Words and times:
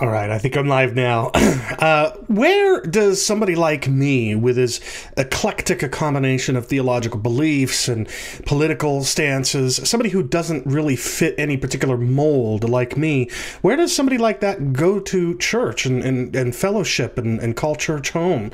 All 0.00 0.08
right, 0.08 0.30
I 0.30 0.38
think 0.38 0.56
I'm 0.56 0.66
live 0.66 0.94
now. 0.94 1.30
Uh, 1.80 2.10
where 2.26 2.82
does 2.82 3.24
somebody 3.24 3.54
like 3.54 3.88
me, 3.88 4.34
with 4.34 4.58
as 4.58 4.80
eclectic 5.16 5.82
a 5.82 5.88
combination 5.88 6.54
of 6.54 6.66
theological 6.66 7.18
beliefs 7.18 7.88
and 7.88 8.06
political 8.44 9.02
stances, 9.02 9.80
somebody 9.88 10.10
who 10.10 10.22
doesn't 10.22 10.66
really 10.66 10.94
fit 10.94 11.34
any 11.38 11.56
particular 11.56 11.96
mold 11.96 12.68
like 12.68 12.98
me, 12.98 13.30
where 13.62 13.76
does 13.76 13.96
somebody 13.96 14.18
like 14.18 14.40
that 14.40 14.74
go 14.74 15.00
to 15.00 15.38
church 15.38 15.86
and, 15.86 16.04
and, 16.04 16.36
and 16.36 16.54
fellowship 16.54 17.16
and, 17.16 17.40
and 17.40 17.56
call 17.56 17.74
church 17.74 18.10
home? 18.10 18.50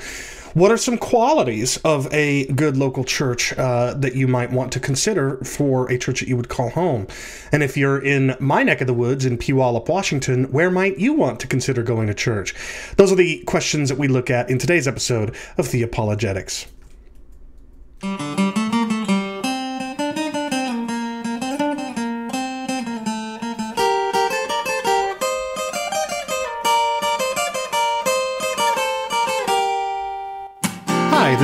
What 0.56 0.70
are 0.70 0.78
some 0.78 0.96
qualities 0.96 1.76
of 1.84 2.10
a 2.14 2.46
good 2.46 2.78
local 2.78 3.04
church 3.04 3.52
uh, 3.58 3.92
that 3.92 4.14
you 4.14 4.26
might 4.26 4.50
want 4.50 4.72
to 4.72 4.80
consider 4.80 5.36
for 5.44 5.92
a 5.92 5.98
church 5.98 6.20
that 6.20 6.30
you 6.30 6.36
would 6.38 6.48
call 6.48 6.70
home? 6.70 7.08
And 7.52 7.62
if 7.62 7.76
you're 7.76 8.02
in 8.02 8.34
my 8.40 8.62
neck 8.62 8.80
of 8.80 8.86
the 8.86 8.94
woods 8.94 9.26
in 9.26 9.36
Puyallup, 9.36 9.86
Washington, 9.86 10.44
where 10.44 10.70
might 10.70 10.98
you 10.98 11.12
want 11.12 11.40
to 11.40 11.46
consider 11.46 11.82
going 11.82 12.06
to 12.06 12.14
church? 12.14 12.54
Those 12.96 13.12
are 13.12 13.16
the 13.16 13.44
questions 13.44 13.90
that 13.90 13.98
we 13.98 14.08
look 14.08 14.30
at 14.30 14.48
in 14.48 14.56
today's 14.56 14.88
episode 14.88 15.36
of 15.58 15.66
Theopologetics. 15.66 16.68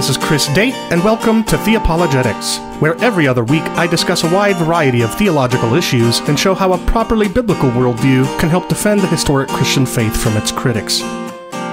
This 0.02 0.16
is 0.16 0.24
Chris 0.24 0.48
Date, 0.48 0.74
and 0.91 1.05
welcome 1.05 1.45
to 1.45 1.55
Theopologetics, 1.59 2.59
where 2.80 2.97
every 2.97 3.29
other 3.29 3.45
week 3.45 3.62
I 3.79 3.87
discuss 3.87 4.24
a 4.24 4.34
wide 4.34 4.56
variety 4.56 5.02
of 5.02 5.15
theological 5.15 5.74
issues 5.74 6.19
and 6.23 6.37
show 6.37 6.56
how 6.56 6.73
a 6.73 6.87
properly 6.87 7.29
biblical 7.29 7.70
worldview 7.70 8.27
can 8.41 8.48
help 8.48 8.69
defend 8.69 9.01
the 9.01 9.07
historic 9.07 9.48
Christian 9.48 9.87
faith 9.87 10.20
from 10.20 10.37
its 10.37 10.51
critics. 10.51 11.02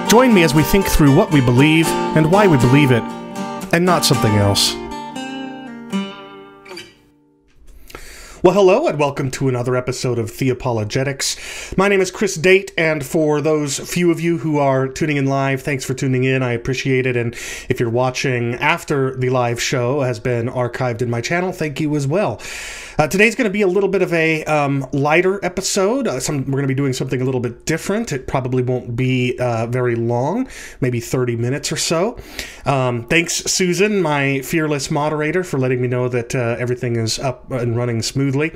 Join 0.08 0.32
me 0.32 0.44
as 0.44 0.54
we 0.54 0.62
think 0.62 0.86
through 0.86 1.12
what 1.12 1.32
we 1.32 1.40
believe 1.40 1.88
and 1.88 2.30
why 2.30 2.46
we 2.46 2.56
believe 2.58 2.92
it, 2.92 3.02
and 3.72 3.84
not 3.84 4.04
something 4.04 4.36
else. 4.36 4.76
Well, 8.42 8.54
hello, 8.54 8.86
and 8.86 8.98
welcome 8.98 9.30
to 9.32 9.50
another 9.50 9.76
episode 9.76 10.18
of 10.18 10.30
Theopologetics. 10.30 11.76
My 11.76 11.88
name 11.88 12.00
is 12.00 12.10
Chris 12.10 12.36
Date, 12.36 12.72
and 12.74 13.04
for 13.04 13.42
those 13.42 13.78
few 13.78 14.10
of 14.10 14.18
you 14.18 14.38
who 14.38 14.56
are 14.56 14.88
tuning 14.88 15.18
in 15.18 15.26
live, 15.26 15.60
thanks 15.60 15.84
for 15.84 15.92
tuning 15.92 16.24
in. 16.24 16.42
I 16.42 16.52
appreciate 16.52 17.04
it. 17.04 17.18
And 17.18 17.34
if 17.68 17.78
you're 17.78 17.90
watching 17.90 18.54
after 18.54 19.14
the 19.14 19.28
live 19.28 19.60
show 19.60 20.00
has 20.00 20.18
been 20.20 20.48
archived 20.48 21.02
in 21.02 21.10
my 21.10 21.20
channel, 21.20 21.52
thank 21.52 21.80
you 21.80 21.94
as 21.94 22.06
well. 22.06 22.40
Uh, 23.00 23.06
today's 23.06 23.34
going 23.34 23.46
to 23.46 23.50
be 23.50 23.62
a 23.62 23.66
little 23.66 23.88
bit 23.88 24.02
of 24.02 24.12
a 24.12 24.44
um, 24.44 24.86
lighter 24.92 25.42
episode. 25.42 26.06
Uh, 26.06 26.20
some, 26.20 26.44
we're 26.44 26.58
going 26.58 26.64
to 26.64 26.68
be 26.68 26.74
doing 26.74 26.92
something 26.92 27.22
a 27.22 27.24
little 27.24 27.40
bit 27.40 27.64
different. 27.64 28.12
It 28.12 28.26
probably 28.26 28.62
won't 28.62 28.94
be 28.94 29.38
uh, 29.38 29.68
very 29.68 29.94
long, 29.94 30.46
maybe 30.82 31.00
30 31.00 31.36
minutes 31.36 31.72
or 31.72 31.78
so. 31.78 32.18
Um, 32.66 33.06
thanks, 33.06 33.36
Susan, 33.36 34.02
my 34.02 34.42
fearless 34.42 34.90
moderator, 34.90 35.42
for 35.42 35.58
letting 35.58 35.80
me 35.80 35.88
know 35.88 36.10
that 36.10 36.34
uh, 36.34 36.56
everything 36.58 36.96
is 36.96 37.18
up 37.18 37.50
and 37.50 37.74
running 37.74 38.02
smoothly. 38.02 38.52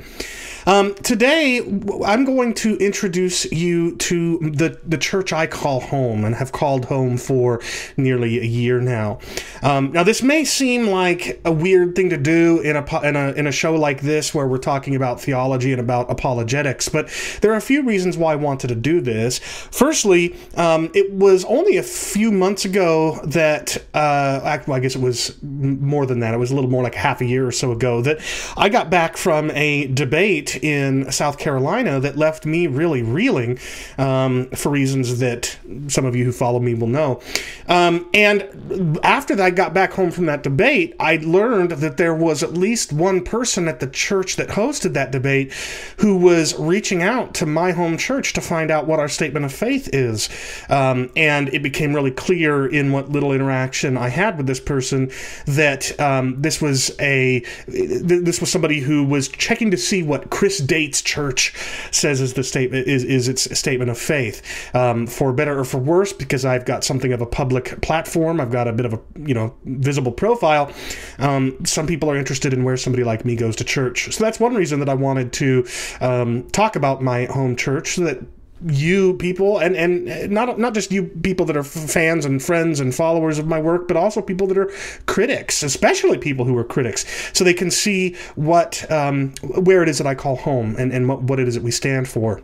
Um, 0.65 0.95
today, 0.95 1.59
I'm 2.03 2.25
going 2.25 2.55
to 2.55 2.75
introduce 2.77 3.45
you 3.51 3.95
to 3.97 4.39
the, 4.39 4.79
the 4.83 4.97
church 4.97 5.31
I 5.31 5.45
call 5.45 5.79
home 5.79 6.25
and 6.25 6.33
have 6.35 6.51
called 6.51 6.85
home 6.85 7.17
for 7.17 7.61
nearly 7.97 8.39
a 8.39 8.43
year 8.43 8.81
now. 8.81 9.19
Um, 9.61 9.91
now, 9.91 10.03
this 10.03 10.23
may 10.23 10.43
seem 10.43 10.87
like 10.87 11.39
a 11.45 11.51
weird 11.51 11.95
thing 11.95 12.09
to 12.09 12.17
do 12.17 12.61
in 12.61 12.75
a, 12.75 13.01
in 13.01 13.15
a 13.15 13.31
in 13.33 13.47
a 13.47 13.51
show 13.51 13.75
like 13.75 14.01
this 14.01 14.33
where 14.33 14.47
we're 14.47 14.57
talking 14.57 14.95
about 14.95 15.21
theology 15.21 15.71
and 15.71 15.79
about 15.79 16.09
apologetics, 16.09 16.89
but 16.89 17.09
there 17.41 17.51
are 17.53 17.57
a 17.57 17.61
few 17.61 17.83
reasons 17.83 18.17
why 18.17 18.33
I 18.33 18.35
wanted 18.35 18.69
to 18.69 18.75
do 18.75 19.01
this. 19.01 19.37
Firstly, 19.39 20.35
um, 20.55 20.89
it 20.95 21.11
was 21.11 21.45
only 21.45 21.77
a 21.77 21.83
few 21.83 22.31
months 22.31 22.65
ago 22.65 23.19
that, 23.23 23.77
uh, 23.93 24.59
I 24.67 24.79
guess 24.79 24.95
it 24.95 25.01
was 25.01 25.35
more 25.43 26.05
than 26.07 26.21
that. 26.21 26.33
It 26.33 26.37
was 26.37 26.49
a 26.49 26.55
little 26.55 26.71
more 26.71 26.83
like 26.83 26.95
half 26.95 27.21
a 27.21 27.25
year 27.25 27.45
or 27.45 27.51
so 27.51 27.71
ago 27.71 28.01
that 28.01 28.19
I 28.57 28.69
got 28.69 28.89
back 28.89 29.15
from 29.15 29.51
a 29.51 29.87
debate 29.87 30.54
in 30.57 31.11
South 31.11 31.37
Carolina 31.37 31.99
that 31.99 32.17
left 32.17 32.45
me 32.45 32.67
really 32.67 33.03
reeling 33.03 33.59
um, 33.97 34.49
for 34.51 34.69
reasons 34.69 35.19
that 35.19 35.57
some 35.87 36.05
of 36.05 36.15
you 36.15 36.25
who 36.25 36.31
follow 36.31 36.59
me 36.59 36.73
will 36.73 36.87
know. 36.87 37.21
Um, 37.67 38.09
and 38.13 38.99
after 39.03 39.41
I 39.41 39.49
got 39.49 39.73
back 39.73 39.93
home 39.93 40.11
from 40.11 40.25
that 40.27 40.43
debate, 40.43 40.95
I 40.99 41.17
learned 41.17 41.71
that 41.71 41.97
there 41.97 42.13
was 42.13 42.43
at 42.43 42.53
least 42.53 42.93
one 42.93 43.23
person 43.23 43.67
at 43.67 43.79
the 43.79 43.87
church 43.87 44.35
that 44.35 44.49
hosted 44.49 44.93
that 44.93 45.11
debate 45.11 45.53
who 45.97 46.17
was 46.17 46.57
reaching 46.59 47.01
out 47.01 47.33
to 47.35 47.45
my 47.45 47.71
home 47.71 47.97
church 47.97 48.33
to 48.33 48.41
find 48.41 48.71
out 48.71 48.87
what 48.87 48.99
our 48.99 49.07
statement 49.07 49.45
of 49.45 49.53
faith 49.53 49.89
is. 49.93 50.29
Um, 50.69 51.11
and 51.15 51.49
it 51.49 51.63
became 51.63 51.93
really 51.93 52.11
clear 52.11 52.67
in 52.67 52.91
what 52.91 53.09
little 53.09 53.31
interaction 53.31 53.97
I 53.97 54.09
had 54.09 54.37
with 54.37 54.47
this 54.47 54.59
person 54.59 55.11
that 55.45 55.97
um, 55.99 56.41
this 56.41 56.61
was 56.61 56.95
a 56.99 57.39
this 57.67 58.39
was 58.39 58.51
somebody 58.51 58.79
who 58.79 59.03
was 59.03 59.27
checking 59.27 59.71
to 59.71 59.77
see 59.77 60.03
what 60.03 60.29
Chris 60.45 60.59
Date's 60.59 61.01
church 61.01 61.55
says 61.89 62.21
is 62.21 62.35
the 62.35 62.43
statement 62.43 62.87
is, 62.87 63.03
is 63.03 63.27
its 63.27 63.57
statement 63.57 63.89
of 63.89 63.97
faith. 63.97 64.43
Um, 64.75 65.07
for 65.07 65.33
better 65.33 65.57
or 65.57 65.65
for 65.65 65.79
worse, 65.79 66.13
because 66.13 66.45
I've 66.45 66.65
got 66.65 66.83
something 66.83 67.11
of 67.11 67.19
a 67.19 67.25
public 67.25 67.81
platform, 67.81 68.39
I've 68.39 68.51
got 68.51 68.67
a 68.67 68.71
bit 68.71 68.85
of 68.85 68.93
a 68.93 68.99
you 69.15 69.33
know 69.33 69.55
visible 69.63 70.11
profile. 70.11 70.71
Um, 71.17 71.65
some 71.65 71.87
people 71.87 72.11
are 72.11 72.15
interested 72.15 72.53
in 72.53 72.63
where 72.63 72.77
somebody 72.77 73.03
like 73.03 73.25
me 73.25 73.35
goes 73.35 73.55
to 73.55 73.63
church, 73.63 74.13
so 74.13 74.23
that's 74.23 74.39
one 74.39 74.53
reason 74.53 74.79
that 74.81 74.87
I 74.87 74.93
wanted 74.93 75.33
to 75.33 75.65
um, 75.99 76.47
talk 76.51 76.75
about 76.75 77.01
my 77.01 77.25
home 77.25 77.55
church, 77.55 77.95
so 77.95 78.03
that 78.03 78.19
you 78.67 79.15
people 79.15 79.57
and 79.57 79.75
and 79.75 80.31
not 80.31 80.57
not 80.57 80.73
just 80.73 80.91
you 80.91 81.03
people 81.03 81.45
that 81.45 81.57
are 81.57 81.63
fans 81.63 82.25
and 82.25 82.41
friends 82.41 82.79
and 82.79 82.95
followers 82.95 83.37
of 83.37 83.47
my 83.47 83.59
work 83.59 83.87
but 83.87 83.97
also 83.97 84.21
people 84.21 84.47
that 84.47 84.57
are 84.57 84.71
critics 85.05 85.61
especially 85.61 86.17
people 86.17 86.45
who 86.45 86.57
are 86.57 86.63
critics. 86.63 87.05
So 87.33 87.43
they 87.43 87.53
can 87.53 87.69
see 87.69 88.15
what 88.35 88.89
um, 88.91 89.33
where 89.41 89.83
it 89.83 89.89
is 89.89 89.97
that 89.97 90.07
I 90.07 90.15
call 90.15 90.37
home 90.37 90.75
and 90.77 90.91
and 90.91 91.07
what, 91.07 91.23
what 91.23 91.39
it 91.39 91.47
is 91.47 91.55
that 91.55 91.63
we 91.63 91.71
stand 91.71 92.07
for 92.07 92.41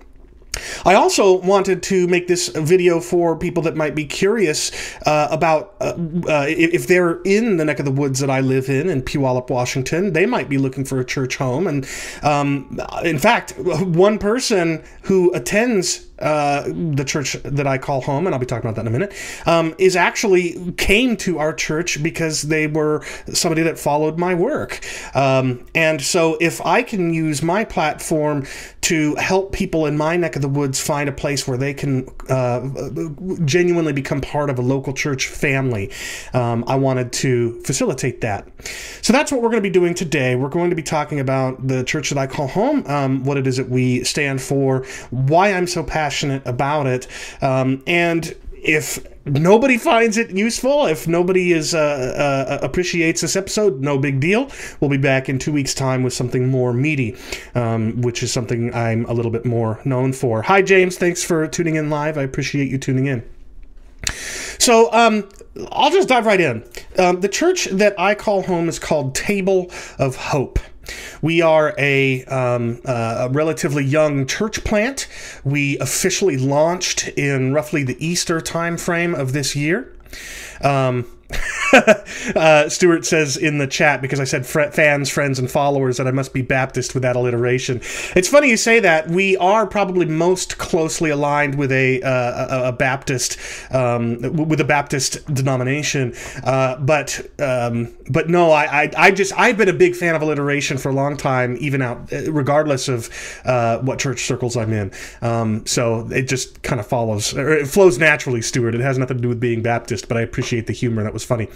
I 0.86 0.96
also 0.96 1.38
wanted 1.40 1.84
to 1.84 2.08
make 2.08 2.28
this 2.28 2.50
video 2.50 3.00
for 3.00 3.38
people 3.38 3.64
that 3.64 3.76
might 3.76 3.96
be 3.96 4.06
curious 4.06 4.72
uh, 5.06 5.28
about 5.32 5.76
uh, 5.80 5.94
uh, 6.28 6.46
if 6.48 6.88
they're 6.88 7.22
in 7.22 7.58
the 7.58 7.66
neck 7.66 7.80
of 7.80 7.86
the 7.86 7.92
woods 7.92 8.20
that 8.20 8.30
I 8.30 8.42
live 8.42 8.70
in, 8.70 8.90
in 8.90 9.02
Puyallup, 9.02 9.50
Washington. 9.50 10.14
They 10.14 10.26
might 10.26 10.50
be 10.50 10.58
looking 10.58 10.86
for 10.86 11.00
a 11.00 11.06
church 11.06 11.38
home. 11.38 11.68
And 11.68 11.88
um, 12.24 12.80
in 13.04 13.20
fact, 13.20 13.54
one 13.58 14.18
person 14.18 14.84
who 15.04 15.34
attends 15.34 16.08
uh, 16.22 16.64
the 16.68 17.04
church 17.04 17.34
that 17.44 17.66
I 17.66 17.78
call 17.78 18.02
home, 18.02 18.28
and 18.28 18.36
I'll 18.36 18.40
be 18.40 18.46
talking 18.46 18.70
about 18.70 18.76
that 18.76 18.88
in 18.88 18.96
a 18.96 19.00
minute, 19.00 19.14
um, 19.48 19.74
is 19.80 19.96
actually 19.96 20.72
came 20.74 21.18
to 21.18 21.40
our 21.40 21.54
church 21.54 22.02
because 22.04 22.44
they 22.44 22.68
were 22.68 23.04
somebody 23.34 23.64
that 23.64 23.80
followed 23.80 24.20
my 24.20 24.36
work. 24.36 24.86
Um, 25.16 25.66
and 25.74 26.02
so 26.02 26.38
if 26.40 26.64
I 26.64 26.84
can 26.84 27.14
use 27.14 27.42
my 27.42 27.66
platform 27.66 28.46
to 28.82 29.16
help 29.16 29.52
people 29.52 29.86
in 29.86 29.98
my 29.98 30.16
neck 30.16 30.36
of 30.36 30.41
the 30.42 30.50
woods 30.50 30.80
find 30.80 31.08
a 31.10 31.12
place 31.12 31.48
where 31.48 31.58
they 31.58 31.74
can 31.74 32.08
uh, 32.30 32.62
genuinely 33.46 33.94
become 33.94 34.22
part 34.22 34.50
of 34.50 34.60
a 34.60 34.62
local 34.62 34.94
church 34.94 35.28
family, 35.28 35.92
um, 36.34 36.64
I 36.68 36.76
wanted 36.76 37.12
to 37.14 37.62
facilitate 37.62 38.22
that. 38.22 38.48
So 39.02 39.14
that's 39.14 39.32
what 39.32 39.42
we're 39.42 39.50
going 39.50 39.64
to 39.64 39.70
be 39.70 39.70
doing 39.70 39.94
today. 39.94 40.36
We're 40.36 40.50
going 40.50 40.70
to 40.70 40.76
be 40.76 40.84
talking 40.84 41.20
about 41.20 41.68
the 41.68 41.84
church 41.84 42.10
that 42.10 42.18
I 42.18 42.28
call 42.28 42.48
home, 42.48 42.86
um, 42.88 43.24
what 43.24 43.38
it 43.38 43.48
is 43.48 43.58
that 43.58 43.70
we 43.70 44.04
stand 44.04 44.42
for, 44.42 44.86
why 45.10 45.54
I'm 45.54 45.68
so 45.68 45.84
passionate 45.84 46.02
passionate 46.02 46.46
about 46.48 46.88
it. 46.88 47.08
Um, 47.42 47.84
and 47.88 48.36
if 48.54 49.06
nobody 49.26 49.78
finds 49.78 50.18
it 50.18 50.32
useful, 50.32 50.86
if 50.86 51.08
nobody 51.08 51.52
is 51.54 51.74
uh, 51.74 51.80
uh, 51.80 52.66
appreciates 52.66 53.22
this 53.22 53.36
episode, 53.36 53.82
no 53.82 53.98
big 53.98 54.20
deal. 54.20 54.50
We'll 54.80 54.90
be 54.90 54.98
back 54.98 55.30
in 55.30 55.40
two 55.40 55.52
weeks' 55.52 55.74
time 55.74 56.04
with 56.04 56.14
something 56.14 56.50
more 56.50 56.74
meaty, 56.74 57.16
um, 57.56 58.02
which 58.02 58.24
is 58.24 58.32
something 58.32 58.74
I'm 58.74 59.06
a 59.06 59.14
little 59.14 59.32
bit 59.32 59.46
more 59.46 59.80
known 59.86 60.14
for. 60.14 60.42
Hi, 60.44 60.62
James. 60.62 60.98
Thanks 60.98 61.24
for 61.24 61.48
tuning 61.48 61.76
in 61.76 61.90
live. 61.90 62.18
I 62.18 62.24
appreciate 62.24 62.70
you 62.70 62.78
tuning 62.78 63.08
in. 63.08 63.24
So 64.60 64.92
um, 64.94 65.30
I'll 65.72 65.92
just 65.92 66.08
dive 66.08 66.26
right 66.26 66.40
in. 66.40 66.64
Um, 66.98 67.22
the 67.22 67.30
church 67.30 67.66
that 67.66 68.00
I 68.00 68.16
call 68.16 68.44
home 68.44 68.70
is 68.70 68.80
called 68.80 69.16
Table 69.16 69.72
of 69.98 70.16
Hope. 70.16 70.60
We 71.22 71.42
are 71.42 71.74
a, 71.78 72.24
um, 72.26 72.82
uh, 72.86 73.28
a, 73.28 73.30
relatively 73.30 73.84
young 73.84 74.26
church 74.26 74.64
plant. 74.64 75.08
We 75.44 75.78
officially 75.80 76.38
launched 76.38 77.08
in 77.10 77.54
roughly 77.54 77.84
the 77.84 77.98
Easter 78.06 78.40
timeframe 78.42 79.18
of 79.18 79.34
this 79.34 79.56
year. 79.56 79.94
Um, 80.62 81.06
uh, 82.36 82.70
Stuart 82.70 83.06
says 83.06 83.38
in 83.38 83.58
the 83.58 83.68
chat 83.68 84.02
because 84.02 84.20
I 84.20 84.24
said 84.24 84.46
fr- 84.46 84.72
fans, 84.72 85.10
friends, 85.10 85.40
and 85.40 85.50
followers 85.50 85.98
that 85.98 86.08
I 86.08 86.12
must 86.12 86.34
be 86.34 86.42
Baptist 86.42 86.94
with 86.94 87.04
that 87.04 87.16
alliteration. 87.16 87.78
It's 88.16 88.28
funny 88.28 88.50
you 88.50 88.58
say 88.58 88.80
that. 88.80 89.08
We 89.08 89.38
are 89.38 89.66
probably 89.66 90.06
most 90.06 90.58
closely 90.58 91.10
aligned 91.10 91.56
with 91.56 91.72
a 91.72 92.02
uh, 92.02 92.66
a, 92.66 92.68
a, 92.70 92.72
Baptist 92.72 93.38
um, 93.74 94.22
with 94.22 94.60
a 94.60 94.66
Baptist 94.66 95.26
denomination, 95.34 96.14
uh, 96.44 96.78
but 96.78 97.20
um, 97.40 97.96
but 98.10 98.30
no, 98.30 98.52
I, 98.52 98.84
I, 98.84 98.92
I 98.98 99.12
just 99.12 99.34
I've 99.38 99.58
been 99.58 99.70
a 99.70 99.74
big 99.74 99.96
fan 99.96 100.16
of 100.16 100.22
alliteration 100.22 100.78
for 100.78 100.90
a 100.90 100.94
long 100.94 101.18
time, 101.18 101.58
even 101.60 101.82
out 101.82 102.12
regardless 102.28 102.88
of 102.88 103.10
uh, 103.46 103.80
what 103.80 104.00
church 104.00 104.26
circles 104.26 104.58
I'm 104.58 104.74
in. 104.74 104.92
Um, 105.22 105.66
so 105.66 106.08
it 106.12 106.24
just 106.28 106.62
kind 106.64 106.80
of 106.80 106.88
follows 106.88 107.34
or 107.36 107.54
it 107.54 107.68
flows 107.68 107.98
naturally, 107.98 108.42
Stuart. 108.42 108.76
It 108.76 108.82
has 108.82 108.98
nothing 108.98 109.18
to 109.18 109.22
do 109.22 109.30
with 109.30 109.40
being 109.40 109.62
Baptist, 109.62 110.08
but 110.08 110.18
I 110.18 110.22
appreciate 110.22 110.68
the 110.68 110.74
humor. 110.74 111.04
That 111.04 111.14
was 111.14 111.21
funny. 111.24 111.48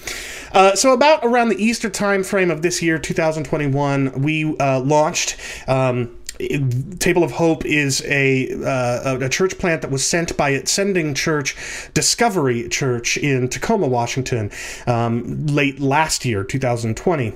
Uh, 0.52 0.76
so 0.76 0.94
about 0.94 1.20
around 1.24 1.50
the 1.50 1.64
Easter 1.64 1.90
time 1.90 2.24
frame 2.24 2.52
of 2.52 2.62
this 2.62 2.82
year, 2.82 2.98
2021, 2.98 4.22
we 4.22 4.58
uh, 4.58 4.80
launched. 4.80 5.38
Um, 5.68 6.18
Table 7.00 7.24
of 7.24 7.32
Hope 7.32 7.64
is 7.64 8.04
a 8.06 8.52
uh, 8.62 9.20
a 9.22 9.30
church 9.30 9.58
plant 9.58 9.82
that 9.84 9.92
was 9.92 10.06
sent 10.06 10.36
by 10.36 10.50
its 10.50 10.70
sending 10.70 11.14
church, 11.14 11.56
Discovery 11.94 12.68
Church 12.68 13.16
in 13.16 13.48
Tacoma, 13.48 13.88
Washington, 13.88 14.52
um, 14.86 15.46
late 15.48 15.80
last 15.80 16.26
year, 16.26 16.44
2020 16.44 17.34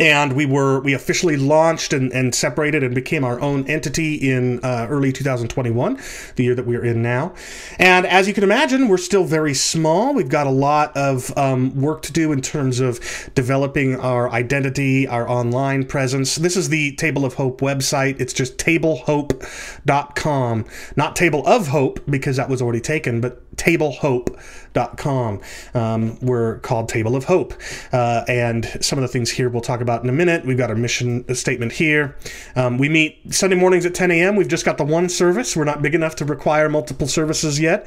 and 0.00 0.32
we 0.32 0.46
were 0.46 0.80
we 0.80 0.92
officially 0.92 1.36
launched 1.36 1.92
and, 1.92 2.12
and 2.12 2.34
separated 2.34 2.82
and 2.82 2.94
became 2.94 3.24
our 3.24 3.40
own 3.40 3.66
entity 3.68 4.14
in 4.14 4.60
uh, 4.64 4.86
early 4.90 5.12
2021 5.12 6.00
the 6.36 6.44
year 6.44 6.54
that 6.54 6.66
we're 6.66 6.84
in 6.84 7.02
now. 7.02 7.34
And 7.78 8.06
as 8.06 8.28
you 8.28 8.34
can 8.34 8.44
imagine 8.44 8.88
we're 8.88 8.96
still 8.96 9.24
very 9.24 9.54
small. 9.54 10.14
We've 10.14 10.28
got 10.28 10.46
a 10.46 10.50
lot 10.50 10.96
of 10.96 11.36
um, 11.36 11.80
work 11.80 12.02
to 12.02 12.12
do 12.12 12.32
in 12.32 12.40
terms 12.40 12.80
of 12.80 13.00
developing 13.34 13.96
our 13.96 14.30
identity 14.30 15.06
our 15.06 15.28
online 15.28 15.84
presence. 15.84 16.36
This 16.36 16.56
is 16.56 16.68
the 16.68 16.94
table 16.96 17.24
of 17.24 17.34
hope 17.34 17.60
website. 17.60 18.20
It's 18.20 18.32
just 18.32 18.58
tablehope.com 18.58 20.64
not 20.96 21.16
table 21.16 21.46
of 21.46 21.68
hope 21.68 22.00
because 22.08 22.36
that 22.36 22.48
was 22.48 22.62
already 22.62 22.80
taken 22.80 23.20
but 23.20 23.42
tablehope.com. 23.56 25.40
Um, 25.74 26.18
we're 26.20 26.58
called 26.58 26.88
Table 26.88 27.16
of 27.16 27.24
Hope. 27.24 27.54
Uh, 27.92 28.24
and 28.28 28.66
some 28.80 28.98
of 28.98 29.02
the 29.02 29.08
things 29.08 29.30
here 29.30 29.48
we'll 29.48 29.60
talk 29.60 29.80
about 29.80 30.02
in 30.02 30.08
a 30.08 30.12
minute. 30.12 30.44
We've 30.44 30.58
got 30.58 30.70
our 30.70 30.76
mission 30.76 31.32
statement 31.34 31.72
here. 31.72 32.16
Um, 32.56 32.78
we 32.78 32.88
meet 32.88 33.34
Sunday 33.34 33.56
mornings 33.56 33.86
at 33.86 33.94
10 33.94 34.10
a.m. 34.10 34.36
We've 34.36 34.48
just 34.48 34.64
got 34.64 34.78
the 34.78 34.84
one 34.84 35.08
service. 35.08 35.56
We're 35.56 35.64
not 35.64 35.82
big 35.82 35.94
enough 35.94 36.16
to 36.16 36.24
require 36.24 36.68
multiple 36.68 37.06
services 37.06 37.60
yet. 37.60 37.86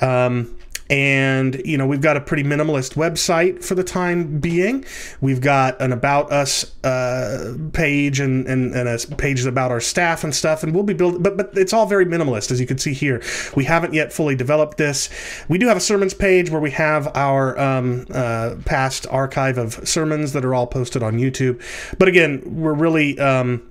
Um, 0.00 0.56
and 0.88 1.60
you 1.64 1.76
know 1.76 1.86
we've 1.86 2.00
got 2.00 2.16
a 2.16 2.20
pretty 2.20 2.44
minimalist 2.44 2.94
website 2.94 3.64
for 3.64 3.74
the 3.74 3.84
time 3.84 4.38
being. 4.38 4.84
We've 5.20 5.40
got 5.40 5.80
an 5.80 5.92
about 5.92 6.30
us 6.30 6.72
uh, 6.84 7.54
page 7.72 8.20
and, 8.20 8.46
and, 8.46 8.74
and 8.74 8.88
a 8.88 9.16
page 9.16 9.44
about 9.44 9.70
our 9.70 9.80
staff 9.80 10.24
and 10.24 10.34
stuff 10.34 10.62
and 10.62 10.74
we'll 10.74 10.84
be 10.84 10.94
building 10.94 11.22
but 11.22 11.36
but 11.36 11.50
it's 11.54 11.72
all 11.72 11.86
very 11.86 12.06
minimalist 12.06 12.50
as 12.50 12.60
you 12.60 12.66
can 12.66 12.78
see 12.78 12.92
here. 12.92 13.22
We 13.56 13.64
haven't 13.64 13.94
yet 13.94 14.12
fully 14.12 14.36
developed 14.36 14.78
this. 14.78 15.08
We 15.48 15.58
do 15.58 15.66
have 15.66 15.76
a 15.76 15.80
sermons 15.80 16.14
page 16.14 16.50
where 16.50 16.60
we 16.60 16.70
have 16.72 17.14
our 17.16 17.58
um, 17.58 18.06
uh, 18.10 18.56
past 18.64 19.06
archive 19.08 19.58
of 19.58 19.88
sermons 19.88 20.32
that 20.32 20.44
are 20.44 20.54
all 20.54 20.66
posted 20.66 21.02
on 21.02 21.14
youtube. 21.14 21.60
But 21.98 22.08
again 22.08 22.42
we're 22.44 22.74
really 22.74 23.18
um, 23.18 23.62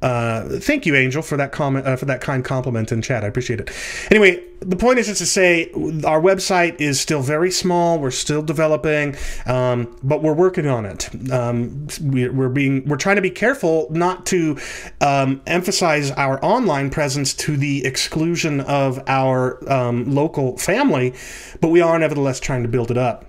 uh, 0.00 0.48
thank 0.60 0.86
you, 0.86 0.94
Angel, 0.94 1.22
for 1.22 1.36
that 1.36 1.50
comment, 1.50 1.86
uh, 1.86 1.96
for 1.96 2.04
that 2.04 2.20
kind 2.20 2.44
compliment 2.44 2.92
in 2.92 3.02
chat. 3.02 3.24
I 3.24 3.26
appreciate 3.26 3.60
it. 3.60 3.70
Anyway, 4.10 4.44
the 4.60 4.76
point 4.76 4.98
is 5.00 5.06
just 5.06 5.18
to 5.18 5.26
say 5.26 5.70
our 6.04 6.20
website 6.20 6.80
is 6.80 7.00
still 7.00 7.20
very 7.20 7.50
small. 7.50 7.98
We're 7.98 8.12
still 8.12 8.42
developing, 8.42 9.16
um, 9.46 9.96
but 10.02 10.22
we're 10.22 10.34
working 10.34 10.68
on 10.68 10.86
it. 10.86 11.32
Um, 11.32 11.88
we, 12.00 12.24
are 12.24 12.48
being, 12.48 12.86
we're 12.86 12.96
trying 12.96 13.16
to 13.16 13.22
be 13.22 13.30
careful 13.30 13.88
not 13.90 14.24
to 14.26 14.58
um, 15.00 15.42
emphasize 15.46 16.12
our 16.12 16.44
online 16.44 16.90
presence 16.90 17.34
to 17.34 17.56
the 17.56 17.84
exclusion 17.84 18.60
of 18.60 19.02
our 19.08 19.58
um, 19.70 20.14
local 20.14 20.56
family, 20.58 21.12
but 21.60 21.68
we 21.68 21.80
are 21.80 21.98
nevertheless 21.98 22.38
trying 22.38 22.62
to 22.62 22.68
build 22.68 22.90
it 22.92 22.98
up. 22.98 23.24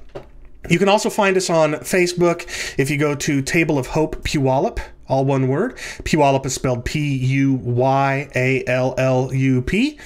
You 0.70 0.78
can 0.78 0.90
also 0.90 1.10
find 1.10 1.36
us 1.38 1.50
on 1.50 1.74
Facebook 1.76 2.42
if 2.78 2.92
you 2.92 2.98
go 2.98 3.16
to 3.16 3.42
Table 3.42 3.80
of 3.80 3.88
Hope 3.88 4.18
Puyallup 4.18 4.80
all 5.10 5.26
one 5.26 5.48
word. 5.48 5.76
Puyallup 6.04 6.46
is 6.46 6.54
spelled 6.54 6.86
P 6.86 7.16
U 7.16 7.54
Y 7.56 8.30
A 8.36 8.64
L 8.66 8.94
L 8.98 9.34
U 9.34 9.62
P. 9.62 10.00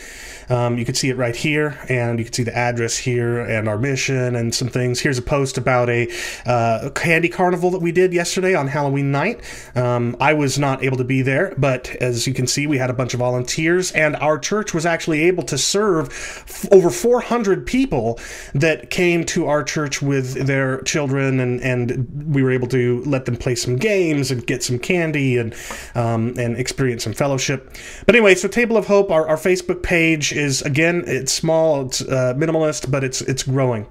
Um, 0.49 0.77
you 0.77 0.85
can 0.85 0.95
see 0.95 1.09
it 1.09 1.17
right 1.17 1.35
here, 1.35 1.77
and 1.89 2.19
you 2.19 2.25
can 2.25 2.33
see 2.33 2.43
the 2.43 2.55
address 2.55 2.97
here 2.97 3.39
and 3.39 3.67
our 3.67 3.77
mission 3.77 4.35
and 4.35 4.53
some 4.53 4.67
things. 4.67 4.99
Here's 4.99 5.17
a 5.17 5.21
post 5.21 5.57
about 5.57 5.89
a, 5.89 6.09
uh, 6.45 6.89
candy 6.95 7.29
carnival 7.29 7.71
that 7.71 7.79
we 7.79 7.91
did 7.91 8.13
yesterday 8.13 8.55
on 8.55 8.67
Halloween 8.67 9.11
night. 9.11 9.41
Um, 9.75 10.15
I 10.19 10.33
was 10.33 10.59
not 10.59 10.83
able 10.83 10.97
to 10.97 11.03
be 11.03 11.21
there, 11.21 11.53
but 11.57 11.89
as 12.01 12.27
you 12.27 12.33
can 12.33 12.47
see, 12.47 12.67
we 12.67 12.77
had 12.77 12.89
a 12.89 12.93
bunch 12.93 13.13
of 13.13 13.19
volunteers, 13.19 13.91
and 13.91 14.15
our 14.17 14.37
church 14.37 14.73
was 14.73 14.85
actually 14.85 15.21
able 15.23 15.43
to 15.43 15.57
serve 15.57 16.07
f- 16.09 16.67
over 16.71 16.89
400 16.89 17.65
people 17.65 18.19
that 18.53 18.89
came 18.89 19.23
to 19.25 19.47
our 19.47 19.63
church 19.63 20.01
with 20.01 20.45
their 20.45 20.81
children, 20.81 21.39
and, 21.39 21.61
and 21.61 22.33
we 22.33 22.43
were 22.43 22.51
able 22.51 22.67
to 22.67 23.03
let 23.05 23.25
them 23.25 23.37
play 23.37 23.55
some 23.55 23.75
games 23.75 24.31
and 24.31 24.45
get 24.45 24.63
some 24.63 24.79
candy 24.79 25.37
and 25.37 25.55
um, 25.95 26.33
and 26.37 26.57
experience 26.57 27.03
some 27.03 27.13
fellowship. 27.13 27.75
But 28.05 28.15
anyway, 28.15 28.35
so 28.35 28.47
Table 28.47 28.77
of 28.77 28.87
Hope, 28.87 29.11
our, 29.11 29.27
our 29.27 29.37
Facebook 29.37 29.83
page 29.83 30.32
is 30.33 30.61
again 30.61 31.03
it's 31.07 31.31
small, 31.31 31.85
it's 31.85 32.01
uh, 32.01 32.33
minimalist, 32.35 32.89
but 32.91 33.03
it's 33.03 33.21
it's 33.21 33.43
growing. 33.43 33.87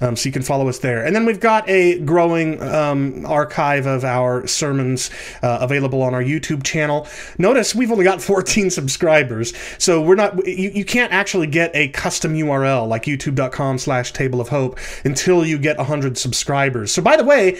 Um, 0.00 0.16
so 0.16 0.28
you 0.28 0.32
can 0.32 0.42
follow 0.42 0.68
us 0.68 0.78
there. 0.78 1.04
And 1.04 1.14
then 1.14 1.26
we've 1.26 1.40
got 1.40 1.68
a 1.68 1.98
growing 2.00 2.62
um, 2.62 3.26
archive 3.26 3.86
of 3.86 4.04
our 4.04 4.46
sermons 4.46 5.10
uh, 5.42 5.58
available 5.60 6.02
on 6.02 6.14
our 6.14 6.22
YouTube 6.22 6.62
channel. 6.62 7.06
Notice 7.38 7.74
we've 7.74 7.92
only 7.92 8.04
got 8.04 8.22
14 8.30 8.70
subscribers, 8.70 9.52
so 9.78 10.00
we're 10.00 10.14
not 10.14 10.46
you, 10.46 10.70
you 10.70 10.84
can't 10.84 11.12
actually 11.12 11.46
get 11.46 11.70
a 11.74 11.88
custom 11.88 12.34
URL 12.34 12.88
like 12.88 13.04
youtube.com/slash 13.04 14.12
table 14.12 14.40
of 14.40 14.48
hope 14.48 14.78
until 15.04 15.44
you 15.44 15.58
get 15.58 15.76
100 15.76 16.16
subscribers. 16.16 16.92
So 16.92 17.02
by 17.02 17.16
the 17.16 17.24
way 17.24 17.58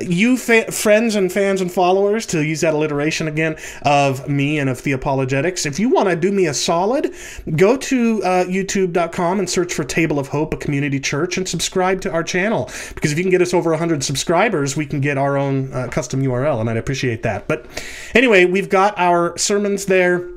you 0.00 0.36
fa- 0.36 0.70
friends 0.72 1.14
and 1.14 1.32
fans 1.32 1.60
and 1.60 1.70
followers 1.70 2.26
to 2.26 2.44
use 2.44 2.60
that 2.62 2.74
alliteration 2.74 3.28
again 3.28 3.56
of 3.82 4.28
me 4.28 4.58
and 4.58 4.68
of 4.68 4.80
Theopologetics, 4.80 5.66
if 5.66 5.78
you 5.78 5.88
want 5.88 6.08
to 6.08 6.16
do 6.16 6.32
me 6.32 6.46
a 6.46 6.54
solid 6.54 7.14
go 7.56 7.76
to 7.76 8.22
uh, 8.24 8.44
youtube.com 8.44 9.38
and 9.38 9.48
search 9.48 9.72
for 9.72 9.84
table 9.84 10.18
of 10.18 10.28
hope 10.28 10.54
a 10.54 10.56
community 10.56 10.98
church 10.98 11.36
and 11.36 11.48
subscribe 11.48 12.00
to 12.00 12.10
our 12.10 12.22
channel 12.22 12.70
because 12.94 13.12
if 13.12 13.18
you 13.18 13.24
can 13.24 13.30
get 13.30 13.42
us 13.42 13.54
over 13.54 13.70
100 13.70 14.02
subscribers 14.02 14.76
we 14.76 14.86
can 14.86 15.00
get 15.00 15.18
our 15.18 15.36
own 15.36 15.72
uh, 15.72 15.88
custom 15.88 16.22
url 16.22 16.60
and 16.60 16.70
i'd 16.70 16.76
appreciate 16.76 17.22
that 17.22 17.46
but 17.46 17.66
anyway 18.14 18.44
we've 18.44 18.68
got 18.68 18.98
our 18.98 19.36
sermons 19.38 19.86
there 19.86 20.28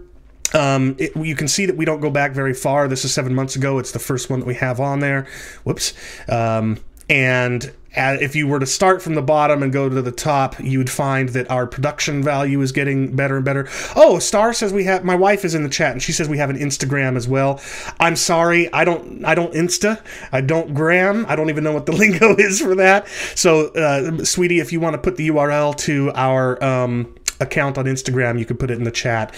um, 0.54 0.96
it, 0.98 1.16
you 1.16 1.36
can 1.36 1.48
see 1.48 1.66
that 1.66 1.76
we 1.76 1.86
don't 1.86 2.00
go 2.00 2.10
back 2.10 2.32
very 2.32 2.54
far. 2.54 2.88
This 2.88 3.04
is 3.04 3.14
seven 3.14 3.36
months 3.36 3.58
ago. 3.58 3.80
It's 3.80 3.92
the 3.92 4.00
first 4.00 4.30
one 4.30 4.40
that 4.40 4.46
we 4.46 4.56
have 4.56 4.80
on 4.80 5.02
there. 5.02 5.28
Whoops. 5.66 5.94
Um, 6.30 6.80
and 7.10 7.72
if 7.98 8.36
you 8.36 8.48
were 8.48 8.60
to 8.60 8.66
start 8.66 9.02
from 9.02 9.16
the 9.16 9.22
bottom 9.22 9.64
and 9.64 9.74
go 9.74 9.90
to 9.90 10.02
the 10.02 10.12
top, 10.12 10.60
you 10.60 10.78
would 10.78 10.90
find 10.90 11.30
that 11.30 11.50
our 11.50 11.68
production 11.68 12.24
value 12.24 12.62
is 12.62 12.72
getting 12.72 13.16
better 13.16 13.38
and 13.38 13.46
better. 13.46 13.68
Oh, 13.96 14.20
Star 14.20 14.54
says 14.54 14.74
we 14.74 14.84
have. 14.86 15.04
My 15.04 15.16
wife 15.16 15.44
is 15.44 15.56
in 15.56 15.64
the 15.64 15.70
chat 15.70 15.92
and 15.92 16.02
she 16.02 16.12
says 16.12 16.30
we 16.30 16.38
have 16.38 16.50
an 16.50 16.58
Instagram 16.58 17.16
as 17.16 17.28
well. 17.28 17.62
I'm 18.00 18.16
sorry, 18.16 18.72
I 18.74 18.86
don't. 18.86 19.26
I 19.26 19.36
don't 19.36 19.54
Insta. 19.54 20.02
I 20.32 20.42
don't 20.42 20.74
Gram. 20.74 21.26
I 21.28 21.36
don't 21.36 21.50
even 21.50 21.64
know 21.64 21.74
what 21.74 21.86
the 21.86 21.92
lingo 21.98 22.36
is 22.36 22.62
for 22.62 22.76
that. 22.76 23.08
So, 23.36 23.68
uh, 23.70 24.24
sweetie, 24.24 24.60
if 24.60 24.72
you 24.72 24.80
want 24.80 24.94
to 24.94 25.00
put 25.00 25.18
the 25.18 25.30
URL 25.30 25.76
to 25.78 26.12
our 26.14 26.64
um, 26.64 27.14
account 27.40 27.78
on 27.78 27.86
Instagram, 27.86 28.40
you 28.40 28.46
can 28.46 28.58
put 28.58 28.72
it 28.72 28.78
in 28.78 28.84
the 28.84 28.92
chat. 28.92 29.34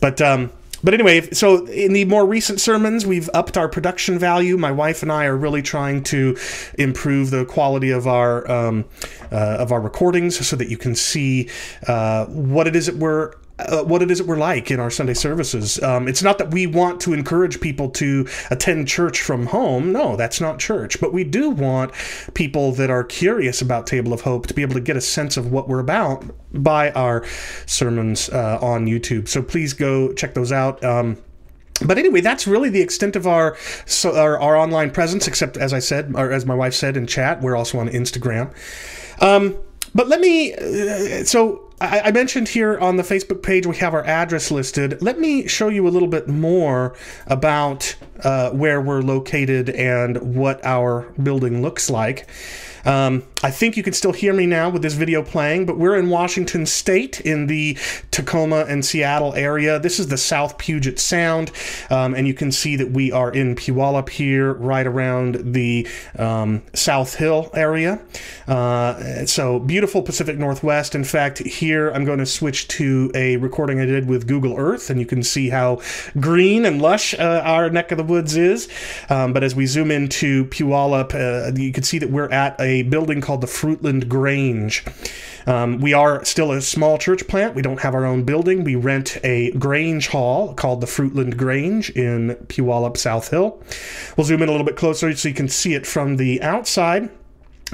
But 0.00 0.20
um, 0.20 0.50
but 0.82 0.94
anyway, 0.94 1.22
so 1.30 1.66
in 1.66 1.92
the 1.92 2.04
more 2.04 2.26
recent 2.26 2.60
sermons, 2.60 3.06
we've 3.06 3.28
upped 3.34 3.56
our 3.56 3.68
production 3.68 4.18
value. 4.18 4.56
My 4.56 4.72
wife 4.72 5.02
and 5.02 5.10
I 5.10 5.26
are 5.26 5.36
really 5.36 5.62
trying 5.62 6.02
to 6.04 6.36
improve 6.78 7.30
the 7.30 7.44
quality 7.44 7.90
of 7.90 8.06
our 8.06 8.50
um, 8.50 8.84
uh, 9.32 9.56
of 9.58 9.72
our 9.72 9.80
recordings, 9.80 10.46
so 10.46 10.56
that 10.56 10.68
you 10.68 10.76
can 10.76 10.94
see 10.94 11.48
uh, 11.86 12.26
what 12.26 12.66
it 12.66 12.76
is 12.76 12.86
that 12.86 12.96
we're 12.96 13.34
uh, 13.58 13.82
what 13.82 14.02
it 14.02 14.10
is 14.10 14.18
that 14.18 14.26
we're 14.26 14.36
like 14.36 14.70
in 14.70 14.80
our 14.80 14.90
Sunday 14.90 15.14
services. 15.14 15.82
Um, 15.82 16.08
it's 16.08 16.22
not 16.22 16.38
that 16.38 16.50
we 16.52 16.66
want 16.66 17.00
to 17.02 17.12
encourage 17.12 17.60
people 17.60 17.90
to 17.90 18.26
attend 18.50 18.88
church 18.88 19.20
from 19.20 19.46
home. 19.46 19.92
No, 19.92 20.16
that's 20.16 20.40
not 20.40 20.58
church. 20.58 21.00
But 21.00 21.12
we 21.12 21.24
do 21.24 21.50
want 21.50 21.92
people 22.34 22.72
that 22.72 22.90
are 22.90 23.04
curious 23.04 23.60
about 23.60 23.86
Table 23.86 24.12
of 24.12 24.22
Hope 24.22 24.46
to 24.46 24.54
be 24.54 24.62
able 24.62 24.74
to 24.74 24.80
get 24.80 24.96
a 24.96 25.00
sense 25.00 25.36
of 25.36 25.50
what 25.50 25.68
we're 25.68 25.80
about 25.80 26.24
by 26.52 26.90
our 26.92 27.24
sermons 27.66 28.28
uh, 28.30 28.58
on 28.60 28.86
YouTube. 28.86 29.28
So 29.28 29.42
please 29.42 29.72
go 29.72 30.12
check 30.12 30.34
those 30.34 30.52
out. 30.52 30.82
Um, 30.84 31.16
but 31.84 31.96
anyway, 31.98 32.20
that's 32.20 32.46
really 32.46 32.70
the 32.70 32.80
extent 32.80 33.14
of 33.14 33.26
our, 33.26 33.56
so 33.86 34.16
our, 34.16 34.38
our 34.40 34.56
online 34.56 34.90
presence. 34.90 35.28
Except, 35.28 35.56
as 35.56 35.72
I 35.72 35.78
said, 35.78 36.12
or 36.16 36.32
as 36.32 36.44
my 36.44 36.54
wife 36.54 36.74
said 36.74 36.96
in 36.96 37.06
chat, 37.06 37.40
we're 37.40 37.56
also 37.56 37.78
on 37.78 37.88
Instagram. 37.88 38.52
Um, 39.20 39.56
but 39.94 40.08
let 40.08 40.20
me. 40.20 40.54
Uh, 40.54 41.24
so 41.24 41.67
I, 41.80 42.00
I 42.00 42.10
mentioned 42.10 42.48
here 42.48 42.78
on 42.78 42.96
the 42.96 43.02
Facebook 43.02 43.42
page 43.42 43.66
we 43.66 43.76
have 43.76 43.94
our 43.94 44.04
address 44.04 44.50
listed. 44.50 45.00
Let 45.00 45.18
me 45.18 45.46
show 45.46 45.68
you 45.68 45.86
a 45.86 45.90
little 45.90 46.08
bit 46.08 46.28
more 46.28 46.96
about 47.26 47.94
uh, 48.24 48.50
where 48.50 48.80
we're 48.80 49.02
located 49.02 49.70
and 49.70 50.34
what 50.34 50.64
our 50.64 51.02
building 51.22 51.62
looks 51.62 51.88
like. 51.88 52.26
Um, 52.84 53.24
I 53.42 53.50
think 53.50 53.76
you 53.76 53.82
can 53.82 53.92
still 53.92 54.12
hear 54.12 54.32
me 54.32 54.46
now 54.46 54.68
with 54.68 54.82
this 54.82 54.94
video 54.94 55.22
playing, 55.22 55.66
but 55.66 55.78
we're 55.78 55.96
in 55.96 56.10
Washington 56.10 56.66
State 56.66 57.20
in 57.20 57.46
the 57.46 57.76
Tacoma 58.10 58.64
and 58.68 58.84
Seattle 58.84 59.34
area. 59.34 59.78
This 59.78 60.00
is 60.00 60.08
the 60.08 60.16
South 60.16 60.58
Puget 60.58 60.98
Sound, 60.98 61.52
um, 61.90 62.14
and 62.14 62.26
you 62.26 62.34
can 62.34 62.50
see 62.50 62.76
that 62.76 62.90
we 62.90 63.12
are 63.12 63.30
in 63.32 63.54
Puyallup 63.54 64.08
here, 64.08 64.54
right 64.54 64.86
around 64.86 65.52
the 65.54 65.86
um, 66.18 66.62
South 66.74 67.14
Hill 67.14 67.50
area. 67.54 68.00
Uh, 68.46 69.24
so 69.26 69.60
beautiful 69.60 70.02
Pacific 70.02 70.36
Northwest. 70.36 70.94
In 70.94 71.04
fact, 71.04 71.38
here 71.38 71.90
I'm 71.90 72.04
going 72.04 72.18
to 72.18 72.26
switch 72.26 72.68
to 72.68 73.10
a 73.14 73.36
recording 73.36 73.80
I 73.80 73.84
did 73.84 74.08
with 74.08 74.26
Google 74.26 74.56
Earth, 74.56 74.90
and 74.90 74.98
you 74.98 75.06
can 75.06 75.22
see 75.22 75.48
how 75.48 75.80
green 76.18 76.64
and 76.64 76.82
lush 76.82 77.14
uh, 77.14 77.42
our 77.44 77.70
neck 77.70 77.92
of 77.92 77.98
the 77.98 78.04
woods 78.04 78.36
is. 78.36 78.68
Um, 79.08 79.32
but 79.32 79.44
as 79.44 79.54
we 79.54 79.66
zoom 79.66 79.90
into 79.90 80.46
Puyallup, 80.46 81.14
uh, 81.14 81.56
you 81.56 81.72
can 81.72 81.84
see 81.84 81.98
that 81.98 82.10
we're 82.10 82.30
at 82.30 82.60
a 82.60 82.67
building 82.82 83.20
called 83.20 83.40
the 83.40 83.46
Fruitland 83.46 84.08
Grange. 84.08 84.84
Um, 85.46 85.78
we 85.78 85.92
are 85.94 86.24
still 86.24 86.52
a 86.52 86.60
small 86.60 86.98
church 86.98 87.26
plant. 87.26 87.54
We 87.54 87.62
don't 87.62 87.80
have 87.80 87.94
our 87.94 88.04
own 88.04 88.24
building. 88.24 88.64
We 88.64 88.76
rent 88.76 89.16
a 89.24 89.50
Grange 89.52 90.08
Hall 90.08 90.54
called 90.54 90.80
the 90.80 90.86
Fruitland 90.86 91.36
Grange 91.36 91.90
in 91.90 92.36
Puyallup, 92.48 92.96
South 92.96 93.30
Hill. 93.30 93.62
We'll 94.16 94.26
zoom 94.26 94.42
in 94.42 94.48
a 94.48 94.52
little 94.52 94.66
bit 94.66 94.76
closer 94.76 95.14
so 95.16 95.28
you 95.28 95.34
can 95.34 95.48
see 95.48 95.74
it 95.74 95.86
from 95.86 96.16
the 96.16 96.42
outside. 96.42 97.10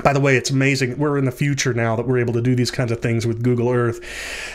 By 0.03 0.13
the 0.13 0.21
way, 0.21 0.37
it's 0.37 0.51
amazing. 0.51 0.99
We're 0.99 1.19
in 1.19 1.25
the 1.25 1.33
future 1.33 1.73
now 1.73 1.95
that 1.95 2.07
we're 2.07 2.19
able 2.19 2.33
to 2.35 2.43
do 2.43 2.57
these 2.57 2.71
kinds 2.71 2.91
of 2.91 3.01
things 3.01 3.27
with 3.27 3.45
Google 3.45 3.71
Earth. 3.71 4.01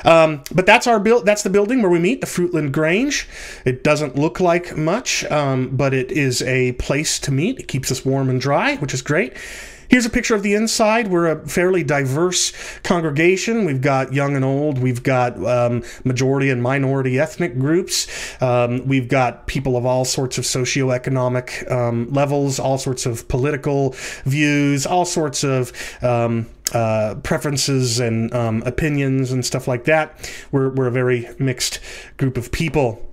Um, 0.06 0.44
but 0.54 0.66
that's 0.66 0.86
our 0.86 1.00
build. 1.00 1.26
That's 1.26 1.44
the 1.44 1.50
building 1.50 1.82
where 1.82 1.92
we 1.92 2.00
meet, 2.00 2.20
the 2.20 2.28
Fruitland 2.28 2.74
Grange. 2.74 3.28
It 3.64 3.84
doesn't 3.84 4.18
look 4.18 4.40
like 4.42 4.76
much, 4.76 5.24
um, 5.26 5.76
but 5.76 5.94
it 5.94 6.12
is 6.12 6.42
a 6.42 6.74
place 6.74 7.20
to 7.20 7.32
meet. 7.32 7.60
It 7.60 7.68
keeps 7.68 7.90
us 7.90 8.04
warm 8.04 8.30
and 8.30 8.42
dry, 8.42 8.76
which 8.78 8.94
is 8.94 9.02
great. 9.02 9.34
Here's 9.90 10.06
a 10.06 10.10
picture 10.12 10.36
of 10.36 10.44
the 10.44 10.54
inside. 10.54 11.08
We're 11.08 11.28
a 11.28 11.48
fairly 11.48 11.84
diverse 11.84 12.54
congregation. 12.84 13.66
We've 13.66 13.82
got 13.82 14.14
young 14.14 14.36
and 14.36 14.46
old. 14.46 14.78
We've 14.78 15.02
got 15.02 15.44
um, 15.44 15.84
majority 16.06 16.52
and 16.52 16.62
minority 16.62 17.20
ethnic 17.20 17.58
groups. 17.58 18.08
Um, 18.40 18.88
we've 18.88 19.08
got 19.08 19.48
people 19.48 19.76
of 19.76 19.88
all 19.88 20.06
sorts 20.06 20.38
of 20.38 20.44
socioeconomic 20.44 21.72
um, 21.72 22.08
levels, 22.14 22.60
all 22.60 22.78
sorts 22.78 23.08
of 23.08 23.28
political 23.30 23.96
views, 24.26 24.86
all 24.86 25.06
sorts 25.06 25.44
of 25.44 25.74
um, 26.04 26.48
uh, 26.72 27.16
preferences 27.24 28.00
and 28.00 28.32
um, 28.32 28.62
opinions 28.68 29.32
and 29.32 29.44
stuff 29.44 29.68
like 29.68 29.86
that. 29.86 30.32
We're, 30.52 30.70
we're 30.70 30.88
a 30.88 30.92
very 30.92 31.28
mixed 31.40 31.80
group 32.18 32.38
of 32.38 32.52
people. 32.52 33.09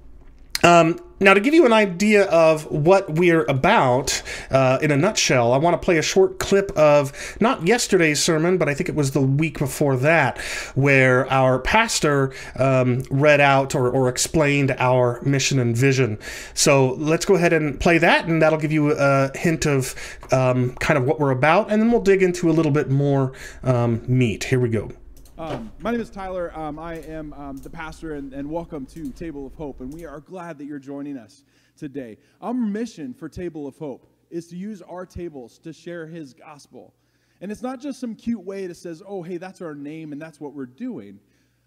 Um, 0.62 0.98
now, 1.18 1.32
to 1.32 1.40
give 1.40 1.54
you 1.54 1.64
an 1.64 1.72
idea 1.72 2.24
of 2.26 2.70
what 2.70 3.14
we're 3.14 3.44
about 3.44 4.22
uh, 4.50 4.78
in 4.82 4.90
a 4.90 4.98
nutshell, 4.98 5.54
I 5.54 5.56
want 5.56 5.80
to 5.80 5.82
play 5.82 5.96
a 5.96 6.02
short 6.02 6.38
clip 6.38 6.70
of 6.72 7.36
not 7.40 7.66
yesterday's 7.66 8.22
sermon, 8.22 8.58
but 8.58 8.68
I 8.68 8.74
think 8.74 8.90
it 8.90 8.94
was 8.94 9.12
the 9.12 9.22
week 9.22 9.58
before 9.58 9.96
that, 9.96 10.38
where 10.74 11.30
our 11.32 11.58
pastor 11.58 12.34
um, 12.58 13.02
read 13.10 13.40
out 13.40 13.74
or, 13.74 13.88
or, 13.88 14.10
explained 14.10 14.72
our 14.72 15.22
mission 15.22 15.58
and 15.58 15.74
vision. 15.74 16.18
So 16.52 16.92
let's 16.94 17.24
go 17.24 17.34
ahead 17.34 17.54
and 17.54 17.80
play 17.80 17.96
that, 17.96 18.26
and 18.26 18.42
that'll 18.42 18.58
give 18.58 18.72
you 18.72 18.92
a 18.92 19.30
hint 19.34 19.64
of 19.64 19.94
um, 20.32 20.74
kind 20.74 20.98
of 20.98 21.04
what 21.04 21.18
we're 21.18 21.30
about, 21.30 21.70
and 21.70 21.80
then 21.80 21.90
we'll 21.90 22.02
dig 22.02 22.22
into 22.22 22.50
a 22.50 22.52
little 22.52 22.72
bit 22.72 22.90
more 22.90 23.32
um, 23.62 24.02
meat. 24.06 24.44
Here 24.44 24.60
we 24.60 24.68
go. 24.68 24.90
Um, 25.38 25.70
my 25.80 25.90
name 25.90 26.00
is 26.00 26.08
Tyler. 26.08 26.50
Um, 26.56 26.78
I 26.78 26.94
am 26.94 27.34
um, 27.34 27.58
the 27.58 27.68
pastor, 27.68 28.14
and, 28.14 28.32
and, 28.32 28.48
welcome 28.48 28.86
to 28.86 29.10
Table 29.10 29.46
of 29.46 29.52
Hope. 29.52 29.82
And 29.82 29.92
we 29.92 30.06
are 30.06 30.20
glad 30.20 30.56
that 30.56 30.64
you're 30.64 30.78
joining 30.78 31.18
us 31.18 31.44
today. 31.76 32.16
Our 32.40 32.54
mission 32.54 33.12
for 33.12 33.28
Table 33.28 33.66
of 33.66 33.76
Hope 33.76 34.10
is 34.30 34.46
to 34.46 34.56
use 34.56 34.80
our 34.80 35.04
tables 35.04 35.58
to 35.58 35.74
share 35.74 36.06
His 36.06 36.32
gospel. 36.32 36.94
And 37.42 37.52
it's 37.52 37.60
not 37.60 37.82
just 37.82 38.00
some 38.00 38.14
cute 38.14 38.42
way 38.42 38.66
that 38.66 38.76
says, 38.76 39.02
oh, 39.06 39.22
hey, 39.22 39.36
that's 39.36 39.60
our 39.60 39.74
name 39.74 40.12
and 40.12 40.22
that's 40.22 40.40
what 40.40 40.54
we're 40.54 40.64
doing. 40.64 41.20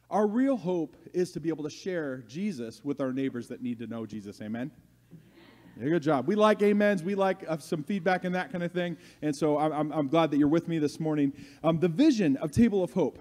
Our 0.09 0.25
real 0.25 0.57
hope 0.57 0.97
is 1.13 1.31
to 1.33 1.39
be 1.39 1.49
able 1.49 1.63
to 1.65 1.69
share 1.69 2.23
Jesus 2.27 2.83
with 2.83 2.99
our 2.99 3.13
neighbors 3.13 3.47
that 3.49 3.61
need 3.61 3.77
to 3.79 3.85
know 3.85 4.07
Jesus. 4.07 4.41
Amen? 4.41 4.71
Good 5.79 6.01
job. 6.01 6.27
We 6.27 6.33
like 6.33 6.63
amens. 6.63 7.03
We 7.03 7.13
like 7.13 7.45
uh, 7.47 7.59
some 7.59 7.83
feedback 7.83 8.25
and 8.25 8.33
that 8.33 8.51
kind 8.51 8.63
of 8.63 8.71
thing. 8.71 8.97
And 9.21 9.35
so 9.35 9.59
I'm, 9.59 9.91
I'm 9.91 10.07
glad 10.07 10.31
that 10.31 10.37
you're 10.37 10.47
with 10.47 10.67
me 10.67 10.79
this 10.79 10.99
morning. 10.99 11.33
Um, 11.63 11.79
the 11.79 11.87
vision 11.87 12.35
of 12.37 12.51
Table 12.51 12.83
of 12.83 12.93
Hope 12.93 13.19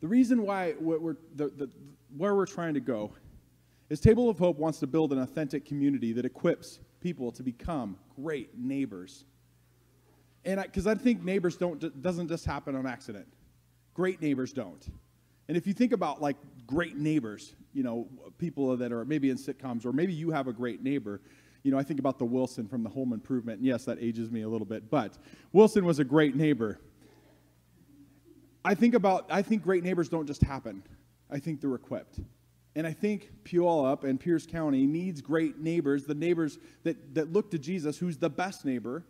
the 0.00 0.08
reason 0.08 0.42
why 0.42 0.74
we're, 0.80 1.16
the, 1.34 1.48
the, 1.48 1.70
where 2.16 2.34
we're 2.34 2.46
trying 2.46 2.74
to 2.74 2.80
go 2.80 3.12
is 3.90 4.00
Table 4.00 4.30
of 4.30 4.38
Hope 4.38 4.58
wants 4.58 4.78
to 4.80 4.86
build 4.86 5.12
an 5.12 5.20
authentic 5.20 5.64
community 5.64 6.12
that 6.12 6.24
equips 6.24 6.80
people 7.00 7.32
to 7.32 7.42
become 7.42 7.98
great 8.16 8.56
neighbors. 8.56 9.24
And 10.44 10.60
because 10.62 10.86
I, 10.86 10.92
I, 10.92 10.94
think 10.94 11.22
neighbors 11.22 11.56
don't 11.56 12.00
doesn't 12.00 12.28
just 12.28 12.44
happen 12.46 12.74
on 12.76 12.86
accident. 12.86 13.26
Great 13.94 14.22
neighbors 14.22 14.52
don't. 14.52 14.86
And 15.48 15.56
if 15.56 15.66
you 15.66 15.74
think 15.74 15.92
about 15.92 16.22
like 16.22 16.36
great 16.66 16.96
neighbors, 16.96 17.54
you 17.74 17.82
know, 17.82 18.08
people 18.38 18.76
that 18.76 18.92
are 18.92 19.04
maybe 19.04 19.30
in 19.30 19.36
sitcoms 19.36 19.84
or 19.84 19.92
maybe 19.92 20.12
you 20.12 20.30
have 20.30 20.46
a 20.46 20.52
great 20.52 20.82
neighbor, 20.82 21.20
you 21.62 21.70
know, 21.70 21.78
I 21.78 21.82
think 21.82 22.00
about 22.00 22.18
the 22.18 22.24
Wilson 22.24 22.68
from 22.68 22.82
the 22.82 22.88
Home 22.88 23.12
Improvement. 23.12 23.58
And 23.58 23.66
yes, 23.66 23.84
that 23.84 23.98
ages 24.00 24.30
me 24.30 24.42
a 24.42 24.48
little 24.48 24.66
bit, 24.66 24.88
but 24.90 25.18
Wilson 25.52 25.84
was 25.84 25.98
a 25.98 26.04
great 26.04 26.36
neighbor. 26.36 26.78
I 28.64 28.74
think 28.74 28.94
about, 28.94 29.26
I 29.30 29.42
think 29.42 29.62
great 29.62 29.82
neighbors 29.82 30.08
don't 30.08 30.26
just 30.26 30.42
happen. 30.42 30.82
I 31.30 31.38
think 31.38 31.60
they're 31.60 31.74
equipped. 31.74 32.20
And 32.76 32.86
I 32.86 32.92
think 32.92 33.30
Puyallup 33.44 34.04
and 34.04 34.20
Pierce 34.20 34.46
County 34.46 34.86
needs 34.86 35.20
great 35.20 35.58
neighbors, 35.58 36.04
the 36.04 36.14
neighbors 36.14 36.58
that, 36.84 37.14
that 37.14 37.32
look 37.32 37.50
to 37.50 37.58
Jesus, 37.58 37.98
who's 37.98 38.16
the 38.16 38.30
best 38.30 38.64
neighbor, 38.64 39.04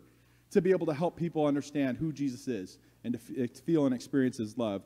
to 0.51 0.61
be 0.61 0.71
able 0.71 0.87
to 0.87 0.93
help 0.93 1.15
people 1.15 1.45
understand 1.45 1.97
who 1.97 2.11
Jesus 2.11 2.47
is 2.47 2.77
and 3.03 3.13
to, 3.13 3.19
f- 3.19 3.37
eh, 3.37 3.47
to 3.53 3.61
feel 3.61 3.85
and 3.85 3.93
experience 3.93 4.37
his 4.37 4.57
love. 4.57 4.83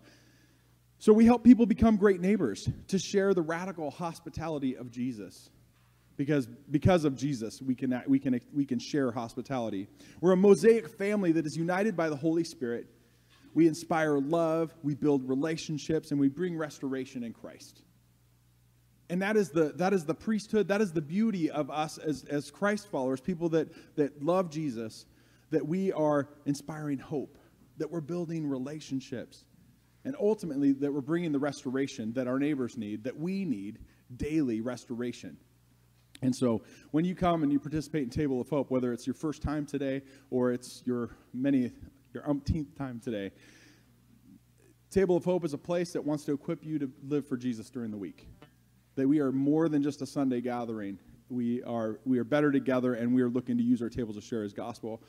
So 0.99 1.13
we 1.13 1.25
help 1.25 1.43
people 1.43 1.65
become 1.65 1.97
great 1.97 2.21
neighbors 2.21 2.69
to 2.87 2.99
share 2.99 3.33
the 3.33 3.41
radical 3.41 3.91
hospitality 3.91 4.75
of 4.75 4.91
Jesus. 4.91 5.49
Because, 6.17 6.47
because 6.71 7.03
of 7.03 7.17
Jesus, 7.17 7.61
we 7.61 7.75
can, 7.75 8.01
we, 8.07 8.19
can, 8.19 8.39
we 8.53 8.65
can 8.65 8.79
share 8.79 9.11
hospitality. 9.11 9.87
We're 10.21 10.31
a 10.31 10.37
mosaic 10.37 10.87
family 10.87 11.33
that 11.33 11.45
is 11.45 11.57
united 11.57 11.97
by 11.97 12.07
the 12.09 12.15
Holy 12.15 12.45
Spirit 12.45 12.87
we 13.55 13.67
inspire 13.67 14.19
love, 14.19 14.75
we 14.83 14.93
build 14.93 15.27
relationships, 15.27 16.11
and 16.11 16.19
we 16.19 16.27
bring 16.27 16.55
restoration 16.55 17.23
in 17.23 17.33
Christ. 17.33 17.81
And 19.09 19.21
that 19.21 19.37
is 19.37 19.49
the, 19.49 19.71
that 19.77 19.93
is 19.93 20.03
the 20.03 20.13
priesthood, 20.13 20.67
that 20.67 20.81
is 20.81 20.91
the 20.91 21.01
beauty 21.01 21.49
of 21.49 21.71
us 21.71 21.97
as, 21.97 22.25
as 22.25 22.51
Christ 22.51 22.91
followers, 22.91 23.21
people 23.21 23.49
that, 23.49 23.69
that 23.95 24.21
love 24.21 24.49
Jesus, 24.49 25.05
that 25.51 25.65
we 25.65 25.91
are 25.93 26.27
inspiring 26.45 26.99
hope, 26.99 27.37
that 27.77 27.89
we're 27.89 28.01
building 28.01 28.45
relationships, 28.45 29.45
and 30.03 30.15
ultimately 30.19 30.73
that 30.73 30.93
we're 30.93 31.01
bringing 31.01 31.31
the 31.31 31.39
restoration 31.39 32.11
that 32.13 32.27
our 32.27 32.39
neighbors 32.39 32.77
need, 32.77 33.05
that 33.05 33.17
we 33.17 33.45
need 33.45 33.79
daily 34.17 34.59
restoration. 34.59 35.37
And 36.21 36.35
so 36.35 36.61
when 36.91 37.05
you 37.05 37.15
come 37.15 37.43
and 37.43 37.51
you 37.51 37.59
participate 37.59 38.03
in 38.03 38.09
Table 38.09 38.41
of 38.41 38.49
Hope, 38.49 38.69
whether 38.69 38.91
it's 38.91 39.07
your 39.07 39.13
first 39.13 39.41
time 39.41 39.65
today 39.65 40.01
or 40.29 40.51
it's 40.51 40.81
your 40.85 41.11
many 41.33 41.71
your 42.15 42.27
umpteenth 42.27 42.75
time 42.75 42.99
today. 42.99 43.31
Table 44.89 45.17
of 45.17 45.25
Hope 45.25 45.43
is 45.43 45.53
a 45.53 45.57
place 45.57 45.91
that 45.91 46.03
wants 46.03 46.23
to 46.23 46.33
equip 46.33 46.65
you 46.65 46.79
to 46.79 46.89
live 47.07 47.27
for 47.27 47.37
Jesus 47.37 47.69
during 47.69 47.91
the 47.91 47.97
week. 47.97 48.27
That 48.95 49.07
we 49.07 49.19
are 49.19 49.31
more 49.31 49.67
than 49.67 49.83
just 49.83 50.01
a 50.01 50.05
Sunday 50.05 50.41
gathering. 50.41 50.97
We 51.29 51.61
are, 51.63 51.99
we 52.05 52.17
are 52.17 52.23
better 52.23 52.51
together, 52.51 52.93
and 52.93 53.13
we 53.13 53.21
are 53.21 53.29
looking 53.29 53.57
to 53.57 53.63
use 53.63 53.81
our 53.81 53.89
tables 53.89 54.15
to 54.15 54.21
share 54.21 54.41
His 54.41 54.53
gospel. 54.53 55.03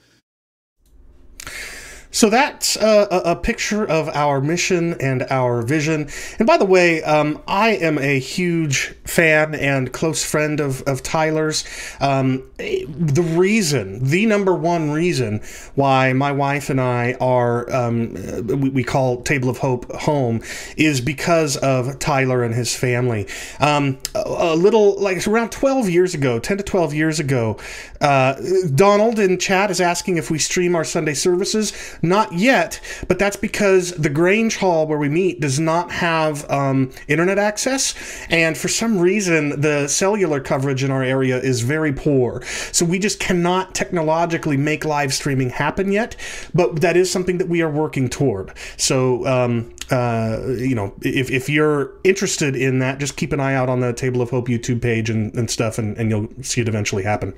So 2.16 2.30
that's 2.30 2.76
a, 2.76 3.06
a, 3.26 3.36
picture 3.36 3.84
of 3.84 4.08
our 4.08 4.40
mission 4.40 4.94
and 5.02 5.26
our 5.28 5.60
vision. 5.60 6.08
And 6.38 6.46
by 6.46 6.56
the 6.56 6.64
way, 6.64 7.02
um, 7.02 7.42
I 7.46 7.72
am 7.72 7.98
a 7.98 8.18
huge 8.18 8.94
fan 9.04 9.54
and 9.54 9.92
close 9.92 10.24
friend 10.24 10.58
of, 10.58 10.80
of 10.84 11.02
Tyler's. 11.02 11.62
Um, 12.00 12.42
the 12.56 13.22
reason, 13.22 14.02
the 14.02 14.24
number 14.24 14.54
one 14.54 14.92
reason 14.92 15.42
why 15.74 16.14
my 16.14 16.32
wife 16.32 16.70
and 16.70 16.80
I 16.80 17.18
are, 17.20 17.70
um, 17.70 18.14
we, 18.46 18.70
we, 18.70 18.82
call 18.82 19.20
Table 19.20 19.50
of 19.50 19.58
Hope 19.58 19.92
home, 19.92 20.40
is 20.78 21.02
because 21.02 21.58
of 21.58 21.98
Tyler 21.98 22.42
and 22.42 22.54
his 22.54 22.74
family. 22.74 23.28
Um, 23.60 23.98
a, 24.14 24.22
a, 24.24 24.56
little, 24.56 24.98
like 24.98 25.26
around 25.26 25.52
12 25.52 25.90
years 25.90 26.14
ago, 26.14 26.38
10 26.38 26.56
to 26.56 26.62
12 26.62 26.94
years 26.94 27.20
ago, 27.20 27.58
uh, 28.00 28.40
Donald 28.74 29.18
in 29.18 29.38
chat 29.38 29.70
is 29.70 29.82
asking 29.82 30.16
if 30.16 30.30
we 30.30 30.38
stream 30.38 30.74
our 30.74 30.84
Sunday 30.84 31.14
services. 31.14 31.74
Not 32.06 32.32
yet, 32.32 32.80
but 33.08 33.18
that's 33.18 33.36
because 33.36 33.90
the 33.92 34.08
Grange 34.08 34.56
Hall 34.58 34.86
where 34.86 34.98
we 34.98 35.08
meet 35.08 35.40
does 35.40 35.58
not 35.58 35.90
have 35.90 36.48
um, 36.48 36.92
internet 37.08 37.36
access, 37.36 37.94
and 38.30 38.56
for 38.56 38.68
some 38.68 38.98
reason 39.00 39.60
the 39.60 39.88
cellular 39.88 40.38
coverage 40.38 40.84
in 40.84 40.92
our 40.92 41.02
area 41.02 41.36
is 41.36 41.62
very 41.62 41.92
poor. 41.92 42.42
So 42.70 42.86
we 42.86 43.00
just 43.00 43.18
cannot 43.18 43.74
technologically 43.74 44.56
make 44.56 44.84
live 44.84 45.12
streaming 45.12 45.50
happen 45.50 45.90
yet, 45.90 46.14
but 46.54 46.80
that 46.80 46.96
is 46.96 47.10
something 47.10 47.38
that 47.38 47.48
we 47.48 47.60
are 47.60 47.70
working 47.70 48.08
toward. 48.08 48.52
So 48.76 49.26
um, 49.26 49.74
uh, 49.90 50.42
you 50.58 50.76
know, 50.76 50.94
if, 51.02 51.28
if 51.30 51.48
you're 51.48 51.92
interested 52.04 52.54
in 52.54 52.78
that, 52.78 52.98
just 52.98 53.16
keep 53.16 53.32
an 53.32 53.40
eye 53.40 53.54
out 53.54 53.68
on 53.68 53.80
the 53.80 53.92
Table 53.92 54.22
of 54.22 54.30
Hope 54.30 54.46
YouTube 54.46 54.80
page 54.80 55.10
and, 55.10 55.34
and 55.34 55.50
stuff, 55.50 55.76
and, 55.76 55.96
and 55.98 56.08
you'll 56.10 56.28
see 56.42 56.60
it 56.60 56.68
eventually 56.68 57.02
happen. 57.02 57.34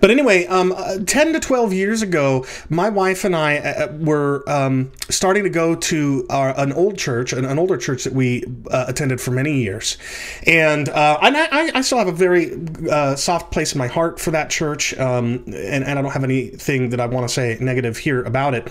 But 0.00 0.10
anyway, 0.10 0.46
um, 0.46 0.72
uh, 0.76 0.98
10 1.04 1.32
to 1.32 1.40
12 1.40 1.72
years 1.72 2.02
ago, 2.02 2.46
my 2.68 2.88
wife 2.88 3.24
and 3.24 3.34
I 3.34 3.58
uh, 3.58 3.84
uh, 3.84 3.92
were 3.98 4.44
um, 4.48 4.92
starting 5.08 5.42
to 5.44 5.50
go 5.50 5.74
to 5.74 6.26
our, 6.30 6.58
an 6.58 6.72
old 6.72 6.96
church, 6.98 7.32
an, 7.32 7.44
an 7.44 7.58
older 7.58 7.76
church 7.76 8.04
that 8.04 8.12
we 8.12 8.44
uh, 8.70 8.84
attended 8.88 9.20
for 9.20 9.32
many 9.32 9.60
years. 9.60 9.98
And, 10.46 10.88
uh, 10.88 11.18
and 11.20 11.36
I, 11.36 11.70
I, 11.74 11.80
still 11.80 11.98
have 11.98 12.08
a 12.08 12.12
very 12.12 12.56
uh, 12.90 13.16
soft 13.16 13.50
place 13.50 13.72
in 13.72 13.78
my 13.78 13.88
heart 13.88 14.20
for 14.20 14.30
that 14.30 14.50
church. 14.50 14.96
Um, 14.98 15.44
and, 15.46 15.84
and 15.84 15.98
I 15.98 16.02
don't 16.02 16.12
have 16.12 16.24
anything 16.24 16.90
that 16.90 17.00
I 17.00 17.06
want 17.06 17.28
to 17.28 17.32
say 17.32 17.58
negative 17.60 17.96
here 17.96 18.22
about 18.22 18.54
it. 18.54 18.68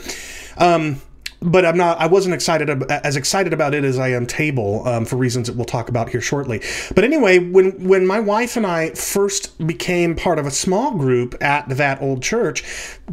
But 1.41 1.65
I'm 1.65 1.77
not. 1.77 1.99
I 1.99 2.07
wasn't 2.07 2.35
excited 2.35 2.69
as 2.91 3.15
excited 3.15 3.53
about 3.53 3.73
it 3.73 3.85
as 3.85 3.97
I 3.97 4.09
am 4.09 4.25
Table 4.25 4.85
um, 4.87 5.05
for 5.05 5.15
reasons 5.15 5.47
that 5.47 5.55
we'll 5.55 5.65
talk 5.65 5.87
about 5.87 6.09
here 6.09 6.19
shortly. 6.19 6.61
But 6.93 7.05
anyway, 7.05 7.39
when 7.39 7.87
when 7.87 8.05
my 8.05 8.19
wife 8.19 8.57
and 8.57 8.65
I 8.65 8.89
first 8.89 9.65
became 9.65 10.15
part 10.15 10.37
of 10.37 10.45
a 10.45 10.51
small 10.51 10.91
group 10.91 11.35
at 11.41 11.69
that 11.69 12.01
old 12.01 12.21
church, 12.21 12.63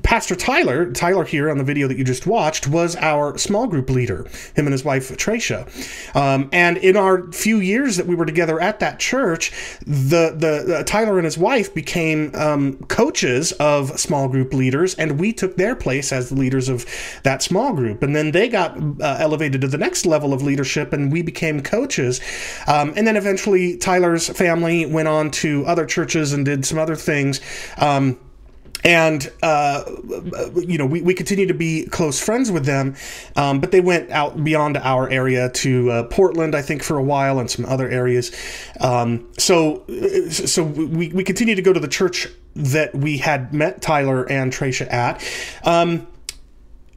Pastor 0.03 0.35
Tyler, 0.35 0.93
Tyler 0.93 1.25
here 1.25 1.50
on 1.50 1.59
the 1.59 1.65
video 1.65 1.88
that 1.88 1.97
you 1.97 2.05
just 2.05 2.26
watched, 2.26 2.67
was 2.69 2.97
our 2.97 3.38
small 3.38 3.67
group 3.67 3.91
leader. 3.91 4.26
Him 4.55 4.67
and 4.67 4.73
his 4.73 4.85
wife 4.85 5.17
Tracia. 5.17 5.67
Um, 6.15 6.49
and 6.53 6.76
in 6.79 6.97
our 6.97 7.31
few 7.33 7.59
years 7.59 7.97
that 7.97 8.07
we 8.07 8.15
were 8.15 8.26
together 8.26 8.61
at 8.61 8.81
that 8.81 8.99
church, 8.99 9.53
the 9.87 10.35
the 10.37 10.79
uh, 10.79 10.83
Tyler 10.85 11.19
and 11.19 11.25
his 11.25 11.38
wife 11.38 11.75
became 11.75 12.35
um, 12.35 12.76
coaches 12.85 13.53
of 13.53 13.99
small 13.99 14.29
group 14.29 14.53
leaders, 14.53 14.95
and 14.95 15.19
we 15.19 15.33
took 15.33 15.57
their 15.57 15.75
place 15.75 16.12
as 16.12 16.29
the 16.29 16.35
leaders 16.35 16.69
of 16.69 16.85
that 17.23 17.43
small 17.43 17.73
group. 17.73 18.03
And 18.03 18.15
then 18.15 18.33
they 18.33 18.49
got 18.49 18.76
uh, 19.00 19.17
elevated 19.19 19.61
to 19.62 19.69
the 19.69 19.79
next 19.79 20.07
level 20.07 20.33
of 20.33 20.43
leadership, 20.43 20.93
and 20.93 21.11
we 21.12 21.23
became 21.23 21.62
coaches. 21.62 22.21
Um, 22.67 22.93
and 22.97 23.07
then 23.07 23.17
eventually, 23.17 23.76
Tyler's 23.76 24.29
family 24.29 24.87
went 24.87 25.09
on 25.09 25.31
to 25.33 25.65
other 25.67 25.87
churches 25.87 26.33
and 26.33 26.45
did 26.45 26.65
some 26.65 26.79
other 26.79 26.97
things. 26.97 27.41
Um, 27.79 28.19
and 28.85 29.33
uh, 29.42 29.85
you 30.54 30.78
know 30.78 30.87
we, 30.87 31.02
we 31.02 31.14
continue 31.14 31.47
to 31.47 31.54
be 31.54 31.87
close 31.87 32.21
friends 32.21 32.50
with 32.50 32.64
them 32.64 32.95
um, 33.35 33.61
but 33.61 33.71
they 33.71 33.80
went 33.80 34.11
out 34.11 34.42
beyond 34.42 34.76
our 34.76 35.09
area 35.09 35.49
to 35.50 35.90
uh, 35.90 36.02
portland 36.04 36.54
i 36.54 36.62
think 36.62 36.83
for 36.83 36.97
a 36.97 37.02
while 37.02 37.38
and 37.38 37.50
some 37.50 37.64
other 37.64 37.88
areas 37.88 38.35
um, 38.80 39.28
so 39.38 39.85
so 40.30 40.62
we, 40.62 41.09
we 41.09 41.25
continue 41.25 41.54
to 41.54 41.62
go 41.62 41.73
to 41.73 41.80
the 41.80 41.88
church 41.88 42.28
that 42.54 42.95
we 42.95 43.18
had 43.18 43.52
met 43.52 43.80
tyler 43.83 44.25
and 44.30 44.52
tracia 44.52 44.90
at 44.92 45.23
um, 45.64 46.06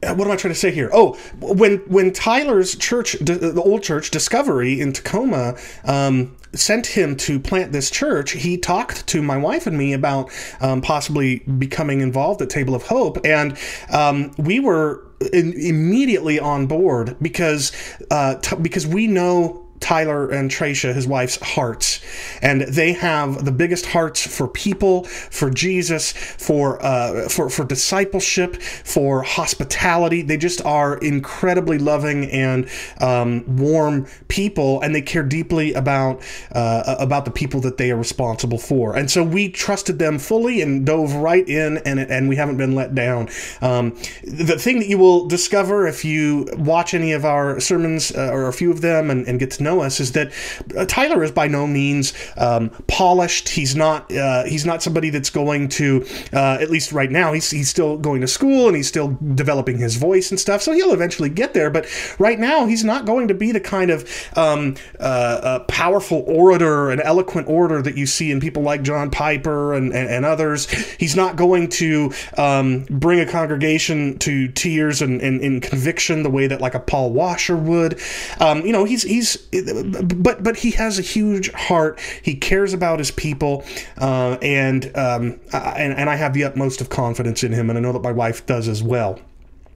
uh, 0.02 0.14
what 0.14 0.26
am 0.26 0.32
I 0.32 0.36
trying 0.36 0.54
to 0.54 0.58
say 0.58 0.70
here? 0.70 0.88
Oh, 0.94 1.18
when 1.40 1.76
when 1.80 2.10
Tyler's 2.10 2.74
church, 2.74 3.12
the 3.20 3.60
old 3.62 3.82
church, 3.82 4.10
Discovery 4.10 4.80
in 4.80 4.94
Tacoma, 4.94 5.58
um, 5.84 6.34
sent 6.52 6.86
him 6.86 7.16
to 7.16 7.38
plant 7.38 7.72
this 7.72 7.90
church, 7.90 8.32
he 8.32 8.56
talked 8.56 9.06
to 9.08 9.22
my 9.22 9.36
wife 9.36 9.66
and 9.66 9.76
me 9.78 9.92
about 9.92 10.30
um, 10.60 10.80
possibly 10.80 11.40
becoming 11.40 12.00
involved 12.00 12.42
at 12.42 12.50
Table 12.50 12.74
of 12.74 12.82
Hope, 12.84 13.18
and 13.24 13.56
um, 13.90 14.32
we 14.38 14.60
were 14.60 15.06
in, 15.32 15.52
immediately 15.52 16.40
on 16.40 16.66
board 16.66 17.16
because 17.20 17.72
uh, 18.10 18.36
t- 18.36 18.56
because 18.56 18.86
we 18.86 19.06
know 19.06 19.66
Tyler 19.80 20.30
and 20.30 20.50
Tracia, 20.50 20.94
his 20.94 21.06
wife's 21.06 21.36
hearts, 21.40 22.00
and 22.42 22.62
they 22.62 22.92
have 22.92 23.44
the 23.44 23.52
biggest 23.52 23.86
hearts 23.86 24.24
for 24.24 24.46
people, 24.46 25.04
for 25.04 25.50
Jesus, 25.50 26.12
for 26.12 26.84
uh, 26.84 27.28
for 27.28 27.48
for 27.50 27.64
discipleship, 27.64 28.60
for 28.62 29.22
hospitality. 29.22 30.22
They 30.22 30.36
just 30.36 30.64
are 30.64 30.98
incredibly 30.98 31.78
loving 31.78 32.30
and 32.30 32.68
um, 33.00 33.56
warm 33.56 34.06
people, 34.28 34.80
and 34.82 34.94
they 34.94 35.02
care 35.02 35.22
deeply 35.22 35.72
about 35.72 36.22
uh, 36.52 36.96
about 36.98 37.24
the 37.24 37.30
people 37.30 37.60
that 37.62 37.78
they 37.78 37.90
are 37.90 37.96
responsible 37.96 38.58
for. 38.58 38.96
And 38.96 39.10
so 39.10 39.24
we 39.24 39.48
trusted 39.48 39.98
them 39.98 40.18
fully 40.18 40.60
and 40.60 40.84
dove 40.84 41.14
right 41.14 41.48
in, 41.48 41.78
and 41.78 41.98
and 41.98 42.28
we 42.28 42.36
haven't 42.36 42.58
been 42.58 42.74
let 42.74 42.94
down. 42.94 43.28
Um, 43.62 43.96
the 44.22 44.58
thing 44.58 44.78
that 44.80 44.88
you 44.88 44.98
will 44.98 45.26
discover 45.26 45.86
if 45.86 46.04
you 46.04 46.46
watch 46.58 46.92
any 46.92 47.12
of 47.12 47.24
our 47.24 47.60
sermons 47.60 48.12
uh, 48.14 48.30
or 48.30 48.48
a 48.48 48.52
few 48.52 48.70
of 48.70 48.80
them 48.82 49.10
and, 49.10 49.26
and 49.26 49.38
get 49.38 49.50
to 49.52 49.62
know 49.62 49.69
know 49.70 49.80
us 49.80 50.00
is 50.00 50.12
that 50.12 50.32
uh, 50.76 50.84
Tyler 50.86 51.22
is 51.22 51.32
by 51.32 51.48
no 51.48 51.66
means 51.66 52.12
um, 52.36 52.70
polished. 52.88 53.48
He's 53.48 53.76
not 53.76 54.12
uh, 54.12 54.44
he's 54.44 54.66
not 54.66 54.82
somebody 54.82 55.10
that's 55.10 55.30
going 55.30 55.68
to 55.70 56.06
uh, 56.32 56.58
at 56.60 56.70
least 56.70 56.92
right 56.92 57.10
now. 57.10 57.32
He's 57.32 57.50
he's 57.50 57.68
still 57.68 57.96
going 57.96 58.20
to 58.20 58.28
school 58.28 58.66
and 58.66 58.76
he's 58.76 58.88
still 58.88 59.16
developing 59.34 59.78
his 59.78 59.96
voice 59.96 60.30
and 60.30 60.38
stuff. 60.38 60.62
So 60.62 60.72
he'll 60.72 60.92
eventually 60.92 61.30
get 61.30 61.54
there. 61.54 61.70
But 61.70 61.86
right 62.18 62.38
now, 62.38 62.66
he's 62.66 62.84
not 62.84 63.04
going 63.06 63.28
to 63.28 63.34
be 63.34 63.52
the 63.52 63.60
kind 63.60 63.90
of 63.90 64.08
um, 64.36 64.76
uh, 64.98 65.60
powerful 65.68 66.24
orator 66.26 66.90
and 66.90 67.00
eloquent 67.00 67.48
orator 67.48 67.82
that 67.82 67.96
you 67.96 68.06
see 68.06 68.30
in 68.30 68.40
people 68.40 68.62
like 68.62 68.82
John 68.82 69.10
Piper 69.10 69.74
and, 69.74 69.92
and, 69.92 70.08
and 70.08 70.24
others. 70.24 70.70
He's 70.70 71.16
not 71.16 71.36
going 71.36 71.68
to 71.70 72.12
um, 72.36 72.86
bring 72.90 73.20
a 73.20 73.26
congregation 73.26 74.18
to 74.20 74.48
tears 74.48 75.02
and, 75.02 75.20
and, 75.20 75.60
conviction 75.60 76.22
the 76.22 76.30
way 76.30 76.46
that 76.46 76.60
like 76.60 76.74
a 76.74 76.80
Paul 76.80 77.12
Washer 77.12 77.56
would. 77.56 78.00
Um, 78.40 78.64
you 78.64 78.72
know, 78.72 78.84
he's 78.84 79.02
he's 79.02 79.36
but 79.62 80.42
but 80.42 80.56
he 80.56 80.72
has 80.72 80.98
a 80.98 81.02
huge 81.02 81.50
heart. 81.52 82.00
He 82.22 82.34
cares 82.34 82.72
about 82.72 82.98
his 82.98 83.10
people, 83.10 83.64
uh, 83.98 84.38
and 84.42 84.84
um, 84.96 85.40
and 85.52 85.92
and 85.92 86.10
I 86.10 86.16
have 86.16 86.32
the 86.32 86.44
utmost 86.44 86.80
of 86.80 86.88
confidence 86.88 87.42
in 87.44 87.52
him, 87.52 87.70
and 87.70 87.78
I 87.78 87.82
know 87.82 87.92
that 87.92 88.02
my 88.02 88.12
wife 88.12 88.46
does 88.46 88.68
as 88.68 88.82
well. 88.82 89.20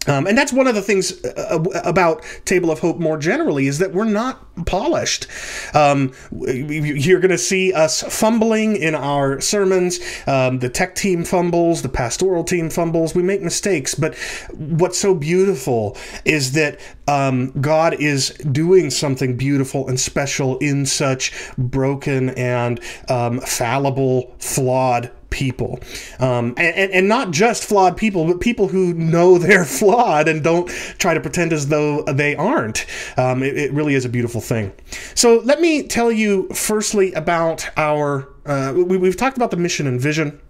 Um, 0.06 0.26
and 0.26 0.36
that's 0.36 0.52
one 0.52 0.66
of 0.66 0.74
the 0.74 0.82
things 0.82 1.24
uh, 1.24 1.58
uh, 1.58 1.80
about 1.84 2.22
Table 2.44 2.70
of 2.70 2.80
Hope 2.80 2.98
more 2.98 3.18
generally 3.18 3.66
is 3.66 3.78
that 3.78 3.92
we're 3.92 4.04
not 4.04 4.40
polished. 4.66 5.26
Um, 5.74 6.12
you're 6.30 7.20
going 7.20 7.30
to 7.30 7.38
see 7.38 7.72
us 7.72 8.02
fumbling 8.02 8.76
in 8.76 8.94
our 8.94 9.40
sermons. 9.40 9.98
Um, 10.26 10.58
the 10.58 10.68
tech 10.68 10.94
team 10.94 11.24
fumbles, 11.24 11.82
the 11.82 11.88
pastoral 11.88 12.44
team 12.44 12.70
fumbles. 12.70 13.14
We 13.14 13.22
make 13.22 13.42
mistakes, 13.42 13.94
but 13.94 14.16
what's 14.52 14.98
so 14.98 15.14
beautiful 15.14 15.96
is 16.24 16.52
that 16.52 16.80
um, 17.08 17.50
God 17.60 17.94
is 17.94 18.30
doing 18.30 18.90
something 18.90 19.36
beautiful 19.36 19.88
and 19.88 19.98
special 19.98 20.58
in 20.58 20.86
such 20.86 21.32
broken 21.58 22.30
and 22.30 22.80
um, 23.08 23.40
fallible, 23.40 24.34
flawed 24.38 25.10
people. 25.34 25.80
Um, 26.20 26.54
and, 26.56 26.92
and 26.92 27.08
not 27.08 27.32
just 27.32 27.64
flawed 27.64 27.96
people, 27.96 28.24
but 28.24 28.40
people 28.40 28.68
who 28.68 28.94
know 28.94 29.36
they're 29.44 29.64
flawed 29.64 30.28
and 30.28 30.42
don't 30.42 30.68
try 30.98 31.12
to 31.12 31.20
pretend 31.20 31.52
as 31.52 31.68
though 31.68 32.02
they 32.04 32.36
aren't. 32.36 32.86
Um, 33.18 33.42
it, 33.42 33.58
it, 33.58 33.72
really 33.74 33.94
is 33.94 34.04
a 34.04 34.08
beautiful 34.08 34.40
thing. 34.40 34.72
So 35.16 35.40
let 35.44 35.60
me 35.60 35.82
tell 35.82 36.12
you 36.12 36.48
firstly 36.50 37.12
about 37.14 37.68
our, 37.76 38.28
uh, 38.46 38.72
we, 38.74 38.96
we've 38.96 39.16
talked 39.16 39.36
about 39.36 39.50
the 39.50 39.56
mission 39.56 39.88
and 39.88 40.00
vision. 40.00 40.40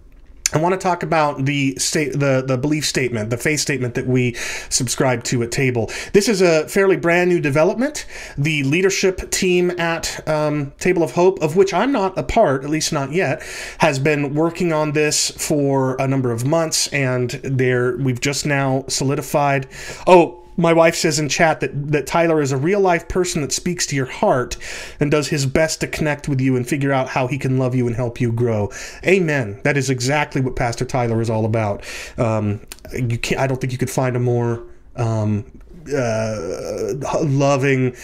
I 0.53 0.59
want 0.59 0.73
to 0.73 0.79
talk 0.79 1.03
about 1.03 1.47
the 1.47 1.75
state, 1.77 2.13
the 2.13 2.45
the 2.47 2.57
belief 2.57 2.85
statement, 2.85 3.31
the 3.31 3.37
faith 3.37 3.61
statement 3.61 3.95
that 3.95 4.07
we 4.07 4.35
subscribe 4.69 5.25
to 5.25 5.43
at 5.43 5.51
Table. 5.51 5.91
This 6.13 6.29
is 6.29 6.43
a 6.43 6.69
fairly 6.69 6.97
brand 6.97 7.31
new 7.31 7.41
development. 7.41 8.07
The 8.37 8.63
leadership 8.63 9.31
team 9.31 9.71
at 9.81 10.27
um, 10.29 10.73
Table 10.79 11.03
of 11.03 11.13
Hope, 11.13 11.43
of 11.43 11.57
which 11.57 11.73
I'm 11.75 11.91
not 11.91 12.17
a 12.17 12.23
part, 12.23 12.63
at 12.63 12.71
least 12.71 12.93
not 12.93 13.11
yet, 13.11 13.43
has 13.79 13.99
been 13.99 14.35
working 14.35 14.73
on 14.73 14.93
this 14.93 15.31
for 15.31 15.97
a 15.97 16.07
number 16.07 16.31
of 16.31 16.45
months, 16.45 16.89
and 16.89 17.31
there 17.31 17.97
we've 17.97 18.21
just 18.21 18.47
now 18.47 18.85
solidified. 18.87 19.67
Oh, 20.07 20.44
my 20.57 20.73
wife 20.73 20.95
says 20.95 21.19
in 21.19 21.29
chat 21.29 21.61
that, 21.61 21.93
that 21.93 22.07
Tyler 22.07 22.41
is 22.41 22.53
a 22.53 22.57
real 22.57 22.81
life 22.81 23.09
person 23.09 23.43
that 23.43 23.53
speaks 23.53 23.87
to 23.87 23.97
your 23.97 24.07
heart 24.07 24.57
and 25.01 25.11
does 25.11 25.29
his 25.29 25.47
best 25.47 25.81
to 25.81 25.87
connect 25.87 26.29
with 26.29 26.41
you 26.41 26.57
and 26.57 26.67
figure 26.67 26.93
out 26.93 27.09
how 27.09 27.27
he 27.27 27.39
can 27.39 27.59
love 27.59 27.75
you 27.75 27.87
and 27.87 27.97
help 27.97 28.21
you 28.21 28.33
grow. 28.33 28.71
Amen. 29.05 29.61
That 29.65 29.77
is 29.77 29.91
exactly 29.91 30.41
what 30.41 30.57
Pastor 30.57 30.85
Tyler 30.85 31.21
is 31.21 31.31
all 31.31 31.45
about. 31.45 31.85
Um, 32.19 32.61
you 32.93 33.19
can't, 33.19 33.41
I 33.41 33.47
don't 33.47 33.61
think 33.61 33.73
you 33.73 33.79
could 33.79 33.91
find 33.91 34.17
a 34.17 34.21
more 34.21 34.65
um, 34.97 35.45
uh, 35.93 36.95
loving, 37.23 37.97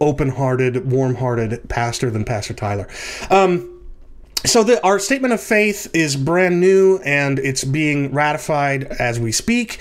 open 0.00 0.28
hearted, 0.28 0.90
warm 0.90 1.14
hearted 1.14 1.68
pastor 1.68 2.10
than 2.10 2.24
Pastor 2.24 2.54
Tyler. 2.54 2.88
Um, 3.30 3.79
so 4.44 4.62
the, 4.64 4.82
our 4.84 4.98
statement 4.98 5.34
of 5.34 5.40
faith 5.40 5.88
is 5.94 6.16
brand 6.16 6.60
new 6.60 6.98
and 7.04 7.38
it's 7.38 7.64
being 7.64 8.12
ratified 8.12 8.84
as 8.84 9.20
we 9.20 9.32
speak. 9.32 9.78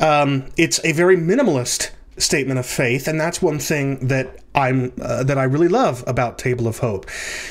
Um, 0.00 0.46
it's 0.56 0.80
a 0.84 0.92
very 0.92 1.16
minimalist 1.16 1.90
statement 2.18 2.58
of 2.58 2.66
faith, 2.66 3.08
and 3.08 3.20
that's 3.20 3.40
one 3.40 3.58
thing 3.58 4.08
that 4.08 4.39
I'm 4.54 4.92
uh, 5.00 5.22
that 5.24 5.38
I 5.38 5.44
really 5.44 5.68
love 5.68 6.02
about 6.08 6.36
Table 6.36 6.66
of 6.66 6.78
Hope. 6.78 7.06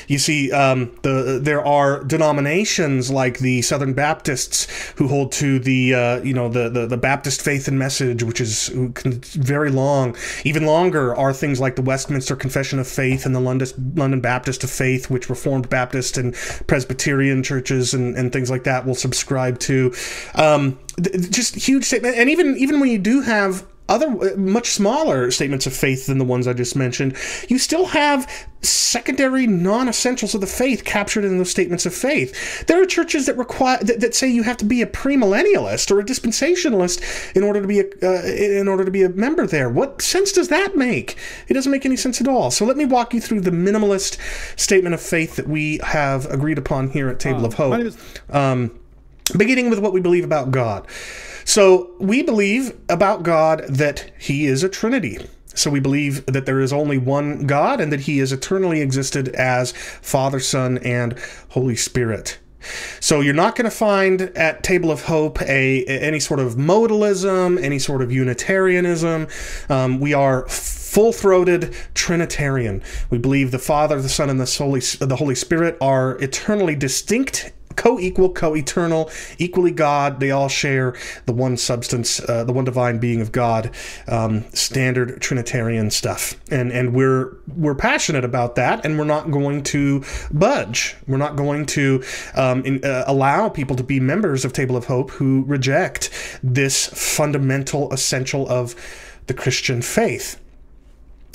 You 0.06 0.18
see, 0.18 0.52
um, 0.52 0.94
the 1.02 1.40
there 1.42 1.64
are 1.64 2.04
denominations 2.04 3.10
like 3.10 3.38
the 3.38 3.62
Southern 3.62 3.94
Baptists 3.94 4.66
who 4.96 5.08
hold 5.08 5.32
to 5.32 5.58
the 5.58 5.94
uh, 5.94 6.22
you 6.22 6.34
know 6.34 6.50
the, 6.50 6.68
the, 6.68 6.86
the 6.86 6.98
Baptist 6.98 7.40
faith 7.40 7.68
and 7.68 7.78
message, 7.78 8.22
which 8.22 8.40
is 8.40 8.68
very 8.68 9.70
long. 9.70 10.14
Even 10.44 10.66
longer 10.66 11.16
are 11.16 11.32
things 11.32 11.58
like 11.58 11.76
the 11.76 11.82
Westminster 11.82 12.36
Confession 12.36 12.78
of 12.78 12.86
Faith 12.86 13.24
and 13.24 13.34
the 13.34 13.40
London 13.40 13.94
London 13.94 14.20
Baptist 14.20 14.62
of 14.62 14.70
Faith, 14.70 15.08
which 15.08 15.30
Reformed 15.30 15.70
Baptist 15.70 16.18
and 16.18 16.34
Presbyterian 16.66 17.42
churches 17.42 17.94
and, 17.94 18.14
and 18.14 18.30
things 18.30 18.50
like 18.50 18.64
that 18.64 18.84
will 18.84 18.94
subscribe 18.94 19.58
to. 19.60 19.94
Um, 20.34 20.78
just 21.30 21.54
huge 21.54 21.84
statement, 21.84 22.16
and 22.16 22.28
even 22.28 22.58
even 22.58 22.78
when 22.78 22.90
you 22.90 22.98
do 22.98 23.22
have 23.22 23.64
other 23.90 24.06
uh, 24.06 24.36
much 24.36 24.70
smaller 24.70 25.30
statements 25.30 25.66
of 25.66 25.74
faith 25.74 26.06
than 26.06 26.18
the 26.18 26.24
ones 26.24 26.46
I 26.46 26.52
just 26.52 26.76
mentioned, 26.76 27.16
you 27.48 27.58
still 27.58 27.86
have 27.86 28.30
secondary 28.62 29.46
non-essentials 29.46 30.34
of 30.34 30.40
the 30.40 30.46
faith 30.46 30.84
captured 30.84 31.24
in 31.24 31.38
those 31.38 31.50
statements 31.50 31.86
of 31.86 31.94
faith. 31.94 32.66
There 32.66 32.80
are 32.80 32.86
churches 32.86 33.26
that 33.26 33.36
require 33.36 33.78
that, 33.78 34.00
that 34.00 34.14
say 34.14 34.28
you 34.28 34.42
have 34.42 34.58
to 34.58 34.64
be 34.64 34.82
a 34.82 34.86
premillennialist 34.86 35.90
or 35.90 35.98
a 35.98 36.04
dispensationalist 36.04 37.34
in 37.34 37.42
order 37.42 37.60
to 37.60 37.66
be 37.66 37.80
a 37.80 37.84
uh, 38.02 38.22
in 38.24 38.68
order 38.68 38.84
to 38.84 38.90
be 38.90 39.02
a 39.02 39.08
member 39.08 39.46
there. 39.46 39.68
What 39.68 40.02
sense 40.02 40.32
does 40.32 40.48
that 40.48 40.76
make? 40.76 41.16
It 41.48 41.54
doesn't 41.54 41.72
make 41.72 41.84
any 41.84 41.96
sense 41.96 42.20
at 42.20 42.28
all. 42.28 42.50
So 42.50 42.64
let 42.64 42.76
me 42.76 42.84
walk 42.84 43.12
you 43.12 43.20
through 43.20 43.40
the 43.40 43.50
minimalist 43.50 44.18
statement 44.58 44.94
of 44.94 45.00
faith 45.00 45.36
that 45.36 45.48
we 45.48 45.80
have 45.82 46.26
agreed 46.26 46.58
upon 46.58 46.90
here 46.90 47.08
at 47.08 47.18
Table 47.18 47.44
of 47.44 47.54
Hope. 47.54 47.92
Um, 48.30 48.78
beginning 49.36 49.70
with 49.70 49.78
what 49.78 49.92
we 49.92 50.00
believe 50.00 50.24
about 50.24 50.50
God. 50.50 50.86
So 51.44 51.90
we 51.98 52.22
believe 52.22 52.78
about 52.88 53.22
God 53.22 53.64
that 53.68 54.12
He 54.18 54.46
is 54.46 54.62
a 54.62 54.68
Trinity. 54.68 55.18
So 55.54 55.70
we 55.70 55.80
believe 55.80 56.24
that 56.26 56.46
there 56.46 56.60
is 56.60 56.72
only 56.72 56.96
one 56.96 57.46
God 57.46 57.80
and 57.80 57.92
that 57.92 58.00
He 58.00 58.18
has 58.18 58.32
eternally 58.32 58.80
existed 58.80 59.28
as 59.30 59.72
Father, 59.72 60.40
Son, 60.40 60.78
and 60.78 61.18
Holy 61.50 61.76
Spirit. 61.76 62.38
So 63.00 63.20
you're 63.20 63.34
not 63.34 63.56
going 63.56 63.64
to 63.64 63.76
find 63.76 64.20
at 64.20 64.62
Table 64.62 64.90
of 64.90 65.04
Hope 65.04 65.40
a, 65.42 65.84
any 65.86 66.20
sort 66.20 66.40
of 66.40 66.54
modalism, 66.54 67.60
any 67.62 67.78
sort 67.78 68.02
of 68.02 68.12
Unitarianism. 68.12 69.28
Um, 69.68 69.98
we 69.98 70.12
are 70.12 70.46
full-throated 70.48 71.74
Trinitarian. 71.94 72.82
We 73.08 73.18
believe 73.18 73.50
the 73.50 73.58
Father, 73.58 74.00
the 74.00 74.08
Son, 74.08 74.28
and 74.28 74.38
the 74.38 74.56
Holy, 74.58 74.80
the 74.80 75.16
Holy 75.16 75.34
Spirit 75.34 75.78
are 75.80 76.18
eternally 76.18 76.76
distinct 76.76 77.52
co-equal, 77.76 78.32
co-eternal, 78.32 79.10
equally 79.38 79.70
God. 79.70 80.20
They 80.20 80.30
all 80.30 80.48
share 80.48 80.94
the 81.26 81.32
one 81.32 81.56
substance, 81.56 82.20
uh, 82.28 82.44
the 82.44 82.52
one 82.52 82.64
divine 82.64 82.98
being 82.98 83.20
of 83.20 83.32
God. 83.32 83.70
Um, 84.06 84.44
standard 84.52 85.20
Trinitarian 85.20 85.90
stuff, 85.90 86.34
and 86.50 86.72
and 86.72 86.94
we're 86.94 87.36
we're 87.56 87.74
passionate 87.74 88.24
about 88.24 88.54
that, 88.56 88.84
and 88.84 88.98
we're 88.98 89.04
not 89.04 89.30
going 89.30 89.62
to 89.64 90.04
budge. 90.32 90.96
We're 91.06 91.16
not 91.16 91.36
going 91.36 91.66
to 91.66 92.02
um, 92.34 92.64
in, 92.64 92.84
uh, 92.84 93.04
allow 93.06 93.48
people 93.48 93.76
to 93.76 93.82
be 93.82 94.00
members 94.00 94.44
of 94.44 94.52
Table 94.52 94.76
of 94.76 94.86
Hope 94.86 95.10
who 95.10 95.44
reject 95.46 96.10
this 96.42 96.86
fundamental 96.86 97.92
essential 97.92 98.48
of 98.48 98.74
the 99.26 99.34
Christian 99.34 99.82
faith. 99.82 100.40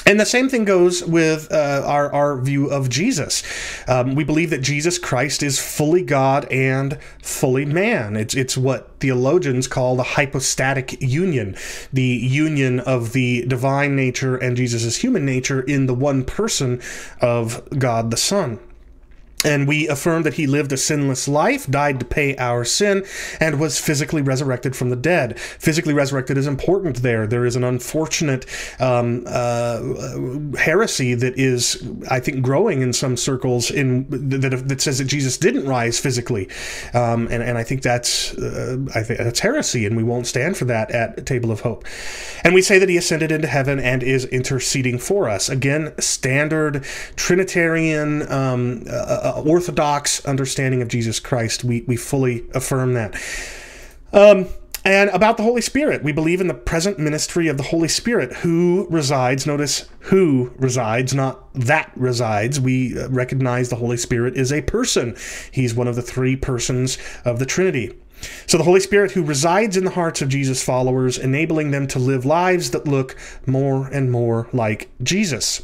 And 0.07 0.19
the 0.19 0.25
same 0.25 0.49
thing 0.49 0.65
goes 0.65 1.03
with 1.03 1.51
uh, 1.51 1.83
our, 1.85 2.13
our 2.13 2.37
view 2.39 2.67
of 2.67 2.89
Jesus. 2.89 3.41
Um, 3.87 4.13
we 4.13 4.23
believe 4.23 4.51
that 4.51 4.61
Jesus 4.61 4.99
Christ 4.99 5.41
is 5.41 5.59
fully 5.59 6.03
God 6.03 6.45
and 6.51 6.99
fully 7.23 7.65
man. 7.65 8.15
It's, 8.15 8.35
it's 8.35 8.55
what 8.55 8.99
theologians 8.99 9.67
call 9.67 9.95
the 9.95 10.03
hypostatic 10.03 11.01
union, 11.01 11.55
the 11.91 12.03
union 12.03 12.79
of 12.81 13.13
the 13.13 13.45
divine 13.47 13.95
nature 13.95 14.37
and 14.37 14.55
Jesus' 14.55 14.97
human 14.97 15.25
nature 15.25 15.61
in 15.61 15.87
the 15.87 15.95
one 15.95 16.23
person 16.23 16.81
of 17.19 17.67
God 17.79 18.11
the 18.11 18.17
Son. 18.17 18.59
And 19.45 19.67
we 19.67 19.88
affirm 19.88 20.23
that 20.23 20.34
he 20.34 20.47
lived 20.47 20.71
a 20.71 20.77
sinless 20.77 21.27
life, 21.27 21.69
died 21.69 21.99
to 21.99 22.05
pay 22.05 22.36
our 22.38 22.65
sin, 22.65 23.05
and 23.39 23.60
was 23.60 23.79
physically 23.79 24.21
resurrected 24.21 24.75
from 24.75 24.89
the 24.89 24.95
dead. 24.95 25.39
Physically 25.39 25.93
resurrected 25.93 26.38
is 26.38 26.47
important 26.47 26.97
there. 27.03 27.27
There 27.27 27.45
is 27.45 27.55
an 27.55 27.63
unfortunate 27.63 28.45
um, 28.79 29.23
uh, 29.27 30.58
heresy 30.58 31.13
that 31.13 31.38
is, 31.38 31.88
I 32.10 32.19
think, 32.19 32.41
growing 32.41 32.81
in 32.81 32.91
some 32.91 33.15
circles 33.15 33.69
in 33.69 34.08
that, 34.10 34.67
that 34.67 34.81
says 34.81 34.97
that 34.97 35.05
Jesus 35.05 35.38
didn't 35.38 35.67
rise 35.67 35.99
physically, 35.99 36.49
um, 36.93 37.27
and, 37.29 37.43
and 37.43 37.58
I 37.58 37.63
think 37.63 37.84
that's 37.84 38.34
uh, 38.38 38.77
I 38.95 39.03
think 39.03 39.19
that's 39.19 39.39
heresy, 39.39 39.86
and 39.86 39.95
we 39.95 40.03
won't 40.03 40.27
stand 40.27 40.58
for 40.58 40.65
that 40.65 40.89
at 40.91 41.25
Table 41.25 41.51
of 41.51 41.62
Hope. 41.62 41.86
And 42.43 42.53
we 42.53 42.62
say 42.62 42.79
that 42.79 42.89
he 42.89 42.97
ascended 42.97 43.31
into 43.31 43.47
heaven 43.47 43.79
and 43.79 44.01
is 44.01 44.25
interceding 44.25 44.97
for 44.97 45.29
us. 45.29 45.49
Again, 45.49 45.93
standard 45.99 46.84
Trinitarian. 47.15 48.31
Um, 48.31 48.84
uh, 48.89 49.35
orthodox 49.41 50.26
understanding 50.26 50.82
of 50.82 50.88
Jesus 50.88 51.19
Christ. 51.19 51.63
We, 51.63 51.82
we 51.88 51.95
fully 51.95 52.43
affirm 52.54 52.93
that. 52.93 53.15
Um, 54.13 54.48
and 54.86 55.10
about 55.10 55.38
the 55.38 55.43
Holy 55.43 55.63
Spirit, 55.63 56.04
we 56.04 56.12
believe 56.12 56.39
in 56.39 56.48
the 56.48 56.54
present 56.54 57.00
ministry 57.00 57.48
of 57.48 57.58
the 57.58 57.63
Holy 57.63 57.88
Spirit 57.88 58.32
who 58.34 58.86
resides. 58.91 59.48
Notice 59.48 59.89
who 60.02 60.54
resides, 60.58 61.15
not 61.15 61.52
that 61.56 61.91
resides. 61.95 62.60
We 62.60 62.95
recognize 63.08 63.69
the 63.69 63.78
Holy 63.78 63.98
Spirit 63.98 64.38
is 64.38 64.54
a 64.54 64.62
person, 64.62 65.17
he's 65.52 65.74
one 65.74 65.88
of 65.88 65.95
the 65.95 66.04
three 66.04 66.36
persons 66.36 67.00
of 67.26 67.39
the 67.39 67.48
Trinity. 67.48 67.98
So, 68.45 68.58
the 68.58 68.63
Holy 68.63 68.80
Spirit 68.80 69.12
who 69.12 69.24
resides 69.24 69.76
in 69.76 69.86
the 69.86 69.91
hearts 69.91 70.21
of 70.21 70.30
Jesus' 70.30 70.63
followers, 70.63 71.17
enabling 71.17 71.71
them 71.71 71.88
to 71.88 72.00
live 72.00 72.24
lives 72.24 72.71
that 72.71 72.88
look 72.88 73.15
more 73.45 73.88
and 73.88 74.12
more 74.12 74.48
like 74.54 74.89
Jesus. 75.04 75.63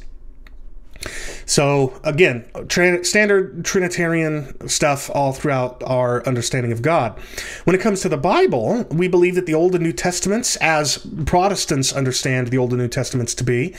So 1.46 2.00
again, 2.04 2.46
tra- 2.68 3.04
standard 3.04 3.66
Trinitarian 3.66 4.68
stuff 4.68 5.10
all 5.14 5.34
throughout 5.34 5.82
our 5.86 6.26
understanding 6.26 6.72
of 6.72 6.82
God. 6.82 7.18
When 7.64 7.76
it 7.76 7.82
comes 7.82 8.02
to 8.02 8.10
the 8.10 8.18
Bible, 8.18 8.86
we 8.90 9.08
believe 9.08 9.36
that 9.36 9.46
the 9.46 9.54
Old 9.54 9.76
and 9.76 9.84
New 9.84 9.94
Testaments, 9.94 10.56
as 10.58 11.06
Protestants 11.26 11.92
understand 11.94 12.48
the 12.48 12.58
Old 12.58 12.72
and 12.72 12.82
New 12.82 12.88
Testaments 12.88 13.34
to 13.36 13.44
be, 13.44 13.76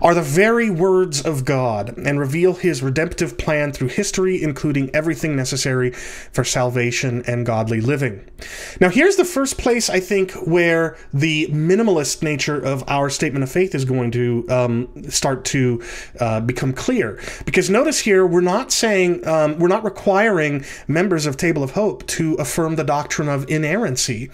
are 0.00 0.14
the 0.14 0.22
very 0.22 0.70
words 0.70 1.24
of 1.24 1.44
God 1.44 1.96
and 1.96 2.18
reveal 2.18 2.54
His 2.54 2.82
redemptive 2.82 3.38
plan 3.38 3.72
through 3.72 3.88
history, 3.88 4.42
including 4.42 4.90
everything 4.94 5.36
necessary 5.36 5.90
for 5.90 6.44
salvation 6.44 7.22
and 7.26 7.46
godly 7.46 7.80
living. 7.80 8.24
Now, 8.80 8.88
here's 8.88 9.16
the 9.16 9.24
first 9.24 9.58
place 9.58 9.88
I 9.88 10.00
think 10.00 10.32
where 10.32 10.96
the 11.12 11.46
minimalist 11.48 12.22
nature 12.22 12.58
of 12.58 12.84
our 12.88 13.10
statement 13.10 13.42
of 13.42 13.50
faith 13.50 13.74
is 13.74 13.84
going 13.84 14.10
to 14.12 14.46
um, 14.50 15.10
start 15.10 15.44
to 15.46 15.82
uh, 16.20 16.40
become 16.40 16.63
clear. 16.72 17.20
Because 17.44 17.68
notice 17.68 18.00
here, 18.00 18.26
we're 18.26 18.40
not 18.40 18.72
saying, 18.72 19.26
um, 19.26 19.58
we're 19.58 19.68
not 19.68 19.84
requiring 19.84 20.64
members 20.88 21.26
of 21.26 21.36
Table 21.36 21.62
of 21.62 21.72
Hope 21.72 22.06
to 22.08 22.34
affirm 22.34 22.76
the 22.76 22.84
doctrine 22.84 23.28
of 23.28 23.48
inerrancy. 23.48 24.30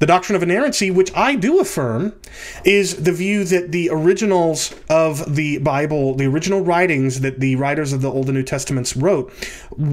The 0.00 0.06
doctrine 0.06 0.34
of 0.34 0.42
inerrancy, 0.42 0.90
which 0.90 1.14
I 1.14 1.34
do 1.36 1.60
affirm, 1.60 2.14
is 2.64 2.96
the 2.96 3.12
view 3.12 3.44
that 3.44 3.70
the 3.70 3.90
originals 3.90 4.74
of 4.88 5.34
the 5.36 5.58
Bible, 5.58 6.14
the 6.14 6.24
original 6.24 6.62
writings 6.62 7.20
that 7.20 7.38
the 7.38 7.56
writers 7.56 7.92
of 7.92 8.00
the 8.00 8.10
Old 8.10 8.26
and 8.26 8.34
New 8.34 8.42
Testaments 8.42 8.96
wrote, 8.96 9.30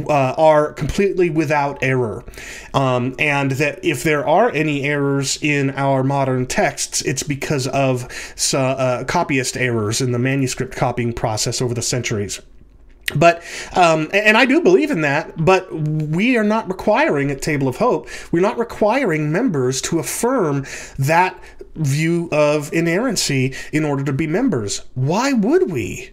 uh, 0.10 0.34
are 0.38 0.72
completely 0.72 1.30
without 1.30 1.78
error. 1.82 2.24
Um, 2.74 3.16
and 3.20 3.52
that 3.52 3.84
if 3.84 4.04
there 4.04 4.26
are 4.26 4.50
any 4.52 4.86
errors 4.86 5.38
in 5.42 5.72
our 5.72 6.06
modern 6.06 6.46
texts, 6.46 7.02
it's 7.02 7.24
because 7.24 7.68
of 7.68 8.08
uh, 8.54 9.04
copyist 9.10 9.58
errors 9.58 10.00
in 10.00 10.14
the 10.14 10.20
manuscript 10.20 10.74
copying 10.74 11.12
process 11.12 11.62
over 11.62 11.74
the 11.74 11.82
centuries. 11.82 12.40
But 13.16 13.42
um, 13.76 14.10
and 14.14 14.38
I 14.38 14.46
do 14.46 14.62
believe 14.62 14.92
in 14.92 15.02
that. 15.02 15.44
But 15.44 15.74
we 15.74 16.38
are 16.38 16.44
not 16.44 16.68
requiring 16.68 17.32
at 17.32 17.42
Table 17.42 17.68
of 17.68 17.78
Hope. 17.78 18.10
We're 18.32 18.42
not 18.42 18.58
requiring 18.58 19.32
members 19.32 19.82
to 19.84 20.00
affirm 20.00 20.66
that 21.00 21.40
view 21.76 22.28
of 22.32 22.74
inerrancy 22.74 23.54
in 23.72 23.86
order 23.86 24.04
to 24.04 24.14
be 24.14 24.28
members. 24.28 24.84
Why 24.96 25.34
would 25.34 25.72
we? 25.72 26.12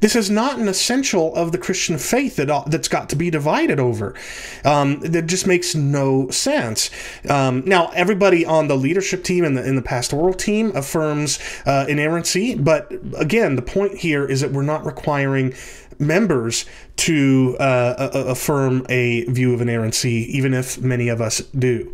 This 0.00 0.16
is 0.16 0.30
not 0.30 0.58
an 0.58 0.66
essential 0.66 1.34
of 1.34 1.52
the 1.52 1.58
Christian 1.58 1.98
faith 1.98 2.36
that 2.36 2.64
that's 2.68 2.88
got 2.88 3.10
to 3.10 3.16
be 3.16 3.30
divided 3.30 3.78
over. 3.78 4.14
Um, 4.64 5.00
that 5.00 5.26
just 5.26 5.46
makes 5.46 5.74
no 5.74 6.30
sense. 6.30 6.90
Um, 7.28 7.62
now, 7.66 7.90
everybody 7.94 8.46
on 8.46 8.68
the 8.68 8.76
leadership 8.76 9.22
team 9.22 9.44
and 9.44 9.56
the 9.56 9.66
in 9.66 9.76
the 9.76 9.82
pastoral 9.82 10.32
team 10.32 10.74
affirms 10.74 11.38
uh, 11.66 11.84
inerrancy, 11.88 12.54
but 12.54 12.90
again, 13.18 13.56
the 13.56 13.62
point 13.62 13.98
here 13.98 14.24
is 14.24 14.40
that 14.40 14.52
we're 14.52 14.62
not 14.62 14.86
requiring 14.86 15.54
members 16.00 16.64
to 16.96 17.56
uh, 17.60 18.10
affirm 18.12 18.86
a 18.88 19.24
view 19.24 19.54
of 19.54 19.60
inerrancy, 19.60 20.26
even 20.36 20.54
if 20.54 20.80
many 20.80 21.08
of 21.08 21.20
us 21.20 21.38
do. 21.58 21.92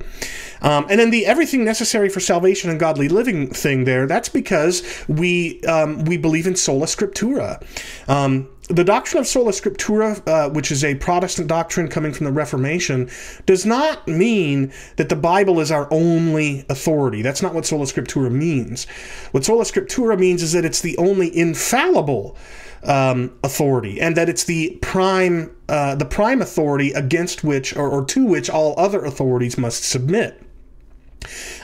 Um, 0.62 0.86
and 0.88 0.98
then 0.98 1.10
the 1.10 1.26
everything 1.26 1.64
necessary 1.64 2.08
for 2.08 2.20
salvation 2.20 2.70
and 2.70 2.80
godly 2.80 3.08
living 3.08 3.50
thing 3.50 3.84
there, 3.84 4.06
that's 4.06 4.28
because 4.28 4.82
we 5.08 5.60
um, 5.62 6.04
we 6.04 6.16
believe 6.16 6.46
in 6.46 6.56
sola 6.56 6.86
scriptura. 6.86 7.62
Um, 8.08 8.48
the 8.68 8.82
doctrine 8.82 9.20
of 9.20 9.28
sola 9.28 9.52
scriptura, 9.52 10.20
uh, 10.26 10.50
which 10.50 10.72
is 10.72 10.82
a 10.82 10.96
Protestant 10.96 11.46
doctrine 11.46 11.86
coming 11.88 12.12
from 12.12 12.26
the 12.26 12.32
Reformation, 12.32 13.08
does 13.44 13.64
not 13.64 14.08
mean 14.08 14.72
that 14.96 15.08
the 15.08 15.16
Bible 15.16 15.60
is 15.60 15.70
our 15.70 15.86
only 15.92 16.66
authority. 16.68 17.22
That's 17.22 17.42
not 17.42 17.54
what 17.54 17.64
sola 17.64 17.84
scriptura 17.84 18.30
means. 18.30 18.86
What 19.30 19.44
sola 19.44 19.62
scriptura 19.62 20.18
means 20.18 20.42
is 20.42 20.52
that 20.52 20.64
it's 20.64 20.80
the 20.80 20.96
only 20.98 21.36
infallible 21.36 22.36
um, 22.84 23.32
authority, 23.42 24.00
and 24.00 24.16
that 24.16 24.28
it's 24.28 24.44
the 24.44 24.78
prime 24.82 25.54
uh, 25.68 25.94
the 25.94 26.04
prime 26.04 26.40
authority 26.40 26.92
against 26.92 27.44
which 27.44 27.76
or, 27.76 27.88
or 27.88 28.04
to 28.04 28.24
which 28.24 28.48
all 28.48 28.74
other 28.78 29.04
authorities 29.04 29.58
must 29.58 29.84
submit. 29.84 30.42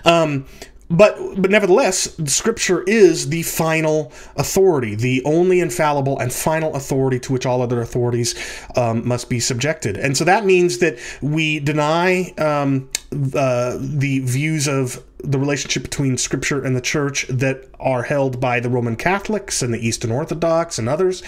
Um, 0.04 0.46
but 0.92 1.16
but 1.40 1.50
nevertheless, 1.50 2.14
Scripture 2.26 2.82
is 2.82 3.30
the 3.30 3.42
final 3.42 4.12
authority, 4.36 4.94
the 4.94 5.22
only 5.24 5.60
infallible 5.60 6.18
and 6.18 6.30
final 6.30 6.74
authority 6.74 7.18
to 7.20 7.32
which 7.32 7.46
all 7.46 7.62
other 7.62 7.80
authorities 7.80 8.34
um, 8.76 9.06
must 9.08 9.30
be 9.30 9.40
subjected. 9.40 9.96
And 9.96 10.16
so 10.16 10.24
that 10.24 10.44
means 10.44 10.78
that 10.78 10.98
we 11.22 11.60
deny 11.60 12.34
um, 12.36 12.90
uh, 13.34 13.78
the 13.80 14.20
views 14.24 14.68
of 14.68 15.02
the 15.24 15.38
relationship 15.38 15.82
between 15.82 16.16
Scripture 16.16 16.64
and 16.64 16.74
the 16.76 16.80
Church 16.80 17.26
that 17.28 17.68
are 17.80 18.02
held 18.02 18.40
by 18.40 18.60
the 18.60 18.68
Roman 18.68 18.96
Catholics 18.96 19.62
and 19.62 19.72
the 19.72 19.86
Eastern 19.86 20.10
Orthodox 20.10 20.78
and 20.78 20.88
others, 20.88 21.22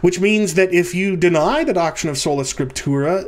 which 0.00 0.20
means 0.20 0.54
that 0.54 0.72
if 0.72 0.94
you 0.94 1.16
deny 1.16 1.64
the 1.64 1.72
doctrine 1.72 2.10
of 2.10 2.18
sola 2.18 2.44
scriptura, 2.44 3.24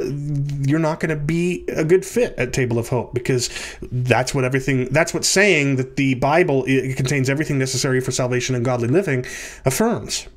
you're 0.68 0.78
not 0.78 1.00
going 1.00 1.10
to 1.10 1.24
be 1.24 1.64
a 1.68 1.84
good 1.84 2.04
fit 2.04 2.34
at 2.38 2.52
Table 2.52 2.78
of 2.78 2.88
Hope 2.88 3.14
because 3.14 3.50
that's 3.90 4.34
what 4.34 4.44
everything 4.44 4.86
that's 4.90 5.14
what 5.14 5.24
saying 5.24 5.76
that 5.76 5.96
the 5.96 6.14
Bible 6.14 6.64
contains 6.64 7.28
everything 7.28 7.58
necessary 7.58 8.00
for 8.00 8.10
salvation 8.10 8.54
and 8.54 8.64
godly 8.64 8.88
living 8.88 9.24
affirms. 9.64 10.28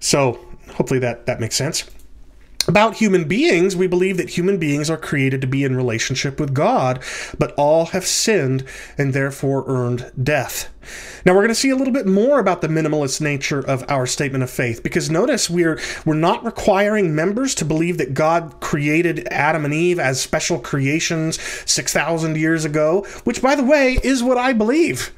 So 0.00 0.38
hopefully 0.74 1.00
that 1.00 1.26
that 1.26 1.40
makes 1.40 1.56
sense 1.56 1.84
about 2.70 2.94
human 2.94 3.24
beings, 3.24 3.74
we 3.74 3.88
believe 3.88 4.16
that 4.16 4.30
human 4.30 4.56
beings 4.56 4.88
are 4.88 4.96
created 4.96 5.40
to 5.40 5.46
be 5.48 5.64
in 5.64 5.76
relationship 5.76 6.38
with 6.38 6.54
God, 6.54 7.02
but 7.36 7.52
all 7.56 7.86
have 7.86 8.06
sinned 8.06 8.64
and 8.96 9.12
therefore 9.12 9.64
earned 9.66 10.10
death. 10.22 10.72
Now 11.26 11.32
we're 11.32 11.40
going 11.40 11.48
to 11.48 11.54
see 11.56 11.70
a 11.70 11.76
little 11.76 11.92
bit 11.92 12.06
more 12.06 12.38
about 12.38 12.62
the 12.62 12.68
minimalist 12.68 13.20
nature 13.20 13.58
of 13.58 13.84
our 13.90 14.06
statement 14.06 14.44
of 14.44 14.50
faith 14.50 14.82
because 14.82 15.10
notice 15.10 15.50
we're 15.50 15.80
we're 16.06 16.14
not 16.14 16.44
requiring 16.44 17.14
members 17.14 17.54
to 17.56 17.64
believe 17.64 17.98
that 17.98 18.14
God 18.14 18.60
created 18.60 19.26
Adam 19.32 19.64
and 19.64 19.74
Eve 19.74 19.98
as 19.98 20.22
special 20.22 20.58
creations 20.58 21.40
6000 21.68 22.36
years 22.36 22.64
ago, 22.64 23.04
which 23.24 23.42
by 23.42 23.56
the 23.56 23.64
way 23.64 23.98
is 24.02 24.22
what 24.22 24.38
I 24.38 24.52
believe. 24.52 25.12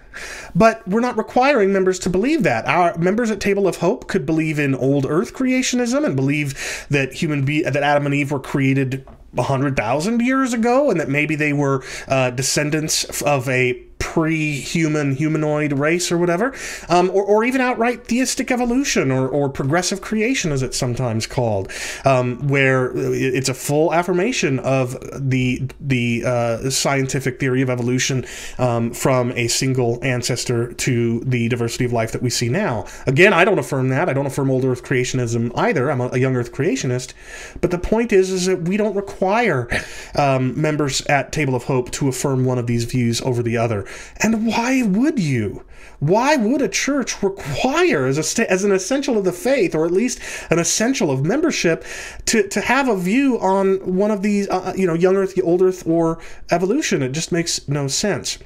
But 0.54 0.86
we're 0.86 1.00
not 1.00 1.16
requiring 1.16 1.72
members 1.72 1.98
to 2.00 2.10
believe 2.10 2.42
that. 2.42 2.66
Our 2.66 2.96
members 2.98 3.30
at 3.30 3.40
Table 3.40 3.66
of 3.66 3.78
Hope 3.78 4.08
could 4.08 4.26
believe 4.26 4.58
in 4.58 4.74
old 4.74 5.06
Earth 5.06 5.34
creationism 5.34 6.04
and 6.04 6.16
believe 6.16 6.86
that 6.90 7.14
human 7.14 7.44
be 7.44 7.62
that 7.62 7.76
Adam 7.76 8.06
and 8.06 8.14
Eve 8.14 8.30
were 8.30 8.40
created 8.40 9.06
100,000 9.32 10.20
years 10.20 10.52
ago 10.52 10.90
and 10.90 11.00
that 11.00 11.08
maybe 11.08 11.34
they 11.34 11.52
were 11.52 11.82
uh, 12.08 12.30
descendants 12.30 13.22
of 13.22 13.48
a 13.48 13.82
pre-human 14.02 15.14
humanoid 15.14 15.72
race 15.72 16.10
or 16.10 16.18
whatever, 16.18 16.52
um, 16.88 17.08
or, 17.10 17.22
or, 17.22 17.44
even 17.44 17.60
outright 17.60 18.04
theistic 18.04 18.50
evolution 18.50 19.12
or, 19.12 19.28
or, 19.28 19.48
progressive 19.48 20.00
creation, 20.00 20.50
as 20.50 20.60
it's 20.60 20.76
sometimes 20.76 21.24
called, 21.24 21.70
um, 22.04 22.48
where 22.48 22.90
it's 22.96 23.48
a 23.48 23.54
full 23.54 23.94
affirmation 23.94 24.58
of 24.58 24.98
the 25.14 25.62
the 25.80 26.24
uh, 26.26 26.68
scientific 26.68 27.38
theory 27.38 27.62
of 27.62 27.70
evolution 27.70 28.24
um, 28.58 28.92
from 28.92 29.30
a 29.32 29.46
single 29.46 30.00
ancestor 30.02 30.72
to 30.72 31.20
the 31.20 31.48
diversity 31.48 31.84
of 31.84 31.92
life 31.92 32.10
that 32.10 32.22
we 32.22 32.30
see 32.30 32.48
now. 32.48 32.84
Again, 33.06 33.32
I 33.32 33.44
don't 33.44 33.60
affirm 33.60 33.88
that. 33.90 34.08
I 34.08 34.12
don't 34.12 34.26
affirm 34.26 34.50
old 34.50 34.64
Earth 34.64 34.82
creationism 34.82 35.52
either. 35.54 35.92
I'm 35.92 36.00
a, 36.00 36.08
a 36.08 36.18
young 36.18 36.34
Earth 36.34 36.52
creationist. 36.52 37.14
But 37.60 37.70
the 37.70 37.78
point 37.78 38.12
is, 38.12 38.30
is 38.30 38.46
that 38.46 38.62
we 38.62 38.76
don't 38.76 38.96
require 38.96 39.68
um, 40.16 40.60
members 40.60 41.02
at 41.02 41.30
Table 41.30 41.54
of 41.54 41.64
Hope 41.64 41.92
to 41.92 42.08
affirm 42.08 42.44
one 42.44 42.58
of 42.58 42.66
these 42.66 42.84
views 42.84 43.20
over 43.20 43.44
the 43.44 43.56
other. 43.56 43.86
And 44.18 44.46
why 44.46 44.82
would 44.82 45.18
you? 45.18 45.64
Why 46.00 46.36
would 46.36 46.62
a 46.62 46.68
church 46.68 47.22
require, 47.22 48.06
as, 48.06 48.18
a, 48.38 48.50
as 48.50 48.64
an 48.64 48.72
essential 48.72 49.16
of 49.16 49.24
the 49.24 49.32
faith, 49.32 49.74
or 49.74 49.84
at 49.86 49.92
least 49.92 50.18
an 50.50 50.58
essential 50.58 51.10
of 51.10 51.24
membership, 51.24 51.84
to, 52.26 52.48
to 52.48 52.60
have 52.60 52.88
a 52.88 52.96
view 52.96 53.38
on 53.38 53.96
one 53.96 54.10
of 54.10 54.22
these, 54.22 54.48
uh, 54.48 54.72
you 54.76 54.86
know, 54.86 54.94
young 54.94 55.16
earth, 55.16 55.38
old 55.42 55.62
earth, 55.62 55.86
or 55.86 56.18
evolution? 56.50 57.02
It 57.02 57.12
just 57.12 57.30
makes 57.30 57.68
no 57.68 57.86
sense. 57.86 58.38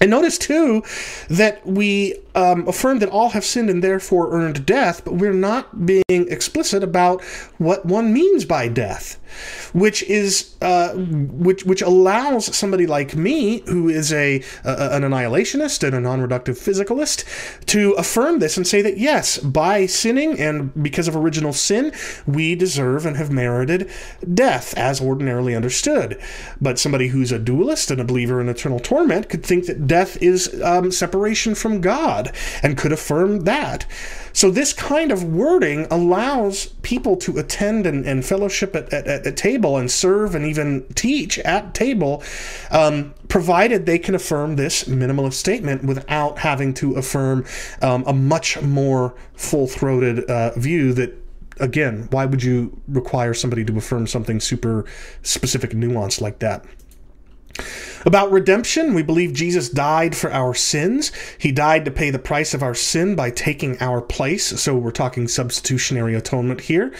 And 0.00 0.10
notice 0.10 0.38
too 0.38 0.82
that 1.28 1.64
we 1.66 2.18
um, 2.34 2.66
affirm 2.68 2.98
that 3.00 3.08
all 3.08 3.30
have 3.30 3.44
sinned 3.44 3.70
and 3.70 3.82
therefore 3.82 4.32
earned 4.32 4.66
death, 4.66 5.04
but 5.04 5.14
we're 5.14 5.32
not 5.32 5.86
being 5.86 6.02
explicit 6.08 6.82
about 6.82 7.22
what 7.58 7.84
one 7.86 8.12
means 8.12 8.44
by 8.44 8.68
death 8.68 9.20
which 9.72 10.02
is 10.04 10.54
uh, 10.60 10.92
which 10.94 11.64
which 11.64 11.82
allows 11.82 12.54
somebody 12.54 12.86
like 12.86 13.14
me, 13.14 13.60
who 13.66 13.88
is 13.88 14.12
a, 14.12 14.42
a 14.64 14.90
an 14.92 15.02
annihilationist 15.02 15.82
and 15.86 15.94
a 15.94 16.00
non-reductive 16.00 16.58
physicalist, 16.58 17.24
to 17.66 17.92
affirm 17.92 18.38
this 18.38 18.56
and 18.56 18.66
say 18.66 18.82
that 18.82 18.98
yes, 18.98 19.38
by 19.38 19.86
sinning 19.86 20.38
and 20.38 20.82
because 20.82 21.08
of 21.08 21.16
original 21.16 21.52
sin, 21.52 21.92
we 22.26 22.54
deserve 22.54 23.06
and 23.06 23.16
have 23.16 23.30
merited 23.30 23.90
death 24.34 24.76
as 24.76 25.00
ordinarily 25.00 25.54
understood. 25.54 26.20
But 26.60 26.78
somebody 26.78 27.08
who's 27.08 27.32
a 27.32 27.38
dualist 27.38 27.90
and 27.90 28.00
a 28.00 28.04
believer 28.04 28.40
in 28.40 28.48
eternal 28.48 28.80
torment 28.80 29.28
could 29.28 29.44
think 29.44 29.66
that 29.66 29.86
death 29.86 30.20
is 30.22 30.60
um, 30.62 30.90
separation 30.90 31.54
from 31.54 31.80
God 31.80 32.19
and 32.62 32.76
could 32.76 32.92
affirm 32.92 33.40
that. 33.40 33.86
So 34.32 34.50
this 34.50 34.72
kind 34.72 35.10
of 35.10 35.24
wording 35.24 35.86
allows 35.90 36.66
people 36.82 37.16
to 37.18 37.38
attend 37.38 37.86
and, 37.86 38.06
and 38.06 38.24
fellowship 38.24 38.76
at, 38.76 38.92
at, 38.92 39.06
at, 39.26 39.36
table 39.36 39.76
and 39.76 39.90
serve 39.90 40.34
and 40.34 40.44
even 40.44 40.86
teach 40.94 41.38
at 41.40 41.74
table, 41.74 42.22
um, 42.70 43.14
provided 43.28 43.86
they 43.86 43.98
can 43.98 44.14
affirm 44.14 44.56
this 44.56 44.84
minimalist 44.84 45.34
statement 45.34 45.84
without 45.84 46.38
having 46.38 46.74
to 46.74 46.94
affirm 46.94 47.44
um, 47.82 48.04
a 48.06 48.12
much 48.12 48.60
more 48.62 49.14
full-throated 49.34 50.24
uh, 50.30 50.52
view 50.58 50.92
that 50.92 51.16
again, 51.58 52.08
why 52.10 52.24
would 52.24 52.42
you 52.42 52.80
require 52.88 53.34
somebody 53.34 53.64
to 53.64 53.76
affirm 53.76 54.06
something 54.06 54.40
super 54.40 54.84
specific 55.22 55.70
nuanced 55.70 56.20
like 56.20 56.38
that? 56.40 56.64
About 58.06 58.30
redemption, 58.30 58.94
we 58.94 59.02
believe 59.02 59.32
Jesus 59.34 59.68
died 59.68 60.16
for 60.16 60.32
our 60.32 60.54
sins. 60.54 61.12
He 61.38 61.52
died 61.52 61.84
to 61.84 61.90
pay 61.90 62.10
the 62.10 62.18
price 62.18 62.54
of 62.54 62.62
our 62.62 62.74
sin 62.74 63.14
by 63.14 63.30
taking 63.30 63.80
our 63.80 64.00
place. 64.00 64.60
So 64.60 64.76
we're 64.76 64.90
talking 64.90 65.28
substitutionary 65.28 66.14
atonement 66.14 66.62
here. 66.62 66.92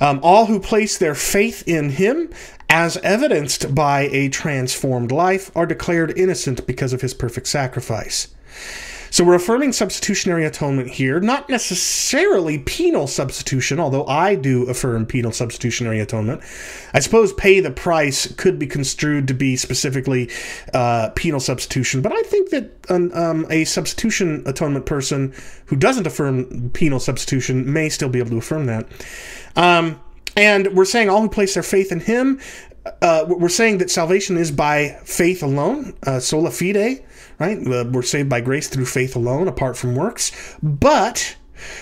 Um, 0.00 0.20
all 0.22 0.46
who 0.46 0.60
place 0.60 0.98
their 0.98 1.14
faith 1.14 1.64
in 1.66 1.90
him, 1.90 2.30
as 2.68 2.96
evidenced 2.98 3.74
by 3.74 4.02
a 4.12 4.28
transformed 4.28 5.10
life, 5.10 5.50
are 5.56 5.66
declared 5.66 6.16
innocent 6.16 6.66
because 6.66 6.92
of 6.92 7.00
his 7.00 7.14
perfect 7.14 7.48
sacrifice. 7.48 8.28
So 9.10 9.24
we're 9.24 9.34
affirming 9.34 9.72
substitutionary 9.72 10.44
atonement 10.44 10.90
here, 10.90 11.20
not 11.20 11.48
necessarily 11.48 12.58
penal 12.58 13.06
substitution, 13.06 13.80
although 13.80 14.06
I 14.06 14.34
do 14.34 14.68
affirm 14.68 15.06
penal 15.06 15.32
substitutionary 15.32 16.00
atonement. 16.00 16.42
I 16.92 17.00
suppose 17.00 17.32
pay 17.32 17.60
the 17.60 17.70
price 17.70 18.32
could 18.34 18.58
be 18.58 18.66
construed 18.66 19.28
to 19.28 19.34
be 19.34 19.56
specifically 19.56 20.30
uh, 20.74 21.10
penal 21.14 21.40
substitution, 21.40 22.02
but 22.02 22.12
I 22.12 22.22
think 22.22 22.50
that 22.50 22.70
an, 22.88 23.12
um, 23.16 23.46
a 23.50 23.64
substitution 23.64 24.42
atonement 24.46 24.86
person 24.86 25.34
who 25.66 25.76
doesn't 25.76 26.06
affirm 26.06 26.70
penal 26.70 27.00
substitution 27.00 27.72
may 27.72 27.88
still 27.88 28.08
be 28.08 28.18
able 28.18 28.30
to 28.30 28.38
affirm 28.38 28.66
that. 28.66 28.86
Um, 29.54 30.00
and 30.36 30.74
we're 30.74 30.84
saying 30.84 31.08
all 31.08 31.22
who 31.22 31.30
place 31.30 31.54
their 31.54 31.62
faith 31.62 31.90
in 31.90 32.00
him 32.00 32.40
uh, 33.02 33.24
we're 33.28 33.48
saying 33.48 33.78
that 33.78 33.90
salvation 33.90 34.36
is 34.36 34.50
by 34.50 34.98
faith 35.04 35.42
alone, 35.42 35.94
uh, 36.06 36.20
sola 36.20 36.50
fide, 36.50 37.04
right? 37.38 37.58
Uh, 37.66 37.84
we're 37.90 38.02
saved 38.02 38.28
by 38.28 38.40
grace 38.40 38.68
through 38.68 38.86
faith 38.86 39.16
alone, 39.16 39.48
apart 39.48 39.76
from 39.76 39.94
works. 39.94 40.56
But 40.62 41.36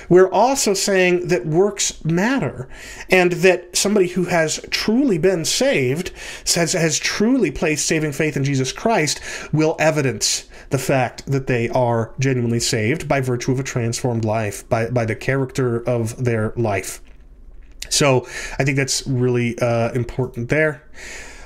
we're 0.09 0.31
also 0.31 0.75
saying 0.75 1.29
that 1.29 1.47
works 1.47 2.05
matter 2.05 2.69
and 3.11 3.33
that 3.33 3.77
somebody 3.77 4.09
who 4.09 4.25
has 4.25 4.61
truly 4.71 5.19
been 5.19 5.45
saved, 5.45 6.13
has, 6.55 6.73
has 6.73 6.99
truly 6.99 7.51
placed 7.51 7.87
saving 7.87 8.13
faith 8.13 8.37
in 8.37 8.45
Jesus 8.45 8.73
Christ, 8.73 9.21
will 9.53 9.77
evidence 9.79 10.49
the 10.71 10.79
fact 10.79 11.27
that 11.27 11.47
they 11.47 11.69
are 11.71 12.15
genuinely 12.19 12.61
saved 12.61 13.09
by 13.09 13.21
virtue 13.21 13.53
of 13.53 13.61
a 13.61 13.65
transformed 13.65 14.25
life, 14.25 14.69
by, 14.69 14.89
by 14.91 15.05
the 15.05 15.17
character 15.17 15.87
of 15.89 16.25
their 16.25 16.53
life. 16.57 17.01
So 17.91 18.27
I 18.59 18.65
think 18.65 18.77
that's 18.77 19.07
really 19.07 19.59
uh, 19.59 19.93
important 19.93 20.49
there. 20.49 20.83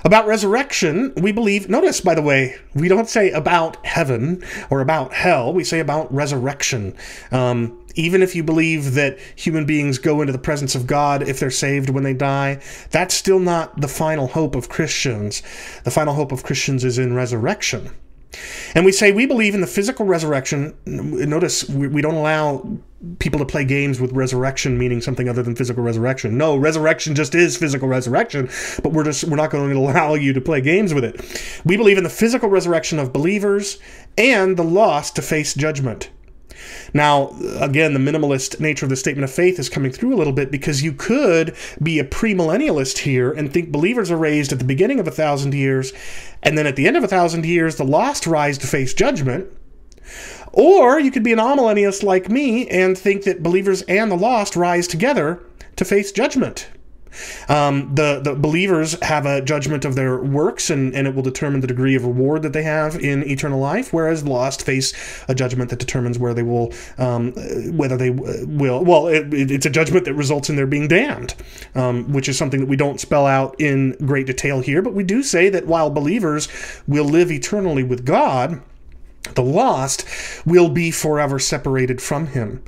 About 0.04 0.26
resurrection, 0.26 1.12
we 1.16 1.32
believe, 1.32 1.68
notice 1.68 2.00
by 2.00 2.14
the 2.14 2.22
way, 2.22 2.56
we 2.74 2.88
don't 2.88 3.08
say 3.08 3.30
about 3.30 3.84
heaven 3.84 4.44
or 4.70 4.80
about 4.80 5.12
hell, 5.12 5.52
we 5.52 5.64
say 5.64 5.80
about 5.80 6.12
resurrection. 6.14 6.94
Um, 7.32 7.84
even 7.94 8.22
if 8.22 8.36
you 8.36 8.44
believe 8.44 8.94
that 8.94 9.18
human 9.34 9.66
beings 9.66 9.98
go 9.98 10.20
into 10.20 10.32
the 10.32 10.38
presence 10.38 10.74
of 10.74 10.86
God 10.86 11.28
if 11.28 11.40
they're 11.40 11.50
saved 11.50 11.90
when 11.90 12.04
they 12.04 12.14
die, 12.14 12.60
that's 12.90 13.14
still 13.14 13.40
not 13.40 13.80
the 13.80 13.88
final 13.88 14.28
hope 14.28 14.54
of 14.54 14.68
Christians. 14.68 15.42
The 15.82 15.90
final 15.90 16.14
hope 16.14 16.30
of 16.30 16.44
Christians 16.44 16.84
is 16.84 16.98
in 16.98 17.14
resurrection. 17.14 17.90
And 18.74 18.84
we 18.84 18.92
say 18.92 19.12
we 19.12 19.26
believe 19.26 19.54
in 19.54 19.60
the 19.60 19.66
physical 19.66 20.04
resurrection. 20.04 20.76
Notice 20.84 21.68
we, 21.68 22.02
don't 22.02 22.14
allow 22.14 22.78
people 23.20 23.38
to 23.38 23.46
play 23.46 23.64
games 23.64 24.00
with 24.00 24.12
resurrection 24.12 24.76
meaning 24.76 25.00
something 25.00 25.28
other 25.28 25.42
than 25.42 25.54
physical 25.54 25.82
resurrection. 25.82 26.36
No, 26.36 26.56
resurrection 26.56 27.14
just 27.14 27.34
is 27.34 27.56
physical 27.56 27.88
resurrection, 27.88 28.48
but 28.82 28.92
we're 28.92 29.04
just 29.04 29.24
we're 29.24 29.36
not 29.36 29.50
going 29.50 29.70
to 29.70 29.78
allow 29.78 30.14
you 30.14 30.32
to 30.32 30.40
play 30.40 30.60
games 30.60 30.92
with 30.92 31.04
it. 31.04 31.60
We 31.64 31.76
believe 31.76 31.96
in 31.96 32.04
the 32.04 32.10
physical 32.10 32.48
resurrection 32.48 32.98
of 32.98 33.12
believers 33.12 33.78
and 34.16 34.56
the 34.56 34.64
lost 34.64 35.16
to 35.16 35.22
face 35.22 35.54
judgment. 35.54 36.10
Now, 36.94 37.34
again, 37.58 37.92
the 37.92 38.00
minimalist 38.00 38.60
nature 38.60 38.86
of 38.86 38.90
the 38.90 38.96
statement 38.96 39.24
of 39.24 39.30
faith 39.30 39.58
is 39.58 39.68
coming 39.68 39.92
through 39.92 40.14
a 40.14 40.16
little 40.16 40.32
bit 40.32 40.50
because 40.50 40.82
you 40.82 40.92
could 40.92 41.54
be 41.82 41.98
a 41.98 42.04
premillennialist 42.04 42.98
here 42.98 43.32
and 43.32 43.52
think 43.52 43.70
believers 43.70 44.10
are 44.10 44.16
raised 44.16 44.52
at 44.52 44.58
the 44.58 44.64
beginning 44.64 45.00
of 45.00 45.06
a 45.06 45.12
thousand 45.12 45.54
years, 45.54 45.92
and 46.42 46.56
then 46.56 46.66
at 46.66 46.76
the 46.76 46.86
end 46.86 46.96
of 46.96 47.04
a 47.04 47.08
thousand 47.08 47.44
years, 47.44 47.76
the 47.76 47.84
lost 47.84 48.26
rise 48.26 48.58
to 48.58 48.66
face 48.66 48.94
judgment. 48.94 49.46
Or 50.52 50.98
you 50.98 51.10
could 51.10 51.22
be 51.22 51.32
an 51.32 51.38
amillennialist 51.38 52.02
like 52.02 52.30
me 52.30 52.66
and 52.68 52.96
think 52.96 53.24
that 53.24 53.42
believers 53.42 53.82
and 53.82 54.10
the 54.10 54.16
lost 54.16 54.56
rise 54.56 54.88
together 54.88 55.42
to 55.76 55.84
face 55.84 56.10
judgment. 56.10 56.68
Um, 57.48 57.94
the 57.94 58.20
the 58.22 58.34
believers 58.34 59.00
have 59.02 59.26
a 59.26 59.40
judgment 59.40 59.84
of 59.84 59.94
their 59.94 60.18
works, 60.18 60.70
and, 60.70 60.94
and 60.94 61.06
it 61.06 61.14
will 61.14 61.22
determine 61.22 61.60
the 61.60 61.66
degree 61.66 61.94
of 61.94 62.04
reward 62.04 62.42
that 62.42 62.52
they 62.52 62.62
have 62.62 62.96
in 62.96 63.28
eternal 63.28 63.58
life. 63.58 63.92
Whereas 63.92 64.24
the 64.24 64.30
lost 64.30 64.64
face 64.64 64.92
a 65.28 65.34
judgment 65.34 65.70
that 65.70 65.78
determines 65.78 66.18
where 66.18 66.34
they 66.34 66.42
will, 66.42 66.72
um, 66.98 67.32
whether 67.76 67.96
they 67.96 68.10
will. 68.10 68.84
Well, 68.84 69.08
it, 69.08 69.32
it's 69.32 69.66
a 69.66 69.70
judgment 69.70 70.04
that 70.04 70.14
results 70.14 70.50
in 70.50 70.56
their 70.56 70.66
being 70.66 70.88
damned, 70.88 71.34
um, 71.74 72.12
which 72.12 72.28
is 72.28 72.38
something 72.38 72.60
that 72.60 72.68
we 72.68 72.76
don't 72.76 73.00
spell 73.00 73.26
out 73.26 73.54
in 73.60 73.92
great 74.04 74.26
detail 74.26 74.60
here. 74.60 74.82
But 74.82 74.94
we 74.94 75.04
do 75.04 75.22
say 75.22 75.48
that 75.48 75.66
while 75.66 75.90
believers 75.90 76.48
will 76.86 77.04
live 77.04 77.30
eternally 77.30 77.82
with 77.82 78.04
God, 78.04 78.62
the 79.34 79.42
lost 79.42 80.04
will 80.46 80.68
be 80.68 80.90
forever 80.90 81.38
separated 81.38 82.00
from 82.00 82.28
Him. 82.28 82.62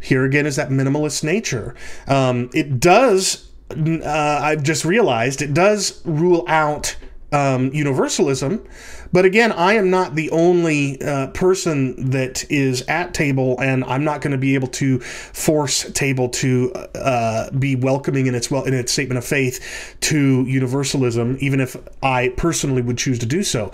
Here 0.00 0.24
again 0.24 0.46
is 0.46 0.56
that 0.56 0.68
minimalist 0.68 1.24
nature. 1.24 1.74
Um, 2.06 2.50
it 2.52 2.78
does 2.78 3.50
uh, 3.76 4.40
I've 4.42 4.62
just 4.62 4.84
realized 4.84 5.42
it 5.42 5.54
does 5.54 6.02
rule 6.04 6.44
out 6.48 6.96
um, 7.34 7.72
universalism. 7.72 8.64
But 9.12 9.24
again, 9.24 9.52
I 9.52 9.74
am 9.74 9.90
not 9.90 10.14
the 10.14 10.30
only 10.30 11.00
uh, 11.00 11.28
person 11.28 12.10
that 12.10 12.50
is 12.50 12.82
at 12.82 13.14
table, 13.14 13.60
and 13.60 13.84
I'm 13.84 14.02
not 14.02 14.20
going 14.20 14.32
to 14.32 14.38
be 14.38 14.54
able 14.54 14.68
to 14.68 14.98
force 14.98 15.90
table 15.92 16.28
to 16.30 16.72
uh, 16.94 17.50
be 17.52 17.76
welcoming 17.76 18.26
in 18.26 18.34
its 18.34 18.50
well 18.50 18.64
in 18.64 18.74
its 18.74 18.92
statement 18.92 19.18
of 19.18 19.24
faith 19.24 19.96
to 20.00 20.44
universalism, 20.46 21.36
even 21.40 21.60
if 21.60 21.76
I 22.02 22.30
personally 22.36 22.82
would 22.82 22.98
choose 22.98 23.18
to 23.20 23.26
do 23.26 23.44
so. 23.44 23.70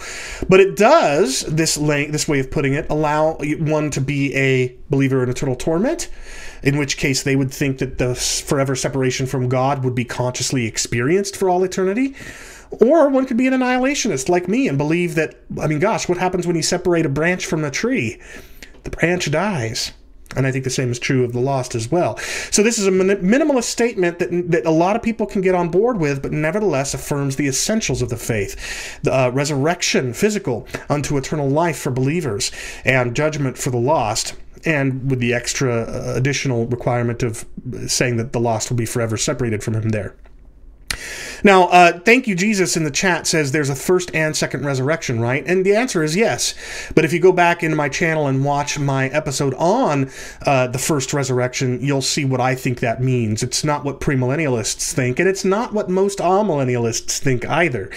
But 0.49 0.61
it 0.61 0.77
does 0.77 1.43
this 1.43 1.77
this 1.77 2.29
way 2.29 2.41
of 2.41 2.51
putting 2.51 2.75
it, 2.75 2.87
allow 2.91 3.39
one 3.61 3.91
to 3.93 4.01
be 4.01 4.35
a 4.37 4.77
believer 4.91 5.23
in 5.23 5.31
eternal 5.31 5.57
torment 5.57 6.11
in 6.63 6.79
which 6.79 6.97
case 6.97 7.23
they 7.23 7.37
would 7.37 7.53
think 7.53 7.79
that 7.79 7.99
the 7.99 8.15
forever 8.15 8.77
separation 8.77 9.27
from 9.27 9.49
God 9.49 9.85
would 9.85 9.95
be 9.95 10.05
consciously 10.05 10.67
experienced 10.67 11.37
for 11.37 11.49
all 11.49 11.63
eternity. 11.65 12.15
Or 12.71 13.09
one 13.09 13.27
could 13.27 13.37
be 13.37 13.47
an 13.47 13.55
annihilationist 13.55 14.29
like 14.29 14.49
me 14.49 14.69
and 14.69 14.79
believe 14.79 15.17
that, 15.17 15.35
I 15.61 15.67
mean, 15.67 15.81
gosh, 15.81 16.09
what 16.09 16.19
happens 16.19 16.47
when 16.47 16.57
you 16.57 16.63
separate 16.63 17.07
a 17.07 17.09
branch 17.09 17.47
from 17.47 17.65
a 17.65 17.71
tree? 17.71 18.21
The 18.85 18.91
branch 18.91 19.31
dies. 19.31 19.93
And 20.37 20.47
I 20.47 20.53
think 20.53 20.63
the 20.63 20.71
same 20.71 20.93
is 20.93 21.01
true 21.01 21.25
of 21.25 21.33
the 21.33 21.41
lost 21.41 21.75
as 21.75 21.91
well. 21.91 22.17
So 22.53 22.63
this 22.63 22.79
is 22.79 22.87
a 22.87 22.93
minimalist 22.93 23.65
statement 23.65 24.21
that, 24.21 24.31
that 24.53 24.65
a 24.65 24.71
lot 24.71 24.95
of 24.95 25.03
people 25.03 25.27
can 25.27 25.41
get 25.41 25.57
on 25.57 25.71
board 25.71 25.99
with, 25.99 26.23
but 26.23 26.31
nevertheless 26.31 26.95
affirms 26.95 27.35
the 27.35 27.49
essentials 27.49 28.01
of 28.01 28.11
the 28.11 28.17
faith. 28.17 29.01
The 29.03 29.13
uh, 29.13 29.31
resurrection, 29.31 30.15
physical, 30.15 30.69
unto 30.89 31.17
eternal 31.17 31.49
life 31.49 31.81
for 31.81 31.91
believers, 31.91 32.53
and 32.85 33.17
judgment 33.17 33.59
for 33.59 33.71
the 33.71 33.79
lost 33.79 34.35
and 34.65 35.11
with 35.11 35.21
the 35.21 35.35
extra 35.35 35.83
uh, 35.83 36.13
additional 36.17 36.67
requirement 36.67 37.23
of 37.23 37.45
saying 37.87 38.17
that 38.17 38.33
the 38.33 38.41
lost 38.41 38.71
will 38.71 38.77
be 38.77 38.87
forever 38.87 39.17
separated 39.17 39.63
from 39.63 39.75
him 39.75 39.91
there. 39.91 40.15
Now, 41.43 41.69
uh, 41.69 41.99
thank 42.01 42.27
you, 42.27 42.35
Jesus, 42.35 42.77
in 42.77 42.85
the 42.85 42.91
chat 42.91 43.27
says 43.27 43.53
there's 43.53 43.71
a 43.71 43.75
first 43.75 44.15
and 44.15 44.37
second 44.37 44.65
resurrection, 44.65 45.21
right? 45.21 45.43
And 45.47 45.65
the 45.65 45.75
answer 45.75 46.03
is 46.03 46.15
yes. 46.17 46.55
But 46.95 47.05
if 47.05 47.13
you 47.13 47.21
go 47.21 47.33
back 47.33 47.63
into 47.63 47.77
my 47.77 47.89
channel 47.89 48.27
and 48.27 48.45
watch 48.45 48.79
my 48.79 49.09
episode 49.09 49.55
on 49.55 50.11
uh, 50.45 50.67
the 50.67 50.79
first 50.79 51.13
resurrection, 51.13 51.81
you'll 51.81 52.03
see 52.03 52.25
what 52.25 52.41
I 52.41 52.55
think 52.55 52.81
that 52.81 53.03
means. 53.03 53.43
It's 53.43 53.65
not 53.65 53.85
what 53.85 54.01
premillennialists 54.01 54.93
think, 54.93 55.19
and 55.19 55.29
it's 55.29 55.45
not 55.45 55.73
what 55.73 55.89
most 55.89 56.19
amillennialists 56.19 57.19
think 57.19 57.49
either. 57.49 57.91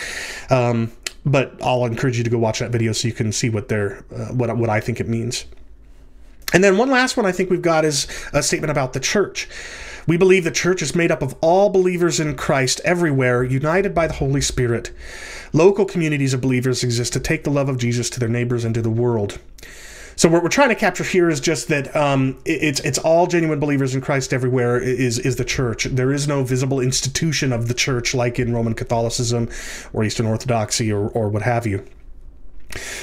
Um, 0.49 0.91
but 1.25 1.53
I'll 1.61 1.85
encourage 1.85 2.17
you 2.17 2.23
to 2.23 2.29
go 2.29 2.37
watch 2.37 2.59
that 2.59 2.71
video 2.71 2.91
so 2.91 3.07
you 3.07 3.13
can 3.13 3.31
see 3.31 3.49
what 3.49 3.69
they're, 3.69 4.03
uh, 4.13 4.27
what 4.33 4.55
what 4.57 4.69
I 4.69 4.79
think 4.79 4.99
it 4.99 5.07
means. 5.07 5.45
And 6.53 6.63
then 6.63 6.77
one 6.77 6.89
last 6.89 7.17
one 7.17 7.25
I 7.25 7.31
think 7.31 7.49
we've 7.49 7.61
got 7.61 7.83
is 7.83 8.07
a 8.31 8.43
statement 8.43 8.71
about 8.71 8.93
the 8.93 8.99
church. 8.99 9.49
We 10.05 10.17
believe 10.17 10.43
the 10.43 10.51
church 10.51 10.81
is 10.81 10.95
made 10.95 11.11
up 11.11 11.21
of 11.21 11.35
all 11.41 11.69
believers 11.69 12.19
in 12.19 12.35
Christ 12.35 12.81
everywhere, 12.83 13.43
united 13.43 13.95
by 13.95 14.07
the 14.07 14.13
Holy 14.13 14.41
Spirit. 14.41 14.91
Local 15.53 15.85
communities 15.85 16.33
of 16.33 16.41
believers 16.41 16.83
exist 16.83 17.13
to 17.13 17.19
take 17.19 17.43
the 17.43 17.49
love 17.49 17.69
of 17.69 17.77
Jesus 17.77 18.09
to 18.11 18.19
their 18.19 18.29
neighbors 18.29 18.65
and 18.65 18.75
to 18.75 18.81
the 18.81 18.89
world. 18.89 19.39
So 20.15 20.29
what 20.29 20.43
we're 20.43 20.49
trying 20.49 20.69
to 20.69 20.75
capture 20.75 21.03
here 21.03 21.29
is 21.29 21.39
just 21.39 21.69
that 21.69 21.95
um, 21.95 22.37
it's 22.45 22.79
it's 22.81 22.99
all 22.99 23.25
genuine 23.25 23.59
believers 23.59 23.95
in 23.95 24.01
Christ 24.01 24.31
everywhere 24.31 24.77
is 24.77 25.17
is 25.17 25.37
the 25.37 25.45
church. 25.45 25.85
There 25.85 26.11
is 26.11 26.27
no 26.27 26.43
visible 26.43 26.79
institution 26.79 27.51
of 27.51 27.67
the 27.67 27.73
church 27.73 28.13
like 28.13 28.37
in 28.37 28.53
Roman 28.53 28.75
Catholicism 28.75 29.49
or 29.91 30.03
Eastern 30.03 30.27
Orthodoxy 30.27 30.91
or, 30.91 31.07
or 31.09 31.29
what 31.29 31.41
have 31.41 31.65
you. 31.65 31.83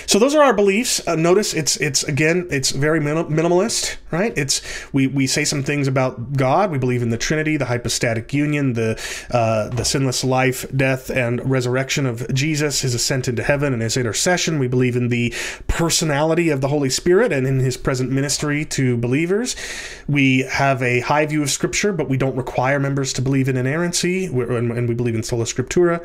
So 0.06 0.18
those 0.18 0.34
are 0.34 0.42
our 0.42 0.52
beliefs. 0.52 1.06
Uh, 1.06 1.14
notice 1.14 1.54
it's 1.54 1.76
it's 1.76 2.02
again 2.02 2.48
it's 2.50 2.70
very 2.70 3.00
minimalist, 3.00 3.96
right? 4.10 4.36
It's 4.36 4.60
we 4.92 5.06
we 5.06 5.26
say 5.26 5.44
some 5.44 5.62
things 5.62 5.86
about 5.86 6.32
God. 6.32 6.70
We 6.70 6.78
believe 6.78 7.02
in 7.02 7.10
the 7.10 7.18
Trinity, 7.18 7.56
the 7.56 7.66
hypostatic 7.66 8.34
union, 8.34 8.72
the 8.72 9.00
uh, 9.30 9.68
the 9.68 9.84
sinless 9.84 10.24
life, 10.24 10.66
death, 10.76 11.10
and 11.10 11.48
resurrection 11.48 12.06
of 12.06 12.26
Jesus, 12.34 12.80
His 12.80 12.94
ascent 12.94 13.28
into 13.28 13.42
heaven, 13.42 13.72
and 13.72 13.82
His 13.82 13.96
intercession. 13.96 14.58
We 14.58 14.68
believe 14.68 14.96
in 14.96 15.08
the 15.08 15.32
personality 15.68 16.50
of 16.50 16.60
the 16.60 16.68
Holy 16.68 16.90
Spirit 16.90 17.32
and 17.32 17.46
in 17.46 17.60
His 17.60 17.76
present 17.76 18.10
ministry 18.10 18.64
to 18.66 18.96
believers. 18.96 19.54
We 20.08 20.40
have 20.50 20.82
a 20.82 21.00
high 21.00 21.26
view 21.26 21.42
of 21.42 21.50
Scripture, 21.50 21.92
but 21.92 22.08
we 22.08 22.16
don't 22.16 22.36
require 22.36 22.80
members 22.80 23.12
to 23.14 23.22
believe 23.22 23.48
in 23.48 23.56
inerrancy, 23.56 24.26
and 24.26 24.88
we 24.88 24.94
believe 24.94 25.14
in 25.14 25.22
sola 25.22 25.44
scriptura. 25.44 26.04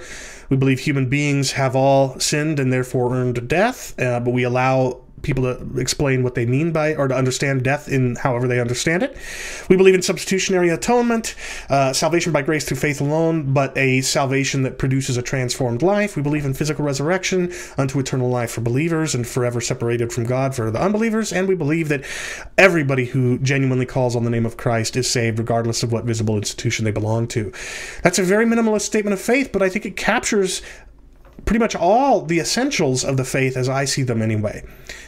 We 0.49 0.57
believe 0.57 0.79
human 0.79 1.09
beings 1.09 1.53
have 1.53 1.75
all 1.75 2.19
sinned 2.19 2.59
and 2.59 2.71
therefore 2.71 3.15
earned 3.15 3.47
death, 3.47 3.99
uh, 3.99 4.19
but 4.19 4.31
we 4.31 4.43
allow 4.43 5.04
people 5.25 5.43
to 5.43 5.79
explain 5.79 6.23
what 6.23 6.35
they 6.35 6.45
mean 6.45 6.71
by 6.71 6.95
or 6.95 7.07
to 7.07 7.15
understand 7.15 7.63
death 7.63 7.89
in 7.89 8.15
however 8.15 8.47
they 8.47 8.61
understand 8.61 9.03
it. 9.03 9.17
We 9.69 9.75
believe 9.75 9.95
in 9.95 10.01
substitutionary 10.01 10.69
atonement, 10.69 11.35
uh, 11.69 11.91
salvation 11.91 12.31
by 12.31 12.43
grace 12.43 12.63
through 12.63 12.77
faith 12.77 13.01
alone, 13.01 13.51
but 13.51 13.77
a 13.77 14.01
salvation 14.01 14.61
that 14.63 14.77
produces 14.77 15.17
a 15.17 15.21
transformed 15.21 15.81
life. 15.81 16.15
We 16.15 16.21
believe 16.21 16.45
in 16.45 16.53
physical 16.53 16.85
resurrection 16.85 17.51
unto 17.77 17.99
eternal 17.99 18.29
life 18.29 18.51
for 18.51 18.61
believers 18.61 19.15
and 19.15 19.27
forever 19.27 19.59
separated 19.59 20.13
from 20.13 20.25
God 20.25 20.55
for 20.55 20.69
the 20.71 20.81
unbelievers. 20.81 21.33
And 21.33 21.47
we 21.47 21.55
believe 21.55 21.89
that 21.89 22.05
everybody 22.57 23.05
who 23.05 23.39
genuinely 23.39 23.85
calls 23.85 24.15
on 24.15 24.23
the 24.23 24.29
name 24.29 24.45
of 24.45 24.57
Christ 24.57 24.95
is 24.95 25.09
saved 25.09 25.39
regardless 25.39 25.83
of 25.83 25.91
what 25.91 26.05
visible 26.05 26.37
institution 26.37 26.85
they 26.85 26.91
belong 26.91 27.27
to. 27.29 27.51
That's 28.03 28.19
a 28.19 28.23
very 28.23 28.45
minimalist 28.45 28.81
statement 28.81 29.13
of 29.13 29.21
faith, 29.21 29.51
but 29.51 29.63
I 29.63 29.69
think 29.69 29.85
it 29.85 29.97
captures 29.97 30.61
pretty 31.45 31.59
much 31.59 31.75
all 31.75 32.21
the 32.21 32.39
essentials 32.39 33.03
of 33.03 33.17
the 33.17 33.25
faith 33.25 33.55
as 33.55 33.69
I 33.69 33.85
see 33.85 34.03
them 34.03 34.21
anyway. 34.21 34.63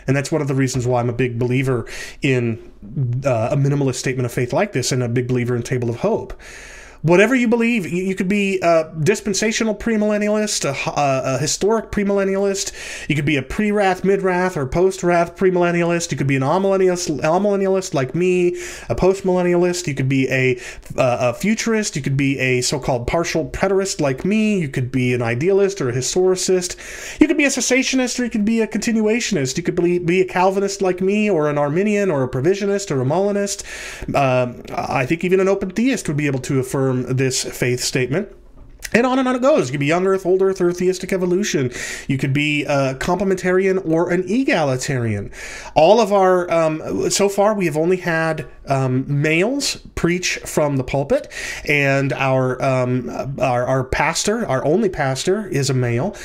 And 0.06 0.16
that's 0.16 0.32
one 0.32 0.42
of 0.42 0.48
the 0.48 0.56
reasons 0.56 0.88
why 0.88 1.00
I'm 1.00 1.10
a 1.10 1.14
big 1.14 1.38
believer 1.38 1.86
in 2.22 2.72
uh, 3.26 3.50
a 3.52 3.58
minimalist 3.58 3.96
statement 3.96 4.26
of 4.26 4.32
faith 4.32 4.54
like 4.54 4.72
this 4.72 4.92
and 4.92 5.04
a 5.04 5.10
big 5.10 5.28
believer 5.28 5.56
in 5.56 5.64
Table 5.64 5.90
of 5.90 5.98
Hope 5.98 6.40
whatever 7.02 7.36
you 7.36 7.48
believe. 7.48 7.86
You 7.86 8.16
could 8.16 8.28
be 8.28 8.60
a 8.62 8.94
dispensational 9.02 9.76
premillennialist, 9.76 10.66
a, 10.66 11.36
a 11.36 11.38
historic 11.38 11.92
premillennialist. 11.92 12.72
You 13.10 13.16
could 13.16 13.26
be 13.26 13.38
a 13.38 13.42
pre-wrath, 13.42 14.04
mid-wrath, 14.04 14.58
or 14.58 14.66
post-wrath 14.66 15.36
premillennialist. 15.36 16.12
You 16.12 16.18
could 16.18 16.28
be 16.28 16.36
an 16.36 16.42
amillennialist, 16.42 17.20
amillennialist 17.22 17.94
like 17.94 18.16
me, 18.16 18.50
a 18.90 18.96
postmillennialist. 18.96 19.88
You 19.88 19.96
could 19.96 20.10
be 20.10 20.30
a, 20.30 20.60
a 20.96 21.34
futurist. 21.34 21.96
You 21.96 22.02
could 22.02 22.18
be 22.18 22.40
a 22.40 22.62
so-called 22.62 23.08
partial 23.08 23.50
preterist 23.50 24.02
like 24.02 24.26
me. 24.26 24.60
You 24.60 24.70
could 24.70 24.92
be 24.92 25.14
an 25.14 25.22
idealist 25.22 25.82
or 25.82 25.90
a 25.90 25.94
historicist. 25.94 26.76
You 27.20 27.28
could 27.28 27.38
be 27.38 27.46
a 27.46 27.50
cessationist 27.50 28.20
or 28.20 28.24
you 28.24 28.30
could 28.30 28.46
be 28.46 28.62
a 28.62 28.68
continuationist. 28.68 29.58
You 29.58 29.64
could 29.64 29.76
be, 29.76 30.00
be 30.00 30.22
a 30.22 30.26
Calvinist 30.26 30.82
like 30.82 31.02
me 31.02 31.30
or 31.30 31.50
an 31.50 31.58
Arminian 31.58 32.10
or 32.10 32.24
a 32.24 32.30
provisionist 32.30 32.92
or 32.92 33.02
a 33.02 33.06
Molinist. 33.06 33.64
Uh, 34.14 34.54
I 34.74 35.06
think 35.06 35.24
even 35.24 35.40
an 35.40 35.48
open 35.48 35.72
theist 35.72 36.08
would 36.08 36.18
be 36.18 36.28
able 36.28 36.40
to 36.40 36.60
affirm 36.60 36.87
affirm 36.88 37.16
this 37.16 37.44
faith 37.44 37.80
statement. 37.80 38.30
And 38.94 39.06
on 39.06 39.20
and 39.20 39.28
on 39.28 39.36
it 39.36 39.42
goes. 39.42 39.68
You 39.68 39.74
could 39.74 39.82
be 39.82 39.86
young 39.86 40.08
Earth, 40.08 40.26
old 40.26 40.42
Earth, 40.42 40.62
or 40.62 40.72
theistic 40.72 41.12
evolution. 41.12 41.72
You 42.08 42.18
could 42.18 42.32
be 42.32 42.64
a 42.64 42.96
complementarian 42.96 43.86
or 43.86 44.10
an 44.10 44.24
egalitarian. 44.30 45.30
All 45.76 46.00
of 46.00 46.14
our, 46.14 46.50
um, 46.50 47.10
so 47.10 47.28
far, 47.28 47.54
we 47.54 47.66
have 47.66 47.76
only 47.76 47.98
had 47.98 48.48
um, 48.68 49.04
males 49.08 49.76
preach 49.96 50.38
from 50.46 50.78
the 50.78 50.86
pulpit, 50.86 51.30
and 51.68 52.14
our, 52.14 52.64
um, 52.64 53.36
our, 53.42 53.66
our 53.66 53.84
pastor, 53.84 54.48
our 54.48 54.64
only 54.64 54.90
pastor, 54.90 55.48
is 55.48 55.70
a 55.70 55.74
male. 55.74 56.16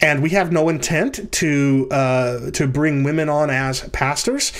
And 0.00 0.22
we 0.22 0.30
have 0.30 0.52
no 0.52 0.68
intent 0.68 1.32
to 1.32 1.88
uh, 1.90 2.50
to 2.50 2.66
bring 2.66 3.02
women 3.02 3.30
on 3.30 3.48
as 3.48 3.88
pastors. 3.90 4.52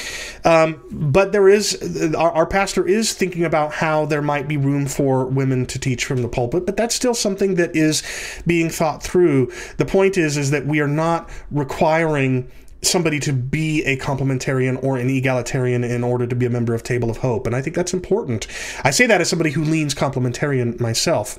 Um, 0.45 0.83
but 0.91 1.33
there 1.33 1.49
is 1.49 2.15
our, 2.17 2.31
our, 2.33 2.47
pastor 2.47 2.89
is 2.89 3.13
thinking 3.13 3.45
about 3.45 3.75
how 3.75 4.07
there 4.07 4.23
might 4.23 4.49
be 4.49 4.57
room 4.57 4.87
for 4.87 5.27
women 5.27 5.67
to 5.67 5.79
teach 5.79 6.07
from 6.07 6.23
the 6.23 6.29
pulpit, 6.29 6.65
but 6.65 6.79
that's 6.79 6.95
still 6.95 7.13
something 7.13 7.57
that 7.57 7.77
is 7.77 8.03
being 8.47 8.71
thought 8.71 9.03
through. 9.03 9.53
The 9.77 9.85
point 9.85 10.17
is 10.17 10.39
is 10.39 10.53
that 10.53 10.67
we 10.67 10.81
are 10.81 10.89
not 10.89 11.29
requiring 11.51 12.51
somebody 12.81 13.19
to 13.21 13.33
be 13.33 13.85
a 13.85 13.97
complementarian 13.99 14.83
or 14.83 14.97
an 14.97 15.11
egalitarian 15.11 15.85
in 15.85 16.05
order 16.05 16.27
to 16.27 16.37
be 16.37 16.47
a 16.47 16.51
member 16.51 16.75
of 16.75 16.83
Table 16.83 17.11
of 17.11 17.19
Hope, 17.19 17.47
and 17.47 17.55
I 17.55 17.61
think 17.61 17.77
that's 17.77 17.93
important. 17.93 18.47
I 18.85 18.91
say 18.91 19.07
that 19.07 19.21
as 19.21 19.29
somebody 19.29 19.51
who 19.51 19.65
leans 19.65 19.95
complementarian 19.95 20.81
myself. 20.81 21.39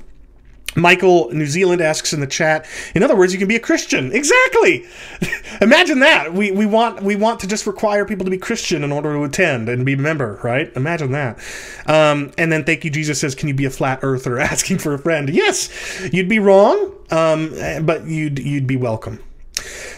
Michael 0.78 1.30
New 1.32 1.48
Zealand 1.48 1.82
asks 1.82 2.14
in 2.14 2.20
the 2.20 2.28
chat. 2.28 2.66
In 2.94 3.04
other 3.04 3.16
words, 3.16 3.34
you 3.34 3.40
can 3.40 3.48
be 3.48 3.56
a 3.56 3.60
Christian. 3.60 4.12
Exactly. 4.14 4.86
Imagine 5.62 6.00
that. 6.00 6.34
We 6.34 6.52
we 6.52 6.66
want 6.66 7.02
we 7.02 7.16
want 7.16 7.40
to 7.42 7.48
just 7.48 7.66
require 7.66 8.06
people 8.06 8.26
to 8.26 8.32
be 8.32 8.38
Christian 8.38 8.84
in 8.84 8.92
order 8.92 9.14
to 9.14 9.24
attend 9.24 9.70
and 9.70 9.86
be 9.86 9.94
a 9.94 9.98
member, 9.98 10.40
right? 10.44 10.72
Imagine 10.76 11.12
that. 11.12 11.40
Um, 11.88 12.32
and 12.38 12.52
then 12.52 12.64
thank 12.64 12.86
you, 12.86 12.92
Jesus 12.92 13.20
says, 13.20 13.34
"Can 13.34 13.48
you 13.48 13.56
be 13.56 13.66
a 13.66 13.72
flat 13.72 14.00
earther?" 14.04 14.40
Asking 14.48 14.78
for 14.78 14.94
a 14.94 15.00
friend. 15.00 15.30
Yes, 15.30 15.70
you'd 16.14 16.30
be 16.30 16.40
wrong, 16.40 16.94
um, 17.10 17.54
but 17.84 18.06
you'd 18.06 18.40
you'd 18.40 18.68
be 18.68 18.78
welcome. 18.78 19.20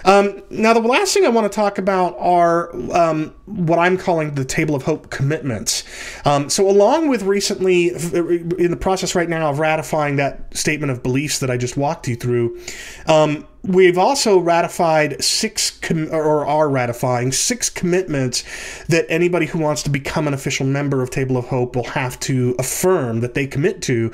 Um, 0.05 0.41
now, 0.49 0.73
the 0.73 0.79
last 0.79 1.13
thing 1.13 1.25
I 1.25 1.29
want 1.29 1.51
to 1.51 1.55
talk 1.55 1.77
about 1.77 2.15
are 2.19 2.73
um, 2.93 3.33
what 3.45 3.79
I'm 3.79 3.97
calling 3.97 4.35
the 4.35 4.45
Table 4.45 4.75
of 4.75 4.83
Hope 4.83 5.09
commitments. 5.09 5.83
Um, 6.25 6.49
so, 6.49 6.69
along 6.69 7.09
with 7.09 7.23
recently, 7.23 7.89
in 7.89 8.71
the 8.71 8.77
process 8.79 9.15
right 9.15 9.29
now 9.29 9.49
of 9.49 9.59
ratifying 9.59 10.15
that 10.17 10.55
statement 10.55 10.91
of 10.91 11.03
beliefs 11.03 11.39
that 11.39 11.49
I 11.49 11.57
just 11.57 11.77
walked 11.77 12.07
you 12.07 12.15
through, 12.15 12.59
um, 13.07 13.45
we've 13.63 13.97
also 13.97 14.39
ratified 14.39 15.21
six 15.23 15.71
com- 15.71 16.09
or 16.11 16.45
are 16.45 16.69
ratifying 16.69 17.31
six 17.31 17.69
commitments 17.69 18.43
that 18.87 19.05
anybody 19.09 19.45
who 19.45 19.59
wants 19.59 19.83
to 19.83 19.89
become 19.89 20.27
an 20.27 20.33
official 20.33 20.65
member 20.65 21.01
of 21.01 21.09
Table 21.09 21.37
of 21.37 21.45
Hope 21.45 21.75
will 21.75 21.83
have 21.83 22.19
to 22.21 22.55
affirm 22.57 23.19
that 23.21 23.33
they 23.33 23.45
commit 23.45 23.81
to 23.83 24.11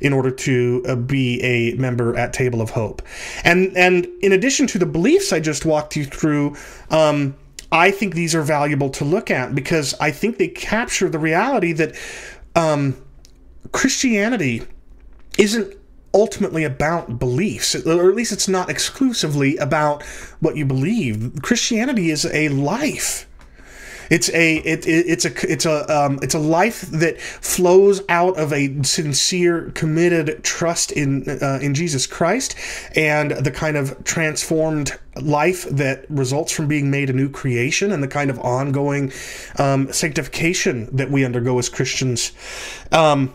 in 0.00 0.12
order 0.12 0.30
to 0.30 0.84
uh, 0.88 0.96
be 0.96 1.42
a 1.42 1.74
member 1.74 2.16
at 2.16 2.32
Table 2.32 2.60
of 2.62 2.70
Hope. 2.70 3.02
And 3.44 3.76
and 3.76 4.06
in 4.22 4.32
addition 4.32 4.66
to 4.68 4.78
the 4.78 4.86
beliefs 4.86 5.32
I 5.32 5.40
just 5.40 5.64
walked 5.64 5.96
you 5.96 6.04
through, 6.04 6.56
um, 6.90 7.36
I 7.70 7.90
think 7.90 8.14
these 8.14 8.34
are 8.34 8.42
valuable 8.42 8.90
to 8.90 9.04
look 9.04 9.30
at 9.30 9.54
because 9.54 9.94
I 10.00 10.10
think 10.10 10.38
they 10.38 10.48
capture 10.48 11.08
the 11.08 11.18
reality 11.18 11.72
that 11.72 11.96
um, 12.54 12.96
Christianity 13.72 14.62
isn't 15.36 15.74
ultimately 16.16 16.64
about 16.64 17.18
beliefs, 17.18 17.74
or 17.86 18.08
at 18.08 18.16
least 18.16 18.32
it's 18.32 18.48
not 18.48 18.70
exclusively 18.70 19.56
about 19.58 20.02
what 20.40 20.56
you 20.56 20.64
believe. 20.64 21.40
Christianity 21.42 22.10
is 22.10 22.24
a 22.24 22.48
life. 22.48 23.28
It's 24.08 24.28
a 24.30 24.56
it, 24.58 24.86
it, 24.86 25.06
it's 25.08 25.24
a 25.24 25.52
it's 25.52 25.66
a 25.66 25.78
um, 25.94 26.18
it's 26.22 26.34
a 26.34 26.38
life 26.38 26.82
that 26.92 27.20
flows 27.20 28.02
out 28.08 28.38
of 28.38 28.52
a 28.52 28.82
sincere, 28.82 29.72
committed 29.74 30.44
trust 30.44 30.92
in 30.92 31.28
uh, 31.28 31.58
in 31.60 31.74
Jesus 31.74 32.06
Christ, 32.06 32.54
and 32.94 33.32
the 33.32 33.50
kind 33.50 33.76
of 33.76 34.04
transformed 34.04 34.96
life 35.20 35.64
that 35.64 36.08
results 36.08 36.52
from 36.52 36.68
being 36.68 36.90
made 36.90 37.10
a 37.10 37.12
new 37.12 37.28
creation, 37.28 37.90
and 37.90 38.02
the 38.02 38.08
kind 38.08 38.30
of 38.30 38.38
ongoing 38.38 39.12
um, 39.58 39.92
sanctification 39.92 40.88
that 40.96 41.10
we 41.10 41.24
undergo 41.24 41.58
as 41.58 41.68
Christians. 41.68 42.32
Um, 42.92 43.34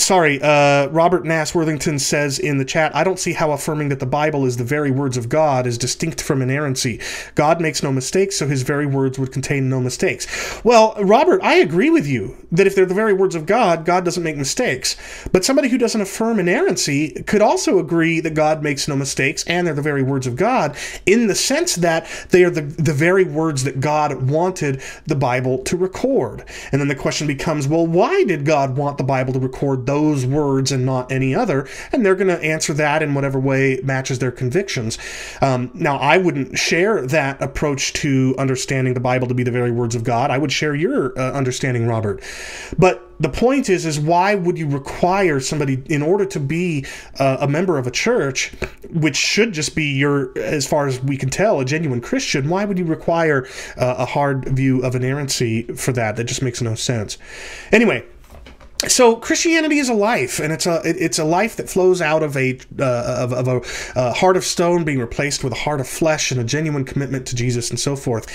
sorry, 0.00 0.40
uh, 0.42 0.88
Robert 0.88 1.24
Nass 1.24 1.54
Worthington 1.54 1.98
says 1.98 2.38
in 2.38 2.58
the 2.58 2.64
chat, 2.64 2.94
I 2.94 3.04
don't 3.04 3.18
see 3.18 3.32
how 3.32 3.52
affirming 3.52 3.90
that 3.90 4.00
the 4.00 4.06
Bible 4.06 4.46
is 4.46 4.56
the 4.56 4.64
very 4.64 4.90
words 4.90 5.16
of 5.16 5.28
God 5.28 5.66
is 5.66 5.78
distinct 5.78 6.22
from 6.22 6.42
inerrancy. 6.42 7.00
God 7.34 7.60
makes 7.60 7.82
no 7.82 7.92
mistakes, 7.92 8.36
so 8.36 8.46
his 8.46 8.62
very 8.62 8.86
words 8.86 9.18
would 9.18 9.32
contain 9.32 9.68
no 9.68 9.80
mistakes. 9.80 10.60
Well, 10.64 10.94
Robert, 11.00 11.42
I 11.42 11.56
agree 11.56 11.90
with 11.90 12.06
you 12.06 12.36
that 12.52 12.66
if 12.66 12.74
they're 12.74 12.86
the 12.86 12.94
very 12.94 13.12
words 13.12 13.34
of 13.34 13.46
God, 13.46 13.84
God 13.84 14.04
doesn't 14.04 14.22
make 14.22 14.36
mistakes. 14.36 14.96
But 15.32 15.44
somebody 15.44 15.68
who 15.68 15.78
doesn't 15.78 16.00
affirm 16.00 16.38
inerrancy 16.38 17.22
could 17.24 17.42
also 17.42 17.78
agree 17.78 18.20
that 18.20 18.34
God 18.34 18.62
makes 18.62 18.88
no 18.88 18.96
mistakes 18.96 19.44
and 19.44 19.66
they're 19.66 19.74
the 19.74 19.82
very 19.82 20.02
words 20.02 20.26
of 20.26 20.36
God 20.36 20.76
in 21.06 21.26
the 21.26 21.34
sense 21.34 21.76
that 21.76 22.06
they 22.30 22.44
are 22.44 22.50
the, 22.50 22.62
the 22.62 22.92
very 22.92 23.24
words 23.24 23.64
that 23.64 23.80
God 23.80 24.30
wanted 24.30 24.82
the 25.06 25.16
Bible 25.16 25.58
to 25.64 25.76
record. 25.76 26.44
And 26.72 26.80
then 26.80 26.88
the 26.88 26.94
question 26.94 27.26
becomes, 27.26 27.68
well, 27.68 27.86
why 27.86 28.24
did 28.24 28.44
God 28.44 28.76
want 28.76 28.98
the 28.98 29.04
Bible 29.04 29.32
to 29.32 29.38
record 29.38 29.86
those 29.90 30.24
words 30.24 30.70
and 30.72 30.86
not 30.86 31.10
any 31.10 31.34
other, 31.34 31.66
and 31.90 32.04
they're 32.04 32.14
going 32.14 32.34
to 32.36 32.40
answer 32.54 32.72
that 32.74 33.02
in 33.02 33.14
whatever 33.14 33.38
way 33.40 33.80
matches 33.82 34.18
their 34.18 34.30
convictions. 34.30 34.98
Um, 35.40 35.70
now, 35.74 35.96
I 35.96 36.16
wouldn't 36.18 36.58
share 36.58 37.06
that 37.06 37.42
approach 37.42 37.92
to 38.04 38.34
understanding 38.38 38.94
the 38.94 39.00
Bible 39.00 39.26
to 39.28 39.34
be 39.34 39.42
the 39.42 39.50
very 39.50 39.72
words 39.72 39.94
of 39.94 40.04
God. 40.04 40.30
I 40.30 40.38
would 40.38 40.52
share 40.52 40.74
your 40.74 41.18
uh, 41.18 41.32
understanding, 41.32 41.86
Robert. 41.86 42.22
But 42.78 43.10
the 43.18 43.28
point 43.28 43.68
is, 43.68 43.84
is 43.84 44.00
why 44.00 44.34
would 44.34 44.56
you 44.56 44.68
require 44.68 45.40
somebody 45.40 45.82
in 45.86 46.02
order 46.02 46.24
to 46.24 46.40
be 46.40 46.86
uh, 47.18 47.36
a 47.40 47.48
member 47.48 47.76
of 47.76 47.86
a 47.86 47.90
church, 47.90 48.52
which 48.92 49.16
should 49.16 49.52
just 49.52 49.74
be 49.74 49.84
your, 49.84 50.36
as 50.38 50.66
far 50.66 50.86
as 50.86 51.02
we 51.02 51.16
can 51.16 51.28
tell, 51.28 51.60
a 51.60 51.64
genuine 51.64 52.00
Christian? 52.00 52.48
Why 52.48 52.64
would 52.64 52.78
you 52.78 52.86
require 52.86 53.46
uh, 53.76 53.96
a 53.98 54.06
hard 54.06 54.48
view 54.48 54.82
of 54.82 54.94
inerrancy 54.94 55.64
for 55.74 55.92
that? 55.92 56.16
That 56.16 56.24
just 56.24 56.42
makes 56.42 56.62
no 56.62 56.74
sense. 56.74 57.18
Anyway, 57.72 58.04
so 58.88 59.16
Christianity 59.16 59.78
is 59.78 59.90
a 59.90 59.94
life, 59.94 60.38
and 60.38 60.52
it's 60.52 60.66
a 60.66 60.80
it's 60.84 61.18
a 61.18 61.24
life 61.24 61.56
that 61.56 61.68
flows 61.68 62.00
out 62.00 62.22
of 62.22 62.34
a 62.34 62.58
uh, 62.78 63.28
of, 63.28 63.32
of, 63.32 63.92
a, 63.94 64.12
heart 64.14 64.38
of 64.38 64.44
stone 64.44 64.84
being 64.84 64.98
replaced 64.98 65.44
with 65.44 65.52
a 65.52 65.56
heart 65.56 65.80
of 65.80 65.88
flesh 65.88 66.30
and 66.30 66.40
a 66.40 66.44
genuine 66.44 66.86
commitment 66.86 67.26
to 67.26 67.36
Jesus 67.36 67.68
and 67.68 67.78
so 67.78 67.94
forth. 67.94 68.26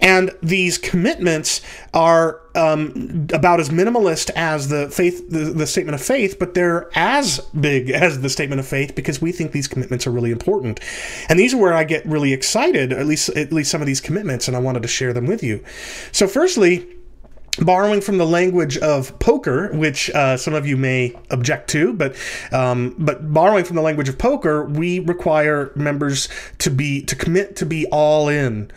And 0.00 0.32
these 0.42 0.76
commitments 0.76 1.60
are 1.94 2.40
um, 2.56 3.28
about 3.32 3.60
as 3.60 3.68
minimalist 3.68 4.30
as 4.34 4.68
the 4.68 4.90
faith 4.90 5.30
the, 5.30 5.52
the 5.52 5.68
statement 5.68 5.94
of 5.94 6.02
faith, 6.02 6.36
but 6.36 6.54
they're 6.54 6.90
as 6.98 7.38
big 7.60 7.90
as 7.90 8.20
the 8.22 8.28
statement 8.28 8.58
of 8.58 8.66
faith 8.66 8.96
because 8.96 9.22
we 9.22 9.30
think 9.30 9.52
these 9.52 9.68
commitments 9.68 10.04
are 10.06 10.10
really 10.10 10.32
important. 10.32 10.80
And 11.28 11.38
these 11.38 11.54
are 11.54 11.58
where 11.58 11.74
I 11.74 11.84
get 11.84 12.04
really 12.06 12.32
excited, 12.32 12.92
at 12.92 13.06
least 13.06 13.28
at 13.30 13.52
least 13.52 13.70
some 13.70 13.80
of 13.80 13.86
these 13.86 14.00
commitments, 14.00 14.48
and 14.48 14.56
I 14.56 14.60
wanted 14.60 14.82
to 14.82 14.88
share 14.88 15.12
them 15.12 15.26
with 15.26 15.44
you. 15.44 15.62
So, 16.10 16.26
firstly 16.26 16.88
borrowing 17.60 18.00
from 18.00 18.18
the 18.18 18.26
language 18.26 18.78
of 18.78 19.18
poker, 19.18 19.70
which 19.72 20.10
uh, 20.10 20.36
some 20.36 20.54
of 20.54 20.66
you 20.66 20.76
may 20.76 21.14
object 21.30 21.68
to, 21.70 21.92
but 21.92 22.16
um, 22.50 22.94
but 22.98 23.32
borrowing 23.32 23.64
from 23.64 23.76
the 23.76 23.82
language 23.82 24.08
of 24.08 24.18
poker, 24.18 24.64
we 24.64 25.00
require 25.00 25.72
members 25.74 26.28
to 26.58 26.70
be 26.70 27.02
to 27.02 27.16
commit 27.16 27.56
to 27.56 27.66
be 27.66 27.86
all 27.86 28.28
in 28.28 28.70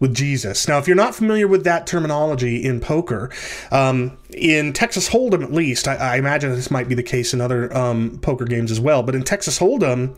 with 0.00 0.14
Jesus. 0.14 0.68
Now, 0.68 0.78
if 0.78 0.86
you're 0.86 0.96
not 0.96 1.14
familiar 1.14 1.48
with 1.48 1.64
that 1.64 1.86
terminology 1.86 2.64
in 2.64 2.80
poker, 2.80 3.30
um, 3.72 4.16
in 4.30 4.72
Texas 4.72 5.08
Hold'em 5.08 5.42
at 5.42 5.52
least, 5.52 5.88
I, 5.88 5.96
I, 5.96 6.16
imagine 6.18 6.52
this 6.52 6.70
might 6.70 6.88
be 6.88 6.94
the 6.94 7.02
case 7.02 7.34
in 7.34 7.40
other 7.40 7.76
um, 7.76 8.18
poker 8.20 8.44
games 8.44 8.70
as 8.70 8.78
well, 8.78 9.02
but 9.02 9.16
in 9.16 9.24
Texas 9.24 9.58
Hold'em, 9.58 10.16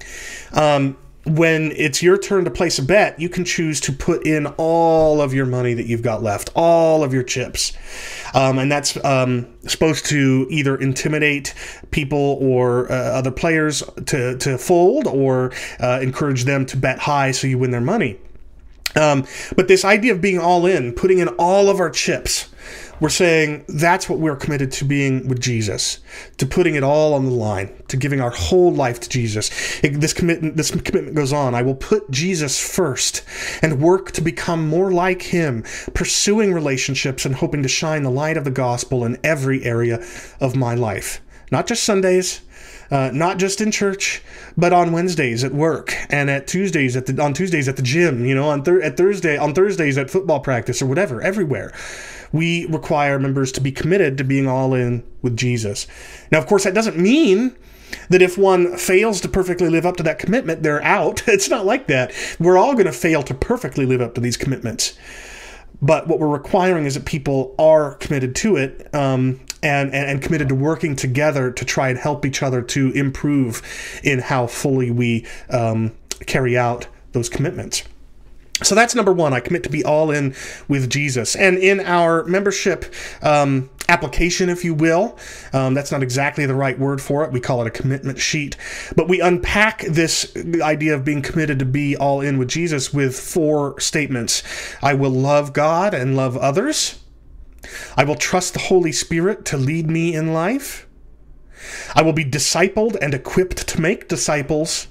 um, 0.54 0.98
when 1.24 1.72
it's 1.72 2.02
your 2.02 2.16
turn 2.16 2.44
to 2.44 2.50
place 2.50 2.78
a 2.78 2.82
bet, 2.82 3.20
you 3.20 3.28
can 3.28 3.44
choose 3.44 3.80
to 3.82 3.92
put 3.92 4.26
in 4.26 4.46
all 4.56 5.20
of 5.20 5.34
your 5.34 5.46
money 5.46 5.74
that 5.74 5.86
you've 5.86 6.02
got 6.02 6.22
left, 6.22 6.50
all 6.54 7.04
of 7.04 7.12
your 7.12 7.22
chips. 7.22 7.72
Um, 8.34 8.58
and 8.58 8.72
that's 8.72 9.02
um, 9.04 9.46
supposed 9.66 10.06
to 10.06 10.46
either 10.50 10.76
intimidate 10.76 11.54
people 11.90 12.38
or 12.40 12.90
uh, 12.90 12.94
other 12.94 13.30
players 13.30 13.82
to, 14.06 14.38
to 14.38 14.56
fold 14.56 15.06
or 15.06 15.52
uh, 15.78 16.00
encourage 16.02 16.44
them 16.44 16.64
to 16.66 16.76
bet 16.76 16.98
high 16.98 17.32
so 17.32 17.46
you 17.46 17.58
win 17.58 17.70
their 17.70 17.80
money. 17.80 18.18
Um, 18.96 19.26
but 19.56 19.68
this 19.68 19.84
idea 19.84 20.12
of 20.12 20.20
being 20.20 20.38
all 20.38 20.66
in, 20.66 20.92
putting 20.92 21.18
in 21.18 21.28
all 21.28 21.68
of 21.68 21.80
our 21.80 21.90
chips, 21.90 22.49
we're 23.01 23.09
saying 23.09 23.64
that's 23.68 24.09
what 24.09 24.18
we're 24.18 24.36
committed 24.36 24.70
to 24.72 24.84
being 24.84 25.26
with 25.28 25.40
Jesus, 25.40 26.01
to 26.36 26.46
putting 26.46 26.74
it 26.74 26.82
all 26.84 27.14
on 27.14 27.24
the 27.24 27.30
line, 27.30 27.82
to 27.88 27.96
giving 27.96 28.20
our 28.20 28.30
whole 28.30 28.72
life 28.72 29.01
to 29.01 29.09
Jesus. 29.09 29.51
It, 29.82 30.01
this 30.01 30.12
commitment, 30.12 30.57
this 30.57 30.70
commitment 30.70 31.16
goes 31.16 31.32
on. 31.32 31.55
I 31.55 31.62
will 31.62 31.74
put 31.74 32.11
Jesus 32.11 32.61
first 32.61 33.24
and 33.62 33.80
work 33.80 34.12
to 34.12 34.20
become 34.20 34.68
more 34.68 34.92
like 34.92 35.22
Him, 35.22 35.64
pursuing 35.94 36.53
relationships 36.53 37.24
and 37.24 37.34
hoping 37.34 37.62
to 37.62 37.68
shine 37.68 38.03
the 38.03 38.11
light 38.11 38.36
of 38.36 38.44
the 38.44 38.51
gospel 38.51 39.05
in 39.05 39.18
every 39.24 39.64
area 39.64 40.05
of 40.40 40.55
my 40.55 40.74
life. 40.74 41.20
Not 41.51 41.66
just 41.66 41.82
Sundays, 41.82 42.42
uh, 42.90 43.11
not 43.12 43.38
just 43.38 43.61
in 43.61 43.70
church, 43.70 44.22
but 44.57 44.72
on 44.72 44.92
Wednesdays 44.92 45.44
at 45.44 45.53
work 45.53 45.94
and 46.09 46.28
at 46.28 46.46
Tuesdays 46.46 46.96
at 46.96 47.07
the 47.07 47.22
on 47.22 47.32
Tuesdays 47.32 47.68
at 47.68 47.76
the 47.76 47.82
gym. 47.82 48.24
You 48.24 48.34
know, 48.34 48.48
on 48.48 48.62
thir- 48.62 48.82
at 48.82 48.96
Thursday 48.96 49.36
on 49.36 49.55
Thursdays 49.55 49.96
at 49.96 50.11
football 50.11 50.40
practice 50.40 50.82
or 50.82 50.86
whatever. 50.86 51.22
Everywhere, 51.22 51.72
we 52.33 52.66
require 52.66 53.18
members 53.18 53.53
to 53.53 53.61
be 53.61 53.72
committed 53.72 54.18
to 54.18 54.24
being 54.24 54.47
all 54.47 54.74
in 54.74 55.05
with 55.22 55.37
Jesus. 55.37 55.87
Now, 56.31 56.39
of 56.39 56.47
course, 56.47 56.64
that 56.64 56.74
doesn't 56.74 56.97
mean 56.97 57.57
that 58.09 58.22
if 58.22 58.39
one 58.39 58.76
fails 58.76 59.20
to 59.20 59.28
perfectly 59.28 59.68
live 59.68 59.87
up 59.87 59.97
to 59.97 60.03
that 60.05 60.18
commitment, 60.18 60.62
they're 60.62 60.83
out. 60.83 61.22
It's 61.28 61.49
not 61.49 61.64
like 61.64 61.87
that. 61.87 62.12
We're 62.39 62.59
all 62.59 62.74
going 62.74 62.87
to 62.87 62.93
fail 62.93 63.22
to 63.22 63.35
perfectly 63.35 63.87
live 63.87 64.01
up 64.01 64.14
to 64.14 64.20
these 64.20 64.37
commitments. 64.37 64.99
But 65.81 66.07
what 66.09 66.18
we're 66.18 66.28
requiring 66.28 66.85
is 66.85 66.95
that 66.95 67.07
people 67.07 67.55
are 67.59 67.95
committed 67.95 68.37
to 68.37 68.57
it 68.57 68.93
um, 68.95 69.41
and, 69.62 69.95
and, 69.95 70.11
and 70.11 70.22
committed 70.22 70.49
to 70.51 70.55
working 70.55 70.95
together 70.95 71.51
to 71.51 71.64
try 71.64 71.89
and 71.89 71.99
help 71.99 72.26
each 72.26 72.43
other 72.43 72.61
to 72.62 72.93
improve 72.93 73.62
in 74.03 74.18
how 74.18 74.47
fully 74.47 74.91
we 74.91 75.26
um, 75.49 75.93
carry 76.26 76.59
out 76.59 76.87
those 77.12 77.28
commitments. 77.28 77.83
So 78.62 78.74
that's 78.74 78.94
number 78.94 79.12
one. 79.12 79.32
I 79.32 79.40
commit 79.40 79.62
to 79.64 79.70
be 79.70 79.84
all 79.84 80.11
in 80.11 80.34
with 80.68 80.90
Jesus. 80.90 81.34
And 81.34 81.58
in 81.58 81.80
our 81.80 82.24
membership 82.24 82.92
um, 83.22 83.70
application, 83.88 84.48
if 84.48 84.64
you 84.64 84.74
will, 84.74 85.18
um, 85.52 85.74
that's 85.74 85.90
not 85.90 86.02
exactly 86.02 86.46
the 86.46 86.54
right 86.54 86.78
word 86.78 87.00
for 87.00 87.24
it. 87.24 87.32
We 87.32 87.40
call 87.40 87.61
it 87.62 87.66
a 87.66 87.70
commitment 87.70 88.18
sheet. 88.18 88.56
But 88.96 89.08
we 89.08 89.20
unpack 89.20 89.82
this 89.82 90.34
idea 90.62 90.94
of 90.94 91.04
being 91.04 91.22
committed 91.22 91.58
to 91.58 91.64
be 91.64 91.96
all 91.96 92.20
in 92.20 92.38
with 92.38 92.48
Jesus 92.48 92.92
with 92.92 93.18
four 93.18 93.78
statements 93.80 94.42
I 94.82 94.94
will 94.94 95.11
love 95.11 95.52
God 95.52 95.94
and 95.94 96.16
love 96.16 96.36
others. 96.36 97.02
I 97.96 98.04
will 98.04 98.14
trust 98.14 98.54
the 98.54 98.61
Holy 98.61 98.92
Spirit 98.92 99.44
to 99.46 99.56
lead 99.56 99.88
me 99.88 100.14
in 100.14 100.32
life. 100.32 100.86
I 101.94 102.02
will 102.02 102.12
be 102.12 102.24
discipled 102.24 102.96
and 103.00 103.12
equipped 103.12 103.68
to 103.68 103.80
make 103.80 104.08
disciples, 104.08 104.88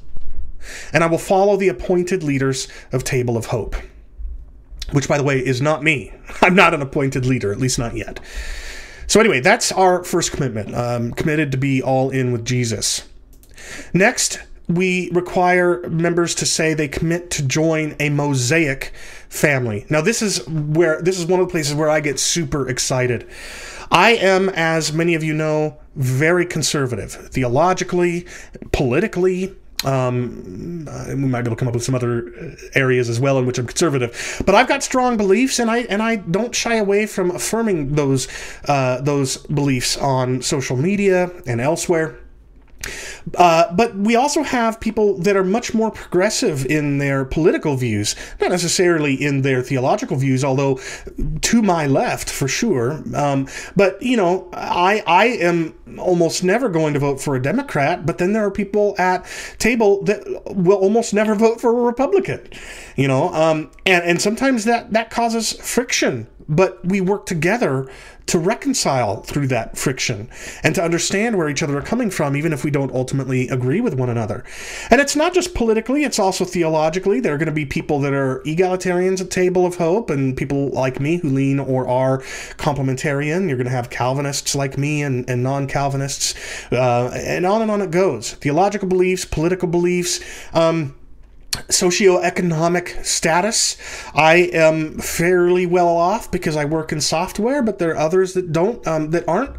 and 0.93 1.03
I 1.03 1.07
will 1.07 1.17
follow 1.17 1.57
the 1.57 1.69
appointed 1.69 2.23
leaders 2.23 2.67
of 2.91 3.03
Table 3.03 3.37
of 3.37 3.47
Hope. 3.47 3.75
Which, 4.91 5.07
by 5.07 5.17
the 5.17 5.23
way, 5.23 5.37
is 5.39 5.61
not 5.61 5.83
me. 5.83 6.13
I'm 6.41 6.55
not 6.55 6.73
an 6.73 6.81
appointed 6.81 7.25
leader, 7.25 7.51
at 7.51 7.59
least 7.59 7.77
not 7.77 7.95
yet. 7.95 8.19
So, 9.07 9.19
anyway, 9.19 9.39
that's 9.39 9.71
our 9.71 10.03
first 10.03 10.31
commitment 10.31 10.75
um, 10.75 11.11
committed 11.13 11.51
to 11.51 11.57
be 11.57 11.81
all 11.81 12.09
in 12.09 12.31
with 12.31 12.45
Jesus. 12.45 13.07
Next, 13.93 14.39
we 14.69 15.09
require 15.11 15.81
members 15.89 16.35
to 16.35 16.45
say 16.45 16.73
they 16.73 16.87
commit 16.87 17.31
to 17.31 17.43
join 17.43 17.95
a 17.99 18.09
mosaic 18.09 18.93
family. 19.27 19.85
Now, 19.89 20.01
this 20.01 20.21
is 20.21 20.47
where 20.47 21.01
this 21.01 21.19
is 21.19 21.25
one 21.25 21.39
of 21.39 21.47
the 21.47 21.51
places 21.51 21.73
where 21.73 21.89
I 21.89 21.99
get 21.99 22.19
super 22.19 22.69
excited. 22.69 23.27
I 23.91 24.11
am, 24.11 24.49
as 24.49 24.93
many 24.93 25.15
of 25.15 25.23
you 25.23 25.33
know, 25.33 25.79
very 25.95 26.45
conservative 26.45 27.11
theologically, 27.11 28.27
politically. 28.71 29.55
Um, 29.85 30.85
uh, 30.89 31.05
we 31.09 31.15
might 31.15 31.41
be 31.41 31.47
able 31.47 31.55
to 31.55 31.59
come 31.59 31.67
up 31.69 31.73
with 31.73 31.83
some 31.83 31.95
other 31.95 32.33
areas 32.75 33.07
as 33.07 33.19
well 33.19 33.39
in 33.39 33.45
which 33.45 33.57
I'm 33.57 33.65
conservative, 33.65 34.41
but 34.45 34.53
I've 34.53 34.67
got 34.67 34.83
strong 34.83 35.15
beliefs, 35.15 35.57
and 35.57 35.71
I 35.71 35.79
and 35.83 36.01
I 36.01 36.17
don't 36.17 36.53
shy 36.53 36.75
away 36.75 37.05
from 37.05 37.31
affirming 37.31 37.95
those 37.95 38.27
uh, 38.67 38.99
those 39.01 39.37
beliefs 39.37 39.95
on 39.97 40.41
social 40.41 40.75
media 40.75 41.31
and 41.45 41.61
elsewhere. 41.61 42.17
Uh, 43.37 43.73
but 43.73 43.95
we 43.95 44.15
also 44.15 44.43
have 44.43 44.79
people 44.79 45.17
that 45.19 45.35
are 45.35 45.43
much 45.43 45.73
more 45.73 45.91
progressive 45.91 46.65
in 46.65 46.97
their 46.97 47.25
political 47.25 47.75
views, 47.75 48.15
not 48.39 48.49
necessarily 48.49 49.13
in 49.13 49.41
their 49.41 49.61
theological 49.61 50.17
views, 50.17 50.43
although 50.43 50.79
to 51.41 51.61
my 51.61 51.85
left 51.85 52.29
for 52.29 52.47
sure. 52.47 53.03
Um, 53.15 53.47
but 53.75 54.01
you 54.01 54.17
know, 54.17 54.49
I 54.53 55.03
I 55.05 55.25
am 55.25 55.75
almost 55.97 56.43
never 56.43 56.69
going 56.69 56.93
to 56.93 56.99
vote 56.99 57.19
for 57.19 57.35
a 57.35 57.41
Democrat, 57.41 58.05
but 58.05 58.17
then 58.17 58.33
there 58.33 58.45
are 58.45 58.51
people 58.51 58.95
at 58.97 59.25
table 59.57 60.03
that 60.03 60.23
will 60.45 60.77
almost 60.77 61.13
never 61.13 61.35
vote 61.35 61.59
for 61.59 61.69
a 61.69 61.83
Republican. 61.83 62.47
You 62.95 63.07
know, 63.07 63.33
um, 63.33 63.71
and 63.85 64.03
and 64.03 64.21
sometimes 64.21 64.65
that 64.65 64.93
that 64.93 65.09
causes 65.09 65.53
friction 65.53 66.27
but 66.49 66.83
we 66.83 66.99
work 66.99 67.27
together 67.27 67.87
to 68.29 68.37
reconcile 68.37 69.21
through 69.23 69.47
that 69.47 69.75
friction 69.75 70.29
and 70.61 70.75
to 70.75 70.83
understand 70.83 71.35
where 71.35 71.49
each 71.49 71.63
other 71.63 71.75
are 71.79 71.81
coming 71.81 72.11
from, 72.11 72.35
even 72.35 72.53
if 72.53 72.63
we 72.63 72.69
don't 72.69 72.93
ultimately 72.93 73.49
agree 73.49 73.81
with 73.81 73.95
one 73.95 74.07
another. 74.07 74.45
And 74.91 75.01
it's 75.01 75.15
not 75.15 75.33
just 75.33 75.55
politically, 75.55 76.03
it's 76.03 76.19
also 76.19 76.45
theologically. 76.45 77.19
There 77.19 77.33
are 77.33 77.39
going 77.39 77.47
to 77.47 77.51
be 77.51 77.65
people 77.65 77.99
that 78.01 78.13
are 78.13 78.41
egalitarians 78.45 79.19
at 79.19 79.31
Table 79.31 79.65
of 79.65 79.77
Hope 79.77 80.11
and 80.11 80.37
people 80.37 80.69
like 80.69 80.99
me 80.99 81.17
who 81.17 81.29
lean 81.29 81.59
or 81.59 81.87
are 81.87 82.19
complementarian. 82.57 83.47
You're 83.47 83.57
going 83.57 83.65
to 83.65 83.71
have 83.71 83.89
Calvinists 83.89 84.53
like 84.53 84.77
me 84.77 85.01
and, 85.01 85.27
and 85.27 85.41
non 85.41 85.65
Calvinists, 85.65 86.35
uh, 86.71 87.09
and 87.15 87.47
on 87.47 87.63
and 87.63 87.71
on 87.71 87.81
it 87.81 87.89
goes. 87.89 88.33
Theological 88.33 88.87
beliefs, 88.87 89.25
political 89.25 89.67
beliefs. 89.67 90.19
Um, 90.53 90.95
socioeconomic 91.67 93.03
status. 93.05 93.77
I 94.13 94.49
am 94.53 94.99
fairly 94.99 95.65
well 95.65 95.89
off 95.89 96.31
because 96.31 96.55
I 96.55 96.65
work 96.65 96.91
in 96.91 97.01
software, 97.01 97.61
but 97.61 97.79
there 97.79 97.91
are 97.91 97.97
others 97.97 98.33
that 98.33 98.51
don't 98.51 98.85
um, 98.87 99.11
that 99.11 99.27
aren't 99.27 99.55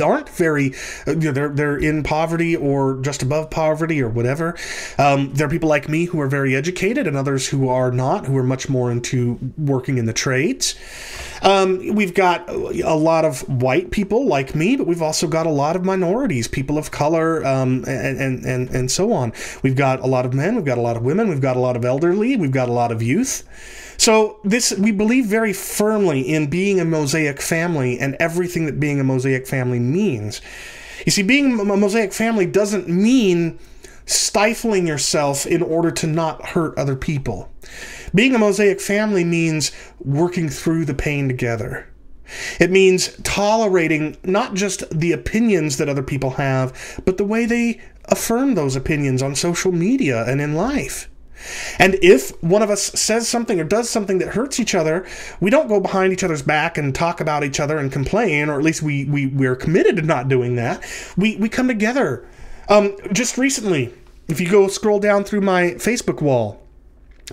aren't 0.00 0.28
very 0.30 0.72
know, 1.06 1.32
they're 1.32 1.50
they're 1.50 1.76
in 1.76 2.02
poverty 2.02 2.56
or 2.56 2.98
just 3.02 3.22
above 3.22 3.50
poverty 3.50 4.00
or 4.02 4.08
whatever 4.08 4.56
um, 4.96 5.32
there 5.34 5.46
are 5.46 5.50
people 5.50 5.68
like 5.68 5.86
me 5.86 6.06
who 6.06 6.18
are 6.18 6.28
very 6.28 6.56
educated 6.56 7.06
and 7.06 7.14
others 7.14 7.48
who 7.48 7.68
are 7.68 7.90
not 7.90 8.24
who 8.24 8.36
are 8.38 8.42
much 8.42 8.70
more 8.70 8.90
into 8.90 9.38
working 9.58 9.98
in 9.98 10.06
the 10.06 10.14
trades 10.14 10.76
um, 11.42 11.94
we've 11.94 12.14
got 12.14 12.48
a 12.48 12.94
lot 12.94 13.24
of 13.24 13.40
white 13.48 13.90
people 13.90 14.26
like 14.26 14.54
me 14.54 14.76
but 14.76 14.86
we've 14.86 15.02
also 15.02 15.26
got 15.26 15.46
a 15.46 15.50
lot 15.50 15.76
of 15.76 15.84
minorities 15.84 16.48
people 16.48 16.78
of 16.78 16.90
color 16.90 17.44
um, 17.44 17.84
and, 17.86 18.18
and 18.18 18.44
and 18.44 18.70
and 18.70 18.90
so 18.90 19.12
on 19.12 19.32
we've 19.62 19.76
got 19.76 20.00
a 20.00 20.06
lot 20.06 20.26
of 20.26 20.34
men 20.34 20.56
we've 20.56 20.64
got 20.64 20.78
a 20.78 20.82
lot 20.82 20.96
of 20.96 21.02
women 21.02 21.28
we've 21.28 21.40
got 21.40 21.56
a 21.56 21.60
lot 21.60 21.76
of 21.76 21.84
elderly 21.84 22.36
we've 22.36 22.52
got 22.52 22.68
a 22.68 22.72
lot 22.72 22.92
of 22.92 23.02
youth 23.02 23.44
so 23.98 24.38
this 24.44 24.72
we 24.78 24.92
believe 24.92 25.26
very 25.26 25.52
firmly 25.52 26.20
in 26.20 26.48
being 26.48 26.78
a 26.78 26.84
mosaic 26.84 27.42
family 27.42 27.98
and 27.98 28.16
everything 28.20 28.66
that 28.66 28.78
being 28.78 29.00
a 29.00 29.04
mosaic 29.04 29.46
family 29.46 29.80
means. 29.80 30.40
You 31.04 31.10
see, 31.10 31.22
being 31.22 31.58
a 31.58 31.64
mosaic 31.64 32.12
family 32.12 32.46
doesn't 32.46 32.88
mean 32.88 33.58
stifling 34.06 34.86
yourself 34.86 35.46
in 35.46 35.62
order 35.62 35.90
to 35.90 36.06
not 36.06 36.46
hurt 36.46 36.78
other 36.78 36.94
people. 36.94 37.50
Being 38.14 38.34
a 38.34 38.38
mosaic 38.38 38.80
family 38.80 39.24
means 39.24 39.72
working 39.98 40.48
through 40.48 40.84
the 40.84 40.94
pain 40.94 41.28
together. 41.28 41.88
It 42.60 42.70
means 42.70 43.16
tolerating 43.22 44.16
not 44.24 44.54
just 44.54 44.88
the 44.90 45.12
opinions 45.12 45.78
that 45.78 45.88
other 45.88 46.02
people 46.02 46.30
have, 46.30 47.00
but 47.04 47.16
the 47.16 47.24
way 47.24 47.46
they 47.46 47.80
affirm 48.06 48.54
those 48.54 48.76
opinions 48.76 49.22
on 49.22 49.34
social 49.34 49.72
media 49.72 50.24
and 50.26 50.40
in 50.40 50.54
life. 50.54 51.08
And 51.78 51.96
if 52.02 52.30
one 52.42 52.62
of 52.62 52.70
us 52.70 52.82
says 52.82 53.28
something 53.28 53.60
or 53.60 53.64
does 53.64 53.88
something 53.88 54.18
that 54.18 54.28
hurts 54.28 54.58
each 54.58 54.74
other, 54.74 55.06
we 55.40 55.50
don't 55.50 55.68
go 55.68 55.80
behind 55.80 56.12
each 56.12 56.24
other's 56.24 56.42
back 56.42 56.76
and 56.76 56.94
talk 56.94 57.20
about 57.20 57.44
each 57.44 57.60
other 57.60 57.78
and 57.78 57.92
complain, 57.92 58.48
or 58.48 58.58
at 58.58 58.64
least 58.64 58.82
we, 58.82 59.04
we, 59.04 59.26
we're 59.26 59.56
committed 59.56 59.96
to 59.96 60.02
not 60.02 60.28
doing 60.28 60.56
that. 60.56 60.84
We, 61.16 61.36
we 61.36 61.48
come 61.48 61.68
together. 61.68 62.26
Um, 62.68 62.96
just 63.12 63.38
recently, 63.38 63.94
if 64.26 64.40
you 64.40 64.50
go 64.50 64.68
scroll 64.68 64.98
down 64.98 65.24
through 65.24 65.42
my 65.42 65.74
Facebook 65.74 66.20
wall, 66.20 66.60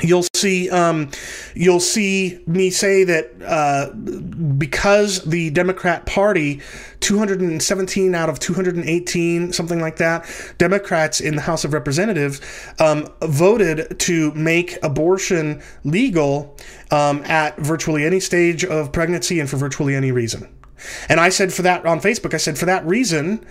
you'll 0.01 0.25
see 0.35 0.69
um, 0.69 1.09
you'll 1.53 1.79
see 1.79 2.39
me 2.45 2.69
say 2.69 3.03
that 3.03 3.31
uh, 3.41 3.93
because 3.93 5.23
the 5.23 5.49
Democrat 5.51 6.05
Party, 6.05 6.61
217 6.99 8.15
out 8.15 8.29
of 8.29 8.39
218, 8.39 9.53
something 9.53 9.79
like 9.79 9.97
that, 9.97 10.29
Democrats 10.57 11.21
in 11.21 11.35
the 11.35 11.41
House 11.41 11.63
of 11.63 11.73
Representatives 11.73 12.41
um, 12.79 13.07
voted 13.21 13.99
to 13.99 14.31
make 14.33 14.77
abortion 14.83 15.61
legal 15.83 16.57
um, 16.91 17.23
at 17.25 17.57
virtually 17.57 18.05
any 18.05 18.19
stage 18.19 18.65
of 18.65 18.91
pregnancy 18.91 19.39
and 19.39 19.49
for 19.49 19.57
virtually 19.57 19.95
any 19.95 20.11
reason. 20.11 20.53
And 21.07 21.19
I 21.19 21.29
said 21.29 21.53
for 21.53 21.61
that 21.61 21.85
on 21.85 22.01
Facebook, 22.01 22.33
I 22.33 22.37
said 22.37 22.57
for 22.57 22.65
that 22.65 22.85
reason 22.85 23.45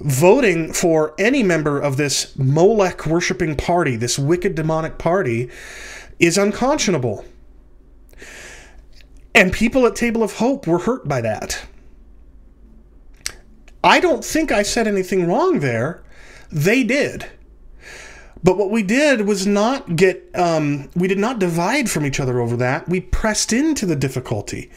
voting 0.00 0.72
for 0.72 1.14
any 1.18 1.42
member 1.42 1.78
of 1.78 1.96
this 1.96 2.36
Molech 2.36 3.06
worshiping 3.06 3.56
party, 3.56 3.96
this 3.96 4.18
wicked 4.18 4.54
demonic 4.54 4.98
party, 4.98 5.50
is 6.18 6.38
unconscionable. 6.38 7.24
And 9.34 9.52
people 9.52 9.86
at 9.86 9.94
Table 9.94 10.22
of 10.22 10.34
Hope 10.34 10.66
were 10.66 10.80
hurt 10.80 11.06
by 11.06 11.20
that. 11.20 11.62
I 13.82 14.00
don't 14.00 14.24
think 14.24 14.52
I 14.52 14.62
said 14.62 14.86
anything 14.86 15.26
wrong 15.26 15.60
there. 15.60 16.02
They 16.50 16.82
did. 16.82 17.26
But 18.42 18.56
what 18.56 18.70
we 18.70 18.82
did 18.82 19.26
was 19.26 19.46
not 19.46 19.96
get, 19.96 20.28
um, 20.34 20.90
we 20.94 21.08
did 21.08 21.18
not 21.18 21.38
divide 21.38 21.90
from 21.90 22.06
each 22.06 22.20
other 22.20 22.40
over 22.40 22.56
that. 22.56 22.88
We 22.88 23.00
pressed 23.00 23.52
into 23.52 23.86
the 23.86 23.96
difficulty. 23.96 24.70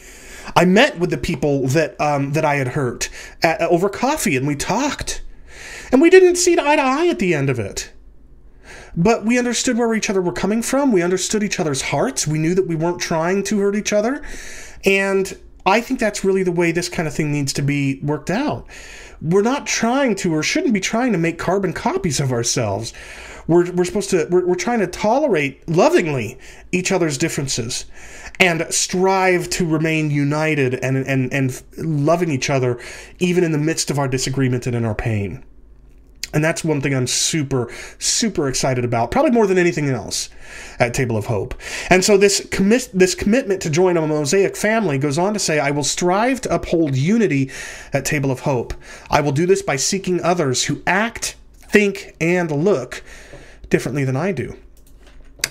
I 0.56 0.64
met 0.64 0.98
with 0.98 1.10
the 1.10 1.18
people 1.18 1.66
that 1.68 2.00
um, 2.00 2.32
that 2.32 2.44
I 2.44 2.56
had 2.56 2.68
hurt 2.68 3.08
at, 3.42 3.60
over 3.62 3.88
coffee, 3.88 4.36
and 4.36 4.46
we 4.46 4.56
talked, 4.56 5.22
and 5.90 6.00
we 6.00 6.10
didn't 6.10 6.36
see 6.36 6.52
eye 6.54 6.76
to 6.76 6.82
eye 6.82 7.08
at 7.08 7.18
the 7.18 7.34
end 7.34 7.50
of 7.50 7.58
it. 7.58 7.92
But 8.96 9.24
we 9.24 9.38
understood 9.38 9.76
where 9.76 9.92
each 9.94 10.08
other 10.08 10.22
were 10.22 10.32
coming 10.32 10.62
from. 10.62 10.92
We 10.92 11.02
understood 11.02 11.42
each 11.42 11.58
other's 11.58 11.82
hearts. 11.82 12.26
We 12.26 12.38
knew 12.38 12.54
that 12.54 12.68
we 12.68 12.76
weren't 12.76 13.00
trying 13.00 13.42
to 13.44 13.58
hurt 13.58 13.74
each 13.74 13.92
other, 13.92 14.22
and 14.84 15.36
I 15.66 15.80
think 15.80 15.98
that's 15.98 16.24
really 16.24 16.42
the 16.42 16.52
way 16.52 16.72
this 16.72 16.88
kind 16.88 17.08
of 17.08 17.14
thing 17.14 17.32
needs 17.32 17.52
to 17.54 17.62
be 17.62 18.00
worked 18.02 18.30
out. 18.30 18.66
We're 19.22 19.42
not 19.42 19.66
trying 19.66 20.14
to, 20.16 20.34
or 20.34 20.42
shouldn't 20.42 20.74
be 20.74 20.80
trying 20.80 21.12
to, 21.12 21.18
make 21.18 21.38
carbon 21.38 21.72
copies 21.72 22.20
of 22.20 22.32
ourselves. 22.32 22.92
We're, 23.46 23.72
we're 23.72 23.84
supposed 23.84 24.10
to, 24.10 24.26
we're, 24.30 24.44
we're 24.46 24.54
trying 24.54 24.80
to 24.80 24.86
tolerate 24.86 25.66
lovingly 25.68 26.38
each 26.72 26.92
other's 26.92 27.16
differences 27.16 27.86
and 28.40 28.66
strive 28.70 29.48
to 29.50 29.66
remain 29.66 30.10
united 30.10 30.74
and, 30.74 30.96
and, 30.96 31.32
and 31.32 31.62
loving 31.78 32.30
each 32.30 32.50
other 32.50 32.80
even 33.18 33.44
in 33.44 33.52
the 33.52 33.58
midst 33.58 33.90
of 33.90 33.98
our 33.98 34.08
disagreement 34.08 34.66
and 34.66 34.74
in 34.74 34.84
our 34.84 34.94
pain. 34.94 35.44
And 36.34 36.42
that's 36.42 36.64
one 36.64 36.80
thing 36.80 36.92
I'm 36.92 37.06
super, 37.06 37.72
super 38.00 38.48
excited 38.48 38.84
about, 38.84 39.12
probably 39.12 39.30
more 39.30 39.46
than 39.46 39.56
anything 39.56 39.88
else 39.88 40.30
at 40.80 40.92
Table 40.92 41.16
of 41.16 41.26
Hope. 41.26 41.54
And 41.90 42.04
so 42.04 42.16
this 42.16 42.44
commit 42.50 42.90
this 42.92 43.14
commitment 43.14 43.62
to 43.62 43.70
join 43.70 43.96
a 43.96 44.04
Mosaic 44.04 44.56
family 44.56 44.98
goes 44.98 45.16
on 45.16 45.32
to 45.34 45.38
say, 45.38 45.60
I 45.60 45.70
will 45.70 45.84
strive 45.84 46.40
to 46.42 46.54
uphold 46.54 46.96
unity 46.96 47.52
at 47.92 48.04
Table 48.04 48.32
of 48.32 48.40
Hope. 48.40 48.74
I 49.08 49.20
will 49.20 49.30
do 49.30 49.46
this 49.46 49.62
by 49.62 49.76
seeking 49.76 50.20
others 50.22 50.64
who 50.64 50.82
act, 50.88 51.36
think, 51.68 52.16
and 52.20 52.50
look 52.50 53.04
differently 53.70 54.02
than 54.02 54.16
I 54.16 54.32
do. 54.32 54.56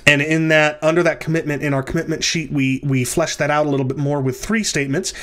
And 0.05 0.21
in 0.21 0.49
that, 0.49 0.83
under 0.83 1.01
that 1.03 1.19
commitment, 1.19 1.63
in 1.63 1.73
our 1.73 1.83
commitment 1.83 2.23
sheet, 2.23 2.51
we 2.51 2.81
we 2.83 3.05
flesh 3.05 3.37
that 3.37 3.49
out 3.49 3.65
a 3.65 3.69
little 3.69 3.85
bit 3.85 3.97
more 3.97 4.21
with 4.21 4.43
three 4.43 4.63
statements. 4.63 5.13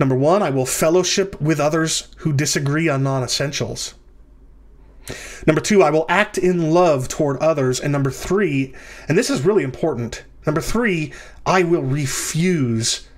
Number 0.00 0.14
one, 0.14 0.42
I 0.42 0.50
will 0.50 0.66
fellowship 0.66 1.40
with 1.40 1.60
others 1.60 2.08
who 2.18 2.32
disagree 2.32 2.88
on 2.88 3.02
non-essentials. 3.02 3.94
Number 5.46 5.60
two, 5.60 5.82
I 5.82 5.90
will 5.90 6.06
act 6.08 6.38
in 6.38 6.70
love 6.70 7.08
toward 7.08 7.38
others. 7.38 7.80
And 7.80 7.92
number 7.92 8.10
three, 8.10 8.74
and 9.08 9.18
this 9.18 9.30
is 9.30 9.42
really 9.42 9.62
important. 9.62 10.24
Number 10.46 10.60
three, 10.60 11.12
I 11.44 11.62
will 11.62 11.82
refuse 11.82 13.08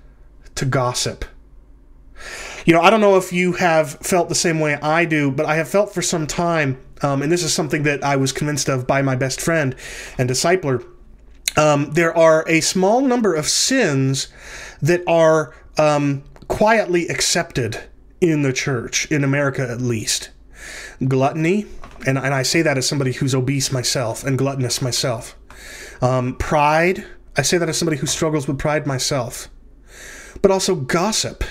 to 0.55 0.65
gossip. 0.65 1.25
You 2.65 2.73
know, 2.73 2.81
I 2.81 2.89
don't 2.89 3.01
know 3.01 3.17
if 3.17 3.33
you 3.33 3.53
have 3.53 3.91
felt 3.99 4.29
the 4.29 4.35
same 4.35 4.59
way 4.59 4.75
I 4.75 5.05
do, 5.05 5.31
but 5.31 5.45
I 5.45 5.55
have 5.55 5.67
felt 5.67 5.93
for 5.93 6.01
some 6.01 6.27
time, 6.27 6.81
um, 7.01 7.21
and 7.21 7.31
this 7.31 7.43
is 7.43 7.53
something 7.53 7.83
that 7.83 8.03
I 8.03 8.15
was 8.15 8.31
convinced 8.31 8.69
of 8.69 8.87
by 8.87 9.01
my 9.01 9.15
best 9.15 9.41
friend 9.41 9.75
and 10.17 10.29
discipler. 10.29 10.85
Um, 11.55 11.91
there 11.91 12.15
are 12.15 12.43
a 12.47 12.61
small 12.61 13.01
number 13.01 13.33
of 13.35 13.47
sins 13.47 14.27
that 14.81 15.01
are 15.07 15.53
um, 15.77 16.23
quietly 16.47 17.07
accepted 17.07 17.79
in 18.21 18.41
the 18.41 18.53
church, 18.53 19.11
in 19.11 19.23
America 19.23 19.67
at 19.69 19.81
least. 19.81 20.29
Gluttony, 21.05 21.65
and, 22.05 22.17
and 22.17 22.33
I 22.33 22.43
say 22.43 22.61
that 22.61 22.77
as 22.77 22.87
somebody 22.87 23.11
who's 23.11 23.35
obese 23.35 23.71
myself 23.71 24.23
and 24.23 24.37
gluttonous 24.37 24.81
myself. 24.81 25.35
Um, 26.01 26.35
pride, 26.35 27.05
I 27.37 27.41
say 27.41 27.57
that 27.57 27.69
as 27.69 27.77
somebody 27.77 27.97
who 27.97 28.07
struggles 28.07 28.47
with 28.47 28.59
pride 28.59 28.85
myself. 28.87 29.49
But 30.41 30.51
also 30.51 30.75
gossip. 30.75 31.43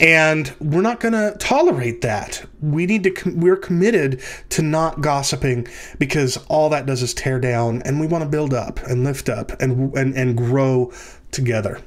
And 0.00 0.54
we're 0.60 0.82
not 0.82 1.00
going 1.00 1.12
to 1.12 1.36
tolerate 1.38 2.02
that. 2.02 2.44
We 2.60 2.86
need 2.86 3.04
to, 3.04 3.32
we're 3.34 3.56
committed 3.56 4.22
to 4.50 4.62
not 4.62 5.00
gossiping 5.00 5.66
because 5.98 6.36
all 6.48 6.68
that 6.70 6.86
does 6.86 7.02
is 7.02 7.14
tear 7.14 7.40
down 7.40 7.82
and 7.82 7.98
we 7.98 8.06
want 8.06 8.22
to 8.22 8.30
build 8.30 8.54
up 8.54 8.78
and 8.84 9.02
lift 9.02 9.28
up 9.28 9.60
and, 9.60 9.92
and, 9.96 10.14
and 10.14 10.36
grow 10.36 10.92
together. 11.32 11.82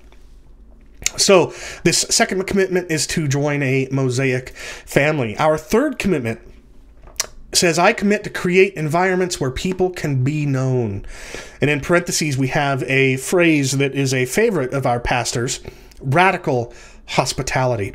So, 1.17 1.53
this 1.83 2.01
second 2.09 2.45
commitment 2.45 2.91
is 2.91 3.05
to 3.07 3.27
join 3.27 3.63
a 3.63 3.87
Mosaic 3.91 4.49
family. 4.49 5.35
Our 5.37 5.57
third 5.57 5.99
commitment 5.99 6.39
says, 7.53 7.77
I 7.77 7.91
commit 7.91 8.23
to 8.23 8.29
create 8.29 8.75
environments 8.75 9.39
where 9.39 9.51
people 9.51 9.89
can 9.89 10.23
be 10.23 10.45
known. 10.45 11.05
And 11.59 11.69
in 11.69 11.81
parentheses, 11.81 12.37
we 12.37 12.47
have 12.49 12.83
a 12.83 13.17
phrase 13.17 13.73
that 13.73 13.93
is 13.93 14.13
a 14.13 14.25
favorite 14.25 14.73
of 14.73 14.85
our 14.85 14.99
pastors 14.99 15.59
radical 16.01 16.73
hospitality. 17.07 17.93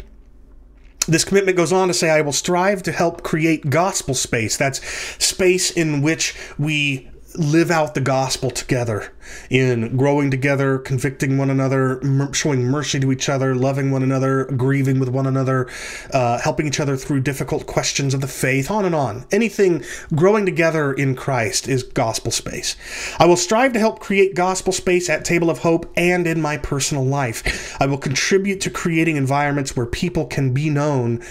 This 1.09 1.24
commitment 1.24 1.57
goes 1.57 1.72
on 1.72 1.88
to 1.88 1.94
say, 1.94 2.11
I 2.11 2.20
will 2.20 2.32
strive 2.32 2.82
to 2.84 2.92
help 2.92 3.22
create 3.22 3.70
gospel 3.70 4.14
space. 4.14 4.57
That's 4.57 4.84
space 5.24 5.70
in 5.70 6.02
which 6.02 6.34
we 6.59 7.09
live 7.39 7.70
out 7.70 7.95
the 7.95 8.01
gospel 8.01 8.51
together 8.51 9.12
in 9.51 9.97
growing 9.97 10.30
together, 10.30 10.78
convicting 10.78 11.39
one 11.39 11.51
another, 11.51 12.01
showing 12.32 12.64
mercy 12.64 13.01
to 13.01 13.12
each 13.12 13.28
other, 13.28 13.55
loving 13.55 13.91
one 13.91 14.03
another, 14.03 14.45
grieving 14.45 14.99
with 14.99 15.09
one 15.09 15.26
another, 15.26 15.68
uh, 16.12 16.39
helping 16.39 16.66
each 16.66 16.80
other 16.80 16.97
through 16.97 17.20
difficult 17.20 17.66
questions 17.66 18.14
of 18.14 18.20
the 18.20 18.28
faith, 18.28 18.70
on 18.70 18.84
and 18.84 18.95
on. 18.95 19.26
Anything 19.30 19.84
growing 20.14 20.47
together 20.47 20.93
in 20.93 21.14
Christ 21.14 21.68
is 21.68 21.82
gospel 21.82 22.30
space. 22.30 22.76
I 23.18 23.26
will 23.26 23.37
strive 23.37 23.72
to 23.74 23.78
help 23.78 24.01
create 24.01 24.34
gospel 24.34 24.72
space 24.72 25.09
at 25.11 25.24
Table 25.24 25.51
of 25.51 25.59
Hope 25.59 25.91
and 25.97 26.26
in 26.26 26.41
my 26.41 26.57
personal 26.57 27.05
life. 27.05 27.76
I 27.80 27.87
will 27.87 27.99
contribute 27.99 28.61
to 28.62 28.70
creating 28.70 29.16
environments 29.16 29.76
where 29.76 29.87
people 29.87 30.26
can 30.26 30.53
be 30.53 30.70
known 30.70 31.22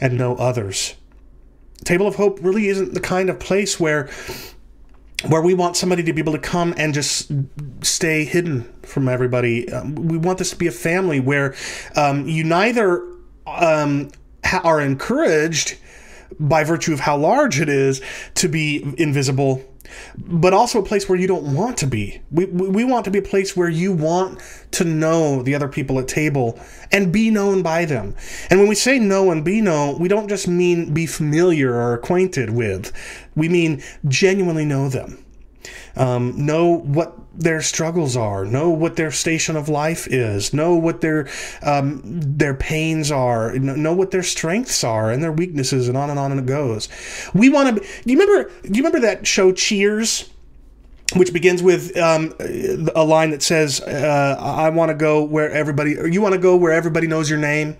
and 0.00 0.16
know 0.16 0.36
others. 0.36 0.94
Table 1.84 2.06
of 2.06 2.16
Hope 2.16 2.38
really 2.42 2.68
isn't 2.68 2.94
the 2.94 3.00
kind 3.00 3.30
of 3.30 3.38
place 3.38 3.80
where 3.80 4.08
where 5.28 5.42
we 5.42 5.54
want 5.54 5.76
somebody 5.76 6.02
to 6.02 6.12
be 6.12 6.20
able 6.20 6.32
to 6.32 6.38
come 6.38 6.74
and 6.76 6.94
just 6.94 7.30
stay 7.82 8.24
hidden 8.24 8.62
from 8.82 9.08
everybody. 9.08 9.70
Um, 9.70 9.94
we 9.94 10.16
want 10.16 10.38
this 10.38 10.50
to 10.50 10.56
be 10.56 10.66
a 10.66 10.72
family 10.72 11.20
where 11.20 11.54
um, 11.96 12.26
you 12.26 12.44
neither 12.44 13.06
um, 13.46 14.10
ha- 14.44 14.62
are 14.64 14.80
encouraged 14.80 15.76
by 16.38 16.64
virtue 16.64 16.92
of 16.92 17.00
how 17.00 17.16
large 17.16 17.60
it 17.60 17.68
is 17.68 18.00
to 18.36 18.48
be 18.48 18.94
invisible 18.96 19.62
but 20.16 20.52
also 20.52 20.80
a 20.80 20.84
place 20.84 21.08
where 21.08 21.18
you 21.18 21.26
don't 21.26 21.54
want 21.54 21.76
to 21.78 21.86
be. 21.86 22.20
We, 22.30 22.46
we 22.46 22.84
want 22.84 23.04
to 23.04 23.10
be 23.10 23.18
a 23.18 23.22
place 23.22 23.56
where 23.56 23.68
you 23.68 23.92
want 23.92 24.40
to 24.72 24.84
know 24.84 25.42
the 25.42 25.54
other 25.54 25.68
people 25.68 25.98
at 25.98 26.08
table 26.08 26.58
and 26.92 27.12
be 27.12 27.30
known 27.30 27.62
by 27.62 27.84
them. 27.84 28.14
And 28.50 28.60
when 28.60 28.68
we 28.68 28.74
say 28.74 28.98
know 28.98 29.30
and 29.30 29.44
be 29.44 29.60
known, 29.60 29.98
we 29.98 30.08
don't 30.08 30.28
just 30.28 30.48
mean 30.48 30.92
be 30.92 31.06
familiar 31.06 31.74
or 31.74 31.94
acquainted 31.94 32.50
with, 32.50 32.92
we 33.34 33.48
mean 33.48 33.82
genuinely 34.06 34.64
know 34.64 34.88
them. 34.88 35.24
Um, 35.96 36.46
know 36.46 36.78
what 36.78 37.16
their 37.34 37.62
struggles 37.62 38.16
are, 38.16 38.44
know 38.44 38.70
what 38.70 38.96
their 38.96 39.10
station 39.10 39.56
of 39.56 39.68
life 39.68 40.06
is, 40.08 40.52
know 40.52 40.74
what 40.74 41.00
their 41.00 41.28
um, 41.62 42.00
their 42.04 42.54
pains 42.54 43.10
are, 43.10 43.52
know 43.58 43.92
what 43.92 44.10
their 44.10 44.22
strengths 44.22 44.82
are 44.84 45.10
and 45.10 45.22
their 45.22 45.32
weaknesses, 45.32 45.88
and 45.88 45.96
on 45.96 46.10
and 46.10 46.18
on 46.18 46.32
and 46.32 46.40
it 46.40 46.46
goes. 46.46 46.88
We 47.34 47.48
want 47.48 47.76
to. 47.76 47.82
Do 47.82 48.12
you 48.12 48.18
remember? 48.18 48.50
Do 48.62 48.68
you 48.68 48.84
remember 48.84 49.00
that 49.00 49.26
show 49.26 49.52
Cheers? 49.52 50.30
Which 51.16 51.32
begins 51.32 51.60
with 51.60 51.96
um, 51.96 52.32
a 52.94 53.04
line 53.04 53.30
that 53.30 53.42
says, 53.42 53.80
uh, 53.80 54.36
"I 54.38 54.70
want 54.70 54.90
to 54.90 54.94
go 54.94 55.24
where 55.24 55.50
everybody, 55.50 55.98
or 55.98 56.06
you 56.06 56.22
want 56.22 56.34
to 56.34 56.40
go 56.40 56.56
where 56.56 56.72
everybody 56.72 57.08
knows 57.08 57.28
your 57.28 57.38
name." 57.40 57.76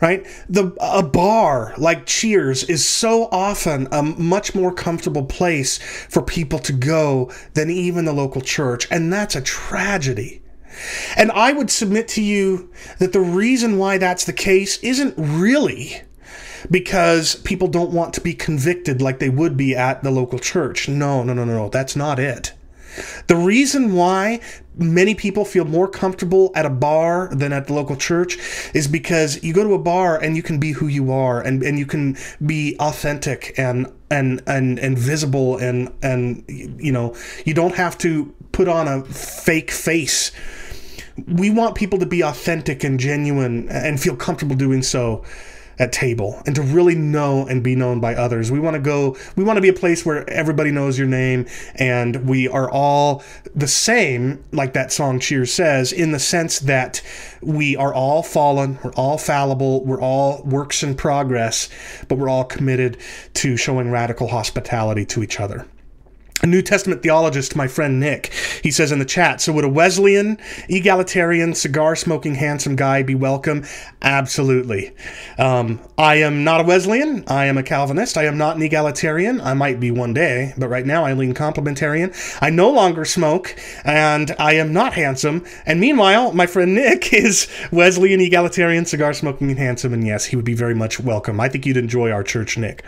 Right? 0.00 0.26
The 0.48 0.76
a 0.80 1.02
bar 1.02 1.74
like 1.78 2.06
Cheers 2.06 2.64
is 2.64 2.88
so 2.88 3.28
often 3.30 3.88
a 3.92 4.02
much 4.02 4.54
more 4.54 4.72
comfortable 4.72 5.24
place 5.24 5.78
for 5.78 6.22
people 6.22 6.58
to 6.60 6.72
go 6.72 7.32
than 7.54 7.70
even 7.70 8.04
the 8.04 8.12
local 8.12 8.40
church, 8.40 8.86
and 8.90 9.12
that's 9.12 9.34
a 9.34 9.40
tragedy. 9.40 10.42
And 11.16 11.32
I 11.32 11.52
would 11.52 11.70
submit 11.70 12.08
to 12.08 12.22
you 12.22 12.70
that 12.98 13.12
the 13.12 13.20
reason 13.20 13.78
why 13.78 13.98
that's 13.98 14.24
the 14.24 14.32
case 14.32 14.78
isn't 14.78 15.14
really 15.16 16.02
because 16.70 17.36
people 17.36 17.68
don't 17.68 17.92
want 17.92 18.12
to 18.14 18.20
be 18.20 18.34
convicted 18.34 19.00
like 19.00 19.18
they 19.18 19.30
would 19.30 19.56
be 19.56 19.74
at 19.74 20.02
the 20.02 20.10
local 20.10 20.38
church. 20.38 20.88
No, 20.88 21.22
no, 21.22 21.32
no, 21.32 21.44
no, 21.44 21.54
no. 21.54 21.68
That's 21.68 21.96
not 21.96 22.18
it. 22.18 22.52
The 23.26 23.36
reason 23.36 23.94
why 23.94 24.40
many 24.76 25.14
people 25.14 25.44
feel 25.44 25.64
more 25.64 25.88
comfortable 25.88 26.52
at 26.54 26.66
a 26.66 26.70
bar 26.70 27.28
than 27.32 27.52
at 27.52 27.66
the 27.66 27.72
local 27.72 27.96
church 27.96 28.36
is 28.74 28.86
because 28.86 29.42
you 29.42 29.52
go 29.52 29.64
to 29.64 29.74
a 29.74 29.78
bar 29.78 30.20
and 30.20 30.36
you 30.36 30.42
can 30.42 30.58
be 30.58 30.72
who 30.72 30.86
you 30.86 31.10
are 31.10 31.40
and, 31.40 31.62
and 31.62 31.78
you 31.78 31.86
can 31.86 32.16
be 32.44 32.76
authentic 32.78 33.54
and 33.58 33.90
and 34.10 34.42
and 34.46 34.78
and 34.78 34.98
visible 34.98 35.56
and 35.56 35.92
and 36.02 36.44
you 36.48 36.92
know 36.92 37.16
you 37.44 37.54
don't 37.54 37.74
have 37.74 37.98
to 37.98 38.32
put 38.52 38.68
on 38.68 38.86
a 38.86 39.04
fake 39.04 39.70
face. 39.70 40.32
We 41.26 41.50
want 41.50 41.74
people 41.74 41.98
to 41.98 42.06
be 42.06 42.22
authentic 42.22 42.84
and 42.84 43.00
genuine 43.00 43.68
and 43.70 44.00
feel 44.00 44.16
comfortable 44.16 44.56
doing 44.56 44.82
so 44.82 45.24
at 45.78 45.92
table 45.92 46.42
and 46.46 46.54
to 46.54 46.62
really 46.62 46.94
know 46.94 47.46
and 47.46 47.62
be 47.62 47.76
known 47.76 48.00
by 48.00 48.14
others. 48.14 48.50
We 48.50 48.60
want 48.60 48.74
to 48.74 48.80
go, 48.80 49.16
we 49.36 49.44
want 49.44 49.56
to 49.56 49.60
be 49.60 49.68
a 49.68 49.74
place 49.74 50.06
where 50.06 50.28
everybody 50.30 50.70
knows 50.70 50.98
your 50.98 51.06
name 51.06 51.46
and 51.74 52.28
we 52.28 52.48
are 52.48 52.70
all 52.70 53.22
the 53.54 53.68
same, 53.68 54.42
like 54.52 54.72
that 54.72 54.92
song 54.92 55.20
Cheers 55.20 55.52
says, 55.52 55.92
in 55.92 56.12
the 56.12 56.18
sense 56.18 56.60
that 56.60 57.02
we 57.40 57.76
are 57.76 57.92
all 57.92 58.22
fallen, 58.22 58.78
we're 58.82 58.92
all 58.92 59.18
fallible, 59.18 59.84
we're 59.84 60.00
all 60.00 60.42
works 60.44 60.82
in 60.82 60.94
progress, 60.94 61.68
but 62.08 62.18
we're 62.18 62.28
all 62.28 62.44
committed 62.44 62.98
to 63.34 63.56
showing 63.56 63.90
radical 63.90 64.28
hospitality 64.28 65.04
to 65.06 65.22
each 65.22 65.40
other 65.40 65.66
a 66.42 66.46
New 66.46 66.60
Testament 66.60 67.02
theologist, 67.02 67.56
my 67.56 67.66
friend 67.66 67.98
Nick, 67.98 68.32
he 68.62 68.70
says 68.70 68.92
in 68.92 68.98
the 68.98 69.06
chat, 69.06 69.40
so 69.40 69.52
would 69.54 69.64
a 69.64 69.68
Wesleyan, 69.68 70.38
egalitarian, 70.68 71.54
cigar 71.54 71.96
smoking, 71.96 72.34
handsome 72.34 72.76
guy 72.76 73.02
be 73.02 73.14
welcome? 73.14 73.64
Absolutely. 74.02 74.94
Um, 75.38 75.80
I 75.96 76.16
am 76.16 76.44
not 76.44 76.60
a 76.60 76.64
Wesleyan. 76.64 77.24
I 77.26 77.46
am 77.46 77.56
a 77.56 77.62
Calvinist. 77.62 78.18
I 78.18 78.24
am 78.24 78.36
not 78.36 78.56
an 78.56 78.62
egalitarian. 78.62 79.40
I 79.40 79.54
might 79.54 79.80
be 79.80 79.90
one 79.90 80.12
day, 80.12 80.52
but 80.58 80.68
right 80.68 80.84
now 80.84 81.06
I 81.06 81.14
lean 81.14 81.32
complementarian. 81.32 82.14
I 82.42 82.50
no 82.50 82.70
longer 82.70 83.06
smoke, 83.06 83.56
and 83.84 84.34
I 84.38 84.54
am 84.54 84.74
not 84.74 84.92
handsome. 84.92 85.44
And 85.64 85.80
meanwhile, 85.80 86.34
my 86.34 86.46
friend 86.46 86.74
Nick 86.74 87.12
is 87.14 87.48
Wesleyan, 87.72 88.20
egalitarian, 88.20 88.84
cigar 88.84 89.14
smoking, 89.14 89.48
and 89.48 89.58
handsome. 89.58 89.94
And 89.94 90.06
yes, 90.06 90.26
he 90.26 90.36
would 90.36 90.44
be 90.44 90.54
very 90.54 90.74
much 90.74 91.00
welcome. 91.00 91.40
I 91.40 91.48
think 91.48 91.64
you'd 91.64 91.78
enjoy 91.78 92.10
our 92.10 92.22
church, 92.22 92.58
Nick. 92.58 92.84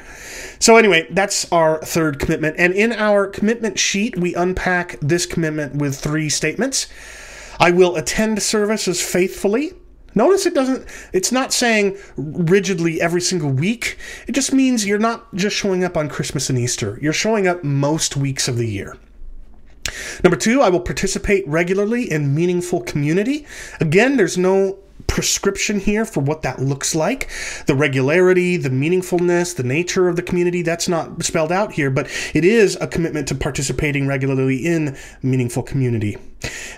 So, 0.61 0.77
anyway, 0.77 1.07
that's 1.11 1.51
our 1.51 1.81
third 1.81 2.19
commitment. 2.19 2.57
And 2.59 2.75
in 2.75 2.93
our 2.93 3.29
commitment 3.39 3.79
sheet, 3.79 4.19
we 4.19 4.35
unpack 4.35 4.99
this 5.01 5.27
commitment 5.27 5.77
with 5.77 5.97
three 5.97 6.29
statements. 6.29 6.89
I 7.61 7.71
will 7.71 7.97
attend 7.97 8.43
services 8.43 9.01
faithfully. 9.01 9.75
Notice 10.15 10.47
it 10.47 10.55
doesn't, 10.55 10.89
it's 11.13 11.31
not 11.31 11.53
saying 11.53 11.97
rigidly 12.17 13.01
every 13.01 13.21
single 13.21 13.51
week. 13.51 13.97
It 14.27 14.33
just 14.33 14.53
means 14.53 14.87
you're 14.87 14.99
not 14.99 15.33
just 15.35 15.55
showing 15.55 15.85
up 15.85 15.97
on 15.97 16.09
Christmas 16.09 16.51
and 16.51 16.59
Easter, 16.59 16.99
you're 17.01 17.13
showing 17.13 17.47
up 17.47 17.63
most 17.63 18.17
weeks 18.17 18.49
of 18.49 18.57
the 18.57 18.67
year. 18.67 18.97
Number 20.25 20.37
two, 20.37 20.61
I 20.61 20.69
will 20.69 20.81
participate 20.81 21.47
regularly 21.47 22.11
in 22.11 22.35
meaningful 22.35 22.81
community. 22.81 23.47
Again, 23.81 24.17
there's 24.17 24.37
no 24.37 24.79
prescription 25.07 25.81
here 25.81 26.05
for 26.05 26.21
what 26.21 26.43
that 26.43 26.61
looks 26.61 26.95
like. 26.95 27.29
The 27.67 27.75
regularity, 27.75 28.57
the 28.57 28.71
meaningfulness, 28.71 29.55
the 29.55 29.63
nature 29.63 30.09
of 30.09 30.17
the 30.17 30.23
community, 30.23 30.63
that's 30.63 30.89
not 30.89 31.23
spelled 31.23 31.53
out 31.53 31.73
here, 31.73 31.91
but 31.91 32.09
it 32.35 32.45
is 32.45 32.77
a 32.81 32.87
commitment 32.87 33.29
to 33.29 33.35
participating 33.35 34.07
regularly 34.07 34.65
in 34.65 34.97
meaningful 35.23 35.63
community. 35.63 36.17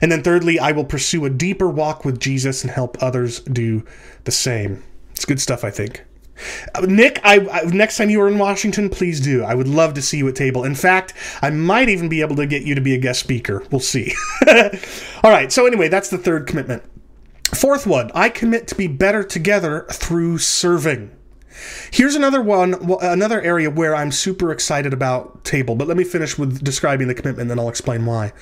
And 0.01 0.11
then 0.11 0.23
thirdly, 0.23 0.59
I 0.59 0.73
will 0.73 0.85
pursue 0.85 1.25
a 1.25 1.31
deeper 1.31 1.69
walk 1.69 2.05
with 2.05 2.21
Jesus 2.21 2.63
and 2.63 2.71
help 2.71 3.03
others 3.03 3.41
do 3.41 3.85
the 4.25 4.33
same. 4.33 4.83
It's 5.13 5.25
good 5.25 5.41
stuff, 5.41 5.65
I 5.65 5.71
think. 5.71 6.05
Uh, 6.75 6.81
Nick, 6.83 7.21
I, 7.23 7.47
I, 7.49 7.63
next 7.65 7.99
time 7.99 8.09
you 8.09 8.21
are 8.23 8.29
in 8.29 8.39
Washington, 8.39 8.89
please 8.89 9.21
do. 9.21 9.43
I 9.45 9.55
would 9.55 9.69
love 9.69 9.95
to 9.95 10.03
see 10.03 10.19
you 10.19 10.29
at 10.29 10.37
table. 10.37 10.65
In 10.65 10.75
fact, 10.75 11.13
I 11.43 11.51
might 11.51 11.89
even 11.89 12.09
be 12.09 12.23
able 12.23 12.37
to 12.37 12.47
get 12.47 12.63
you 12.63 12.75
to 12.75 12.81
be 12.81 12.95
a 12.95 12.99
guest 12.99 13.21
speaker. 13.21 13.63
We'll 13.71 13.81
see. 13.81 14.15
All 15.23 15.31
right. 15.31 15.53
So 15.53 15.67
anyway, 15.67 15.89
that's 15.89 16.09
the 16.09 16.19
third 16.19 16.47
commitment. 16.47 16.83
Fourth 17.55 17.87
one, 17.87 18.11
I 18.15 18.29
commit 18.29 18.69
to 18.69 18.75
be 18.75 18.87
better 18.87 19.23
together 19.23 19.87
through 19.91 20.39
serving. 20.39 21.15
Here's 21.91 22.15
another 22.15 22.41
one, 22.41 22.75
another 23.03 23.41
area 23.43 23.69
where 23.71 23.95
I'm 23.95 24.13
super 24.13 24.53
excited 24.53 24.93
about 24.93 25.45
table, 25.45 25.75
but 25.75 25.89
let 25.89 25.97
me 25.97 26.05
finish 26.05 26.39
with 26.39 26.63
describing 26.63 27.09
the 27.09 27.15
commitment, 27.15 27.49
then 27.49 27.59
I'll 27.59 27.69
explain 27.69 28.07
why. 28.07 28.33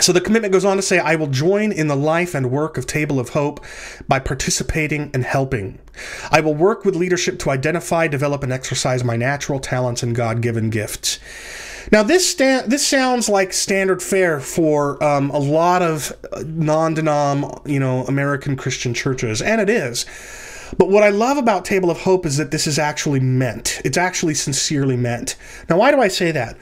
So 0.00 0.12
the 0.12 0.20
commitment 0.20 0.52
goes 0.52 0.64
on 0.64 0.76
to 0.76 0.82
say, 0.82 0.98
I 0.98 1.14
will 1.14 1.28
join 1.28 1.70
in 1.70 1.86
the 1.86 1.96
life 1.96 2.34
and 2.34 2.50
work 2.50 2.76
of 2.76 2.86
Table 2.86 3.20
of 3.20 3.30
Hope 3.30 3.64
by 4.08 4.18
participating 4.18 5.10
and 5.14 5.24
helping. 5.24 5.78
I 6.30 6.40
will 6.40 6.54
work 6.54 6.84
with 6.84 6.96
leadership 6.96 7.38
to 7.40 7.50
identify, 7.50 8.08
develop, 8.08 8.42
and 8.42 8.52
exercise 8.52 9.04
my 9.04 9.16
natural 9.16 9.60
talents 9.60 10.02
and 10.02 10.14
God 10.14 10.42
given 10.42 10.68
gifts. 10.68 11.18
Now, 11.92 12.02
this 12.02 12.28
sta- 12.28 12.64
this 12.66 12.86
sounds 12.86 13.28
like 13.28 13.52
standard 13.52 14.02
fare 14.02 14.40
for 14.40 15.02
um, 15.02 15.30
a 15.30 15.38
lot 15.38 15.82
of 15.82 16.12
non-denom, 16.44 17.68
you 17.68 17.78
know, 17.78 18.04
American 18.04 18.56
Christian 18.56 18.94
churches, 18.94 19.42
and 19.42 19.60
it 19.60 19.68
is. 19.68 20.06
But 20.78 20.88
what 20.88 21.02
I 21.02 21.10
love 21.10 21.36
about 21.36 21.64
Table 21.64 21.90
of 21.90 22.00
Hope 22.00 22.26
is 22.26 22.36
that 22.38 22.50
this 22.50 22.66
is 22.66 22.78
actually 22.78 23.20
meant. 23.20 23.80
It's 23.84 23.98
actually 23.98 24.34
sincerely 24.34 24.96
meant. 24.96 25.36
Now, 25.68 25.78
why 25.78 25.90
do 25.90 26.00
I 26.00 26.08
say 26.08 26.32
that? 26.32 26.56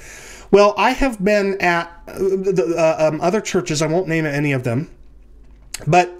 Well, 0.51 0.75
I 0.77 0.91
have 0.91 1.23
been 1.25 1.59
at 1.63 1.87
uh, 2.07 2.19
the, 2.19 2.75
uh, 2.77 3.09
um, 3.09 3.21
other 3.21 3.41
churches. 3.41 3.81
I 3.81 3.87
won't 3.87 4.09
name 4.09 4.27
any 4.27 4.53
of 4.53 4.65
them, 4.65 4.91
but 5.87 6.13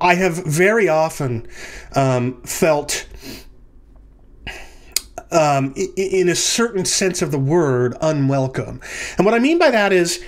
I 0.00 0.16
have 0.16 0.44
very 0.44 0.88
often 0.88 1.46
um, 1.94 2.42
felt, 2.42 3.06
um, 5.30 5.74
in 5.96 6.28
a 6.28 6.34
certain 6.34 6.84
sense 6.84 7.22
of 7.22 7.30
the 7.30 7.38
word, 7.38 7.96
unwelcome. 8.00 8.80
And 9.16 9.24
what 9.24 9.34
I 9.34 9.38
mean 9.38 9.58
by 9.58 9.70
that 9.70 9.92
is, 9.92 10.22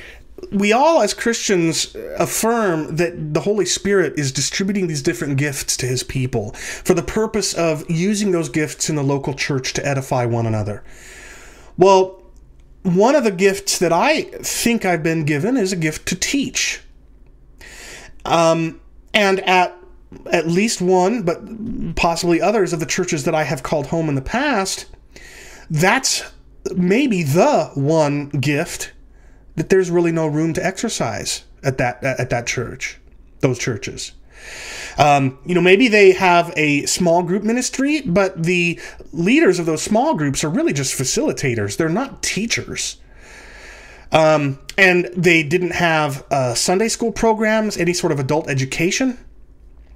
we 0.52 0.72
all 0.72 1.00
as 1.00 1.14
Christians 1.14 1.96
affirm 2.18 2.96
that 2.96 3.32
the 3.34 3.40
Holy 3.40 3.64
Spirit 3.64 4.18
is 4.18 4.32
distributing 4.32 4.86
these 4.86 5.02
different 5.02 5.38
gifts 5.38 5.76
to 5.78 5.86
his 5.86 6.02
people 6.02 6.52
for 6.52 6.94
the 6.94 7.02
purpose 7.02 7.54
of 7.54 7.88
using 7.90 8.32
those 8.32 8.50
gifts 8.50 8.90
in 8.90 8.96
the 8.96 9.02
local 9.02 9.32
church 9.32 9.72
to 9.74 9.86
edify 9.86 10.26
one 10.26 10.46
another. 10.46 10.84
Well, 11.78 12.22
one 12.82 13.14
of 13.14 13.24
the 13.24 13.30
gifts 13.30 13.78
that 13.78 13.92
I 13.92 14.22
think 14.22 14.84
I've 14.84 15.02
been 15.02 15.24
given 15.24 15.56
is 15.56 15.72
a 15.72 15.76
gift 15.76 16.06
to 16.08 16.16
teach. 16.16 16.82
Um, 18.24 18.80
and 19.14 19.40
at 19.40 19.76
at 20.30 20.46
least 20.46 20.80
one, 20.80 21.22
but 21.22 21.96
possibly 21.96 22.40
others 22.40 22.72
of 22.72 22.80
the 22.80 22.86
churches 22.86 23.24
that 23.24 23.34
I 23.34 23.44
have 23.44 23.62
called 23.62 23.86
home 23.88 24.08
in 24.08 24.14
the 24.14 24.22
past, 24.22 24.86
that's 25.70 26.22
maybe 26.74 27.22
the 27.22 27.70
one 27.74 28.28
gift 28.28 28.92
that 29.56 29.68
there's 29.68 29.90
really 29.90 30.12
no 30.12 30.26
room 30.26 30.52
to 30.54 30.64
exercise 30.64 31.44
at 31.62 31.78
that 31.78 32.02
at 32.04 32.30
that 32.30 32.46
church, 32.46 32.98
those 33.40 33.58
churches. 33.58 34.12
Um, 34.98 35.38
you 35.44 35.54
know, 35.54 35.60
maybe 35.60 35.88
they 35.88 36.12
have 36.12 36.52
a 36.56 36.86
small 36.86 37.22
group 37.22 37.42
ministry, 37.42 38.02
but 38.02 38.42
the 38.42 38.80
leaders 39.12 39.58
of 39.58 39.66
those 39.66 39.82
small 39.82 40.14
groups 40.14 40.44
are 40.44 40.48
really 40.48 40.72
just 40.72 40.98
facilitators. 40.98 41.76
They're 41.76 41.88
not 41.88 42.22
teachers. 42.22 42.98
Um, 44.12 44.58
and 44.78 45.06
they 45.16 45.42
didn't 45.42 45.72
have 45.72 46.24
uh, 46.30 46.54
Sunday 46.54 46.88
school 46.88 47.12
programs, 47.12 47.76
any 47.76 47.92
sort 47.92 48.12
of 48.12 48.20
adult 48.20 48.48
education 48.48 49.18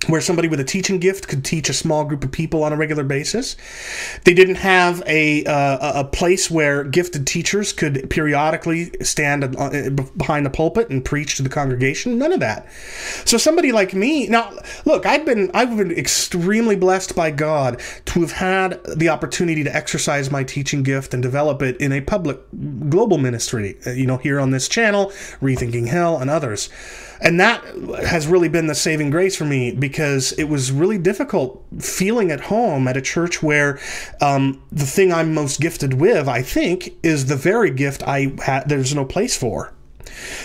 where 0.07 0.21
somebody 0.21 0.49
with 0.49 0.61
a 0.61 0.65
teaching 0.65 0.99
gift 0.99 1.29
could 1.29 1.45
teach 1.45 1.69
a 1.69 1.75
small 1.75 2.05
group 2.05 2.25
of 2.25 2.33
people 2.33 2.63
on 2.63 2.73
a 2.73 2.77
regular 2.77 3.05
basis. 3.05 3.57
They 4.25 4.33
didn't 4.33 4.57
have 4.57 5.03
a 5.07 5.45
uh, 5.45 6.01
a 6.01 6.05
place 6.05 6.51
where 6.51 6.85
gifted 6.85 7.27
teachers 7.27 7.73
could 7.73 8.09
periodically 8.09 8.93
stand 9.03 9.45
uh, 9.45 9.91
behind 10.17 10.47
the 10.47 10.51
pulpit 10.51 10.89
and 10.89 11.05
preach 11.05 11.37
to 11.37 11.43
the 11.43 11.49
congregation. 11.49 12.19
None 12.19 12.33
of 12.33 12.41
that. 12.41 12.71
So 13.27 13.37
somebody 13.37 13.73
like 13.73 13.93
me, 13.93 14.27
now 14.27 14.53
look, 14.87 15.05
I've 15.05 15.27
been 15.27 15.51
I've 15.53 15.77
been 15.77 15.93
extremely 15.93 16.77
blessed 16.77 17.15
by 17.15 17.31
God 17.31 17.81
to 18.07 18.21
have 18.21 18.33
had 18.33 18.81
the 18.97 19.11
opportunity 19.11 19.65
to 19.65 19.75
exercise 19.75 20.31
my 20.31 20.45
teaching 20.45 20.83
gift 20.83 21.13
and 21.13 21.23
develop 21.23 21.61
it 21.61 21.77
in 21.77 21.93
a 21.93 22.01
public 22.01 22.39
global 22.89 23.19
ministry. 23.19 23.77
Uh, 23.87 23.91
you 23.91 24.07
know, 24.07 24.17
here 24.17 24.41
on 24.41 24.51
this 24.51 24.67
channel, 24.67 25.07
rethinking 25.43 25.89
hell 25.89 26.17
and 26.19 26.31
others 26.31 26.71
and 27.21 27.39
that 27.39 27.63
has 28.05 28.27
really 28.27 28.49
been 28.49 28.67
the 28.67 28.75
saving 28.75 29.11
grace 29.11 29.37
for 29.37 29.45
me 29.45 29.73
because 29.73 30.33
it 30.33 30.45
was 30.45 30.73
really 30.73 30.99
difficult 30.99 31.65
feeling 31.79 32.31
at 32.31 32.41
home 32.41 32.89
at 32.89 32.97
a 32.97 33.03
church 33.03 33.43
where 33.43 33.79
um, 34.21 34.63
the 34.73 34.87
thing 34.87 35.13
I'm 35.13 35.35
most 35.35 35.61
gifted 35.61 35.95
with, 35.95 36.29
I 36.29 36.43
think, 36.43 36.95
is 37.03 37.27
the 37.27 37.37
very 37.37 37.71
gift 37.71 38.03
I 38.07 38.33
ha- 38.43 38.65
there's 38.67 38.95
no 38.95 39.05
place 39.05 39.37
for. 39.37 39.73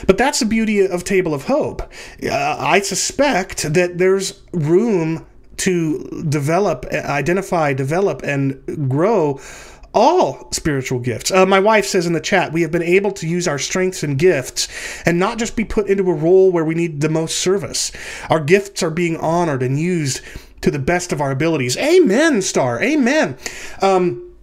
But 0.05 0.17
that's 0.17 0.39
the 0.39 0.45
beauty 0.45 0.85
of 0.85 1.03
Table 1.03 1.33
of 1.33 1.45
Hope. 1.45 1.81
Uh, 2.23 2.55
I 2.59 2.81
suspect 2.81 3.73
that 3.73 3.97
there's 3.97 4.41
room 4.53 5.25
to 5.57 6.25
develop, 6.27 6.85
identify, 6.91 7.73
develop, 7.73 8.21
and 8.23 8.89
grow 8.89 9.39
all 9.95 10.51
spiritual 10.51 10.99
gifts. 10.99 11.31
Uh, 11.31 11.45
my 11.45 11.59
wife 11.59 11.85
says 11.85 12.05
in 12.05 12.13
the 12.13 12.19
chat, 12.19 12.51
we 12.51 12.61
have 12.61 12.71
been 12.71 12.83
able 12.83 13.11
to 13.13 13.27
use 13.27 13.47
our 13.47 13.57
strengths 13.57 14.03
and 14.03 14.19
gifts 14.19 14.67
and 15.05 15.17
not 15.17 15.39
just 15.39 15.55
be 15.55 15.63
put 15.63 15.87
into 15.87 16.09
a 16.09 16.13
role 16.13 16.51
where 16.51 16.65
we 16.65 16.75
need 16.75 16.99
the 16.99 17.09
most 17.09 17.39
service. 17.39 17.91
Our 18.29 18.41
gifts 18.41 18.83
are 18.83 18.91
being 18.91 19.15
honored 19.17 19.63
and 19.63 19.79
used 19.79 20.21
to 20.61 20.69
the 20.69 20.79
best 20.79 21.13
of 21.13 21.21
our 21.21 21.31
abilities. 21.31 21.77
Amen, 21.77 22.41
Star. 22.41 22.81
Amen. 22.83 23.37
Um, 23.81 24.34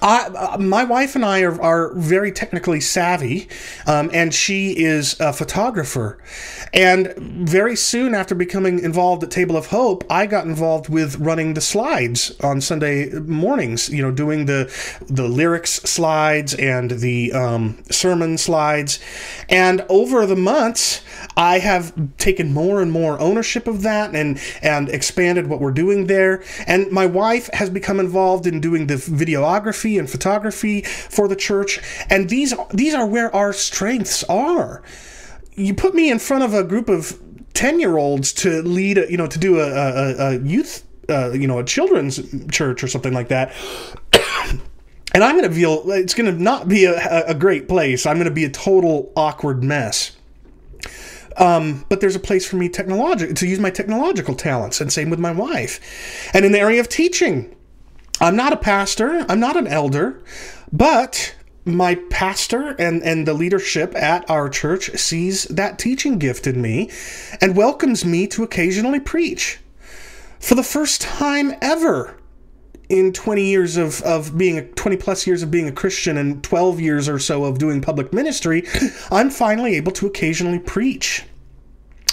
I, 0.00 0.26
uh, 0.26 0.58
my 0.58 0.84
wife 0.84 1.14
and 1.14 1.24
I 1.24 1.42
are, 1.42 1.60
are 1.60 1.94
very 1.94 2.32
technically 2.32 2.80
savvy, 2.80 3.48
um, 3.86 4.10
and 4.12 4.32
she 4.32 4.70
is 4.72 5.18
a 5.20 5.32
photographer. 5.32 6.18
And 6.72 7.14
very 7.16 7.76
soon 7.76 8.14
after 8.14 8.34
becoming 8.34 8.78
involved 8.78 9.22
at 9.22 9.30
Table 9.30 9.56
of 9.56 9.66
Hope, 9.66 10.04
I 10.08 10.26
got 10.26 10.46
involved 10.46 10.88
with 10.88 11.16
running 11.16 11.54
the 11.54 11.60
slides 11.60 12.32
on 12.40 12.60
Sunday 12.60 13.10
mornings. 13.10 13.90
You 13.90 14.02
know, 14.02 14.10
doing 14.10 14.46
the 14.46 14.72
the 15.08 15.28
lyrics 15.28 15.72
slides 15.82 16.54
and 16.54 16.92
the 16.92 17.32
um, 17.32 17.82
sermon 17.90 18.38
slides. 18.38 18.98
And 19.48 19.84
over 19.88 20.24
the 20.24 20.36
months, 20.36 21.02
I 21.36 21.58
have 21.58 21.92
taken 22.16 22.54
more 22.54 22.80
and 22.80 22.90
more 22.90 23.20
ownership 23.20 23.66
of 23.66 23.82
that 23.82 24.14
and 24.14 24.40
and 24.62 24.88
expanded 24.88 25.48
what 25.48 25.60
we're 25.60 25.72
doing 25.72 26.06
there. 26.06 26.42
And 26.66 26.90
my 26.90 27.06
wife 27.06 27.50
has 27.52 27.68
become 27.68 28.00
involved 28.00 28.46
in 28.46 28.60
doing 28.60 28.86
the 28.86 28.94
videography 28.94 29.81
and 29.84 30.08
photography 30.08 30.82
for 30.82 31.28
the 31.28 31.36
church, 31.36 31.80
and 32.10 32.28
these 32.28 32.54
these 32.72 32.94
are 32.94 33.06
where 33.06 33.34
our 33.34 33.52
strengths 33.52 34.24
are. 34.24 34.82
You 35.54 35.74
put 35.74 35.94
me 35.94 36.10
in 36.10 36.18
front 36.18 36.44
of 36.44 36.54
a 36.54 36.64
group 36.64 36.88
of 36.88 37.20
ten 37.54 37.80
year 37.80 37.98
olds 37.98 38.32
to 38.34 38.62
lead, 38.62 38.98
a, 38.98 39.10
you 39.10 39.16
know, 39.16 39.26
to 39.26 39.38
do 39.38 39.60
a, 39.60 39.68
a, 39.68 40.14
a 40.16 40.38
youth, 40.40 40.84
uh, 41.08 41.32
you 41.32 41.46
know, 41.46 41.58
a 41.58 41.64
children's 41.64 42.20
church 42.50 42.82
or 42.82 42.88
something 42.88 43.12
like 43.12 43.28
that. 43.28 43.52
and 45.14 45.22
I'm 45.24 45.36
going 45.36 45.48
to 45.48 45.54
feel 45.54 45.90
it's 45.90 46.14
going 46.14 46.32
to 46.32 46.42
not 46.42 46.68
be 46.68 46.84
a, 46.84 47.26
a 47.26 47.34
great 47.34 47.68
place. 47.68 48.06
I'm 48.06 48.16
going 48.16 48.28
to 48.28 48.34
be 48.34 48.44
a 48.44 48.50
total 48.50 49.12
awkward 49.16 49.62
mess. 49.62 50.16
Um, 51.36 51.84
but 51.88 52.00
there's 52.00 52.16
a 52.16 52.20
place 52.20 52.46
for 52.46 52.56
me 52.56 52.68
technologic 52.68 53.36
to 53.36 53.46
use 53.46 53.58
my 53.58 53.70
technological 53.70 54.34
talents, 54.34 54.80
and 54.80 54.92
same 54.92 55.10
with 55.10 55.18
my 55.18 55.32
wife. 55.32 56.30
And 56.34 56.44
in 56.44 56.52
the 56.52 56.58
area 56.58 56.80
of 56.80 56.88
teaching, 56.88 57.56
I'm 58.22 58.36
not 58.36 58.52
a 58.52 58.56
pastor, 58.56 59.26
I'm 59.28 59.40
not 59.40 59.56
an 59.56 59.66
elder, 59.66 60.22
but 60.72 61.34
my 61.64 61.96
pastor 62.08 62.68
and, 62.78 63.02
and 63.02 63.26
the 63.26 63.34
leadership 63.34 63.96
at 63.96 64.30
our 64.30 64.48
church 64.48 64.96
sees 64.96 65.42
that 65.46 65.76
teaching 65.76 66.18
gift 66.18 66.46
in 66.46 66.62
me 66.62 66.88
and 67.40 67.56
welcomes 67.56 68.04
me 68.04 68.28
to 68.28 68.44
occasionally 68.44 69.00
preach. 69.00 69.58
For 70.38 70.54
the 70.54 70.62
first 70.62 71.00
time 71.00 71.54
ever 71.60 72.16
in 72.88 73.12
20 73.12 73.44
years 73.44 73.76
of, 73.76 74.00
of 74.02 74.38
being 74.38 74.56
a 74.56 74.68
20 74.68 74.98
plus 74.98 75.26
years 75.26 75.42
of 75.42 75.50
being 75.50 75.66
a 75.66 75.72
Christian 75.72 76.16
and 76.16 76.44
12 76.44 76.78
years 76.78 77.08
or 77.08 77.18
so 77.18 77.42
of 77.42 77.58
doing 77.58 77.80
public 77.80 78.12
ministry, 78.12 78.62
I'm 79.10 79.30
finally 79.30 79.74
able 79.74 79.90
to 79.92 80.06
occasionally 80.06 80.60
preach. 80.60 81.24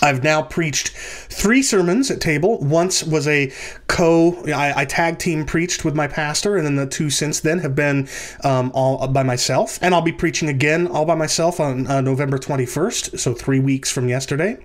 I've 0.02 0.24
now 0.24 0.42
preached 0.42 0.90
three 0.90 1.62
sermons 1.62 2.10
at 2.10 2.22
table. 2.22 2.60
Once 2.60 3.04
was 3.04 3.28
a 3.28 3.52
co, 3.88 4.44
I, 4.46 4.82
I, 4.82 4.86
tag 4.86 5.20
team 5.20 5.46
preached 5.46 5.84
with 5.84 5.96
my 5.96 6.08
pastor, 6.08 6.58
and 6.58 6.66
then 6.66 6.76
the 6.76 6.88
two 6.88 7.10
since 7.10 7.40
then 7.40 7.60
have 7.60 7.76
been 7.76 8.08
um, 8.44 8.72
all 8.74 9.08
by 9.08 9.24
myself. 9.24 9.80
And 9.82 9.94
I'll 9.94 10.02
be 10.02 10.12
preaching 10.12 10.50
again 10.50 10.88
all 10.88 11.06
by 11.06 11.16
myself 11.16 11.60
on 11.60 11.88
uh, 11.88 12.02
November 12.02 12.38
21st, 12.38 13.20
so 13.20 13.34
three 13.34 13.60
weeks 13.60 13.92
from 13.92 14.08
yesterday. 14.10 14.58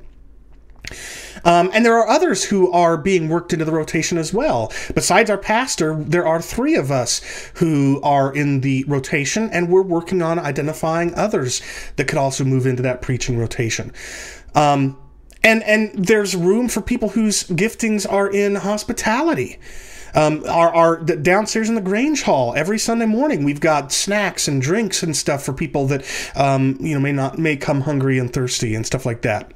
Um, 1.45 1.71
and 1.75 1.85
there 1.85 1.97
are 1.99 2.09
others 2.09 2.45
who 2.45 2.71
are 2.73 2.97
being 2.97 3.29
worked 3.29 3.53
into 3.53 3.65
the 3.65 3.73
rotation 3.73 4.19
as 4.19 4.33
well. 4.33 4.73
Besides 4.95 5.29
our 5.31 5.39
pastor, 5.39 5.97
there 5.97 6.27
are 6.27 6.41
three 6.41 6.75
of 6.75 6.91
us 6.91 7.21
who 7.57 8.01
are 8.03 8.33
in 8.33 8.61
the 8.61 8.85
rotation, 8.85 9.51
and 9.51 9.69
we're 9.69 9.83
working 9.83 10.23
on 10.23 10.39
identifying 10.39 11.15
others 11.15 11.61
that 11.97 12.07
could 12.07 12.19
also 12.19 12.45
move 12.45 12.67
into 12.67 12.83
that 12.83 13.03
preaching 13.03 13.39
rotation. 13.39 13.93
Um, 14.55 14.97
and 15.45 15.63
and 15.63 15.93
there's 16.07 16.35
room 16.35 16.69
for 16.69 16.81
people 16.81 17.11
whose 17.11 17.45
giftings 17.45 18.11
are 18.11 18.29
in 18.29 18.57
hospitality. 18.57 19.59
Um, 20.17 20.45
our, 20.49 20.73
our 20.73 20.97
downstairs 21.01 21.69
in 21.69 21.75
the 21.75 21.81
Grange 21.81 22.23
Hall 22.23 22.55
every 22.57 22.79
Sunday 22.79 23.07
morning 23.07 23.43
we've 23.43 23.59
got 23.59 23.91
snacks 23.91 24.47
and 24.47 24.63
drinks 24.63 25.03
and 25.03 25.17
stuff 25.17 25.43
for 25.43 25.53
people 25.53 25.89
that 25.89 26.05
um, 26.37 26.77
you 26.81 26.95
know 26.95 27.01
may 27.01 27.13
not 27.13 27.39
may 27.39 27.57
come 27.57 27.83
hungry 27.83 28.19
and 28.19 28.33
thirsty 28.33 28.75
and 28.75 28.87
stuff 28.87 29.05
like 29.05 29.23
that. 29.23 29.53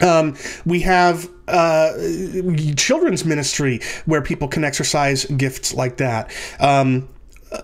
Um, 0.00 0.36
we 0.64 0.80
have 0.80 1.28
uh, 1.46 1.92
children's 2.76 3.24
ministry 3.24 3.80
where 4.06 4.22
people 4.22 4.48
can 4.48 4.64
exercise 4.64 5.24
gifts 5.26 5.74
like 5.74 5.98
that. 5.98 6.32
Um, 6.58 7.08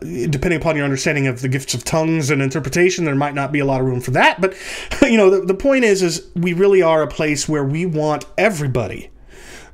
depending 0.01 0.61
upon 0.61 0.77
your 0.77 0.85
understanding 0.85 1.27
of 1.27 1.43
the 1.43 1.49
gifts 1.49 1.75
of 1.75 1.85
tongues 1.85 2.31
and 2.31 2.43
interpretation, 2.43 3.05
there 3.05 3.15
might 3.15 3.35
not 3.35 3.53
be 3.53 3.61
a 3.61 3.65
lot 3.65 3.81
of 3.81 3.87
room 3.87 4.01
for 4.01 4.11
that. 4.13 4.41
But 4.41 4.55
you 5.03 5.17
know, 5.17 5.31
the, 5.31 5.47
the 5.47 5.55
point 5.55 5.85
is, 5.85 6.03
is 6.03 6.29
we 6.35 6.53
really 6.53 6.83
are 6.83 7.03
a 7.03 7.09
place 7.09 7.49
where 7.49 7.65
we 7.65 7.87
want 7.87 8.25
everybody 8.37 9.11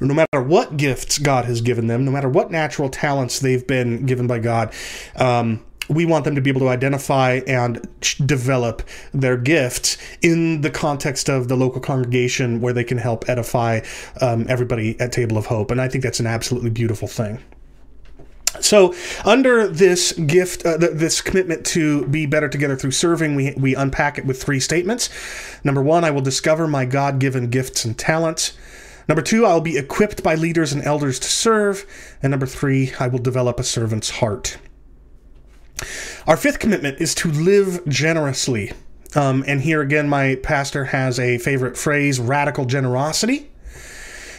no 0.00 0.14
matter 0.14 0.42
what 0.42 0.76
gifts 0.76 1.18
God 1.18 1.44
has 1.44 1.60
given 1.60 1.86
them, 1.86 2.04
no 2.04 2.10
matter 2.10 2.28
what 2.28 2.50
natural 2.50 2.88
talents 2.88 3.38
they've 3.38 3.64
been 3.64 4.04
given 4.04 4.26
by 4.26 4.40
God, 4.40 4.74
um, 5.14 5.64
we 5.88 6.04
want 6.04 6.24
them 6.24 6.34
to 6.34 6.40
be 6.40 6.50
able 6.50 6.60
to 6.60 6.68
identify 6.68 7.40
and 7.46 7.86
develop 8.24 8.82
their 9.12 9.36
gifts 9.36 9.96
in 10.20 10.60
the 10.62 10.70
context 10.70 11.28
of 11.28 11.48
the 11.48 11.56
local 11.56 11.80
congregation 11.80 12.60
where 12.60 12.72
they 12.72 12.84
can 12.84 12.98
help 12.98 13.28
edify 13.28 13.80
um, 14.20 14.46
everybody 14.48 14.98
at 15.00 15.12
Table 15.12 15.36
of 15.36 15.46
Hope. 15.46 15.70
And 15.70 15.80
I 15.80 15.88
think 15.88 16.04
that's 16.04 16.20
an 16.20 16.26
absolutely 16.26 16.70
beautiful 16.70 17.08
thing. 17.08 17.38
So, 18.61 18.94
under 19.24 19.66
this 19.66 20.12
gift, 20.12 20.66
uh, 20.66 20.78
th- 20.78 20.92
this 20.92 21.20
commitment 21.20 21.64
to 21.66 22.07
be 22.07 22.26
better 22.26 22.48
together 22.48 22.76
through 22.76 22.90
serving, 22.90 23.34
we, 23.34 23.55
we 23.57 23.74
unpack 23.74 24.18
it 24.18 24.26
with 24.26 24.42
three 24.42 24.61
statements. 24.61 25.09
Number 25.64 25.82
one, 25.82 26.05
I 26.05 26.11
will 26.11 26.20
discover 26.20 26.68
my 26.68 26.84
God 26.84 27.18
given 27.18 27.48
gifts 27.48 27.84
and 27.84 27.96
talents. 27.98 28.53
Number 29.09 29.22
two, 29.22 29.46
I'll 29.46 29.61
be 29.61 29.78
equipped 29.78 30.22
by 30.22 30.34
leaders 30.34 30.72
and 30.72 30.82
elders 30.82 31.18
to 31.20 31.28
serve. 31.28 31.86
And 32.22 32.30
number 32.30 32.46
three, 32.46 32.92
I 33.00 33.09
will 33.09 33.18
develop 33.18 33.59
a 33.59 33.64
servant's 33.64 34.11
heart. 34.11 34.59
Our 36.26 36.36
fifth 36.36 36.59
commitment 36.59 37.00
is 37.00 37.14
to 37.16 37.30
live 37.30 37.86
generously. 37.88 38.72
Um, 39.14 39.44
and 39.46 39.61
here 39.61 39.80
again, 39.80 40.09
my 40.09 40.36
pastor 40.36 40.86
has 40.86 41.18
a 41.18 41.38
favorite 41.38 41.76
phrase 41.76 42.20
radical 42.20 42.64
generosity. 42.64 43.50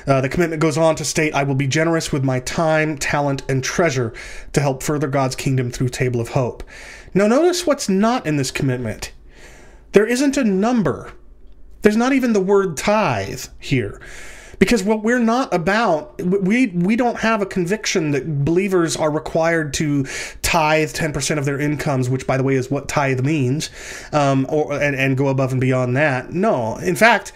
Uh, 0.06 0.22
the 0.22 0.30
commitment 0.30 0.62
goes 0.62 0.78
on 0.78 0.96
to 0.96 1.06
state, 1.06 1.34
I 1.34 1.44
will 1.44 1.56
be 1.56 1.68
generous 1.68 2.12
with 2.12 2.24
my 2.24 2.40
time, 2.42 2.98
talent, 2.98 3.44
and 3.50 3.64
treasure 3.64 4.14
to 4.54 4.62
help 4.62 4.84
further 4.84 5.08
God's 5.08 5.36
kingdom 5.36 5.72
through 5.72 5.90
Table 5.90 6.20
of 6.20 6.30
Hope. 6.30 6.64
Now, 7.14 7.28
notice 7.28 7.66
what's 7.66 7.88
not 7.88 8.26
in 8.26 8.38
this 8.38 8.52
commitment. 8.52 9.14
There 9.94 10.08
isn't 10.08 10.38
a 10.38 10.44
number, 10.44 11.14
there's 11.84 11.98
not 11.98 12.14
even 12.14 12.34
the 12.34 12.40
word 12.40 12.78
tithe 12.78 13.46
here 13.60 14.02
because 14.64 14.82
what 14.82 15.04
we're 15.04 15.20
not 15.20 15.54
about 15.54 16.18
we 16.22 16.68
we 16.68 16.96
don't 16.96 17.20
have 17.20 17.42
a 17.42 17.46
conviction 17.46 18.12
that 18.12 18.46
believers 18.46 18.96
are 18.96 19.12
required 19.12 19.74
to 19.74 20.06
tithe 20.42 20.90
10% 20.90 21.38
of 21.38 21.44
their 21.44 21.60
incomes 21.60 22.10
which 22.10 22.26
by 22.26 22.38
the 22.38 22.44
way 22.44 22.56
is 22.56 22.72
what 22.72 22.88
tithe 22.88 23.26
means 23.26 23.70
um, 24.14 24.46
or 24.48 24.72
and, 24.72 24.96
and 24.96 25.18
go 25.18 25.28
above 25.28 25.52
and 25.52 25.60
beyond 25.60 25.98
that. 25.98 26.32
No. 26.32 26.78
In 26.78 26.96
fact 26.96 27.34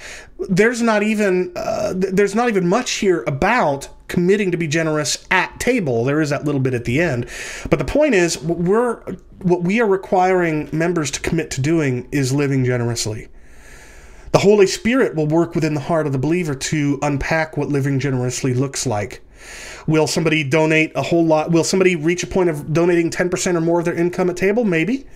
there's 0.47 0.82
not 0.82 1.03
even 1.03 1.51
uh, 1.57 1.93
there's 1.97 2.34
not 2.34 2.47
even 2.47 2.65
much 2.65 2.91
here 2.91 3.25
about 3.28 3.89
committing 4.07 4.51
to 4.51 4.57
be 4.57 4.67
generous 4.67 5.28
at 5.30 5.59
table. 5.59 6.05
There 6.05 6.21
is 6.21 6.30
that 6.30 6.45
little 6.45 6.61
bit 6.61 6.73
at 6.73 6.86
the 6.86 7.01
end. 7.01 7.28
But 7.69 7.80
the 7.80 7.86
point 7.86 8.15
is 8.15 8.41
we're 8.41 9.01
what 9.41 9.63
we 9.63 9.82
are 9.82 9.88
requiring 9.88 10.69
members 10.71 11.11
to 11.11 11.19
commit 11.19 11.51
to 11.51 11.61
doing 11.61 12.07
is 12.13 12.32
living 12.32 12.63
generously 12.63 13.28
the 14.38 14.41
Holy 14.41 14.67
Spirit 14.67 15.15
will 15.15 15.25
work 15.25 15.55
within 15.55 15.73
the 15.73 15.79
heart 15.79 16.05
of 16.05 16.11
the 16.11 16.19
believer 16.19 16.53
to 16.53 16.99
unpack 17.01 17.57
what 17.57 17.69
living 17.69 17.99
generously 17.99 18.53
looks 18.53 18.85
like. 18.85 19.23
Will 19.88 20.05
somebody 20.05 20.43
donate 20.43 20.91
a 20.93 21.01
whole 21.01 21.25
lot? 21.25 21.49
Will 21.49 21.63
somebody 21.63 21.95
reach 21.95 22.21
a 22.21 22.27
point 22.27 22.47
of 22.47 22.71
donating 22.71 23.09
10% 23.09 23.55
or 23.55 23.61
more 23.61 23.79
of 23.79 23.85
their 23.85 23.95
income 23.95 24.29
at 24.29 24.38
table? 24.38 24.63
Maybe. 24.63 25.07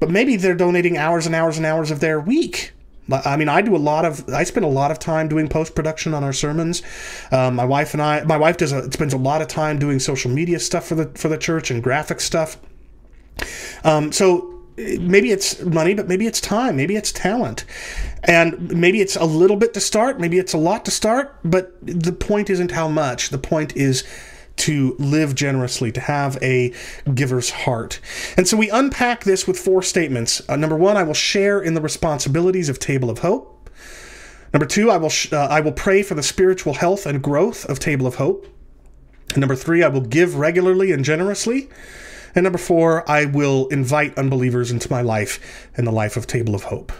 But 0.00 0.08
maybe 0.08 0.36
they're 0.36 0.54
donating 0.54 0.96
hours 0.96 1.26
and 1.26 1.34
hours 1.34 1.58
and 1.58 1.66
hours 1.66 1.90
of 1.90 2.00
their 2.00 2.18
week. 2.18 2.72
I 3.12 3.36
mean, 3.36 3.50
I 3.50 3.60
do 3.60 3.76
a 3.76 3.84
lot 3.92 4.06
of. 4.06 4.26
I 4.30 4.44
spend 4.44 4.64
a 4.64 4.70
lot 4.70 4.90
of 4.90 4.98
time 4.98 5.28
doing 5.28 5.46
post 5.46 5.74
production 5.74 6.14
on 6.14 6.24
our 6.24 6.32
sermons. 6.32 6.82
Um, 7.30 7.56
my 7.56 7.66
wife 7.66 7.92
and 7.92 8.00
I. 8.00 8.24
My 8.24 8.38
wife 8.38 8.56
does. 8.56 8.72
A, 8.72 8.90
spends 8.90 9.12
a 9.12 9.18
lot 9.18 9.42
of 9.42 9.48
time 9.48 9.78
doing 9.78 9.98
social 9.98 10.30
media 10.30 10.58
stuff 10.58 10.86
for 10.86 10.94
the 10.94 11.10
for 11.18 11.28
the 11.28 11.36
church 11.36 11.70
and 11.70 11.82
graphic 11.82 12.18
stuff. 12.18 12.56
Um, 13.84 14.10
so 14.10 14.53
maybe 14.76 15.30
it's 15.30 15.62
money, 15.62 15.94
but 15.94 16.08
maybe 16.08 16.26
it's 16.26 16.40
time, 16.40 16.76
maybe 16.76 16.96
it's 16.96 17.12
talent. 17.12 17.64
And 18.24 18.70
maybe 18.72 19.00
it's 19.00 19.16
a 19.16 19.24
little 19.24 19.56
bit 19.56 19.74
to 19.74 19.80
start, 19.80 20.18
maybe 20.18 20.38
it's 20.38 20.52
a 20.52 20.58
lot 20.58 20.84
to 20.86 20.90
start, 20.90 21.38
but 21.44 21.74
the 21.82 22.12
point 22.12 22.50
isn't 22.50 22.70
how 22.70 22.88
much. 22.88 23.30
The 23.30 23.38
point 23.38 23.76
is 23.76 24.04
to 24.56 24.94
live 24.98 25.34
generously, 25.34 25.90
to 25.92 26.00
have 26.00 26.38
a 26.42 26.72
giver's 27.12 27.50
heart. 27.50 28.00
And 28.36 28.46
so 28.46 28.56
we 28.56 28.70
unpack 28.70 29.24
this 29.24 29.46
with 29.46 29.58
four 29.58 29.82
statements. 29.82 30.42
Uh, 30.48 30.56
number 30.56 30.76
one, 30.76 30.96
I 30.96 31.02
will 31.02 31.14
share 31.14 31.60
in 31.60 31.74
the 31.74 31.80
responsibilities 31.80 32.68
of 32.68 32.78
Table 32.78 33.10
of 33.10 33.18
Hope. 33.18 33.68
Number 34.52 34.66
two, 34.66 34.90
I 34.90 34.96
will 34.96 35.10
sh- 35.10 35.32
uh, 35.32 35.48
I 35.50 35.60
will 35.60 35.72
pray 35.72 36.04
for 36.04 36.14
the 36.14 36.22
spiritual 36.22 36.74
health 36.74 37.06
and 37.06 37.20
growth 37.20 37.64
of 37.64 37.80
Table 37.80 38.06
of 38.06 38.14
Hope. 38.16 38.46
And 39.30 39.38
number 39.38 39.56
three, 39.56 39.82
I 39.82 39.88
will 39.88 40.00
give 40.00 40.36
regularly 40.36 40.92
and 40.92 41.04
generously. 41.04 41.68
And 42.34 42.44
number 42.44 42.58
four, 42.58 43.08
I 43.08 43.26
will 43.26 43.68
invite 43.68 44.18
unbelievers 44.18 44.70
into 44.70 44.90
my 44.90 45.02
life 45.02 45.68
and 45.76 45.86
the 45.86 45.92
life 45.92 46.16
of 46.16 46.26
Table 46.26 46.54
of 46.54 46.64
Hope. 46.64 46.92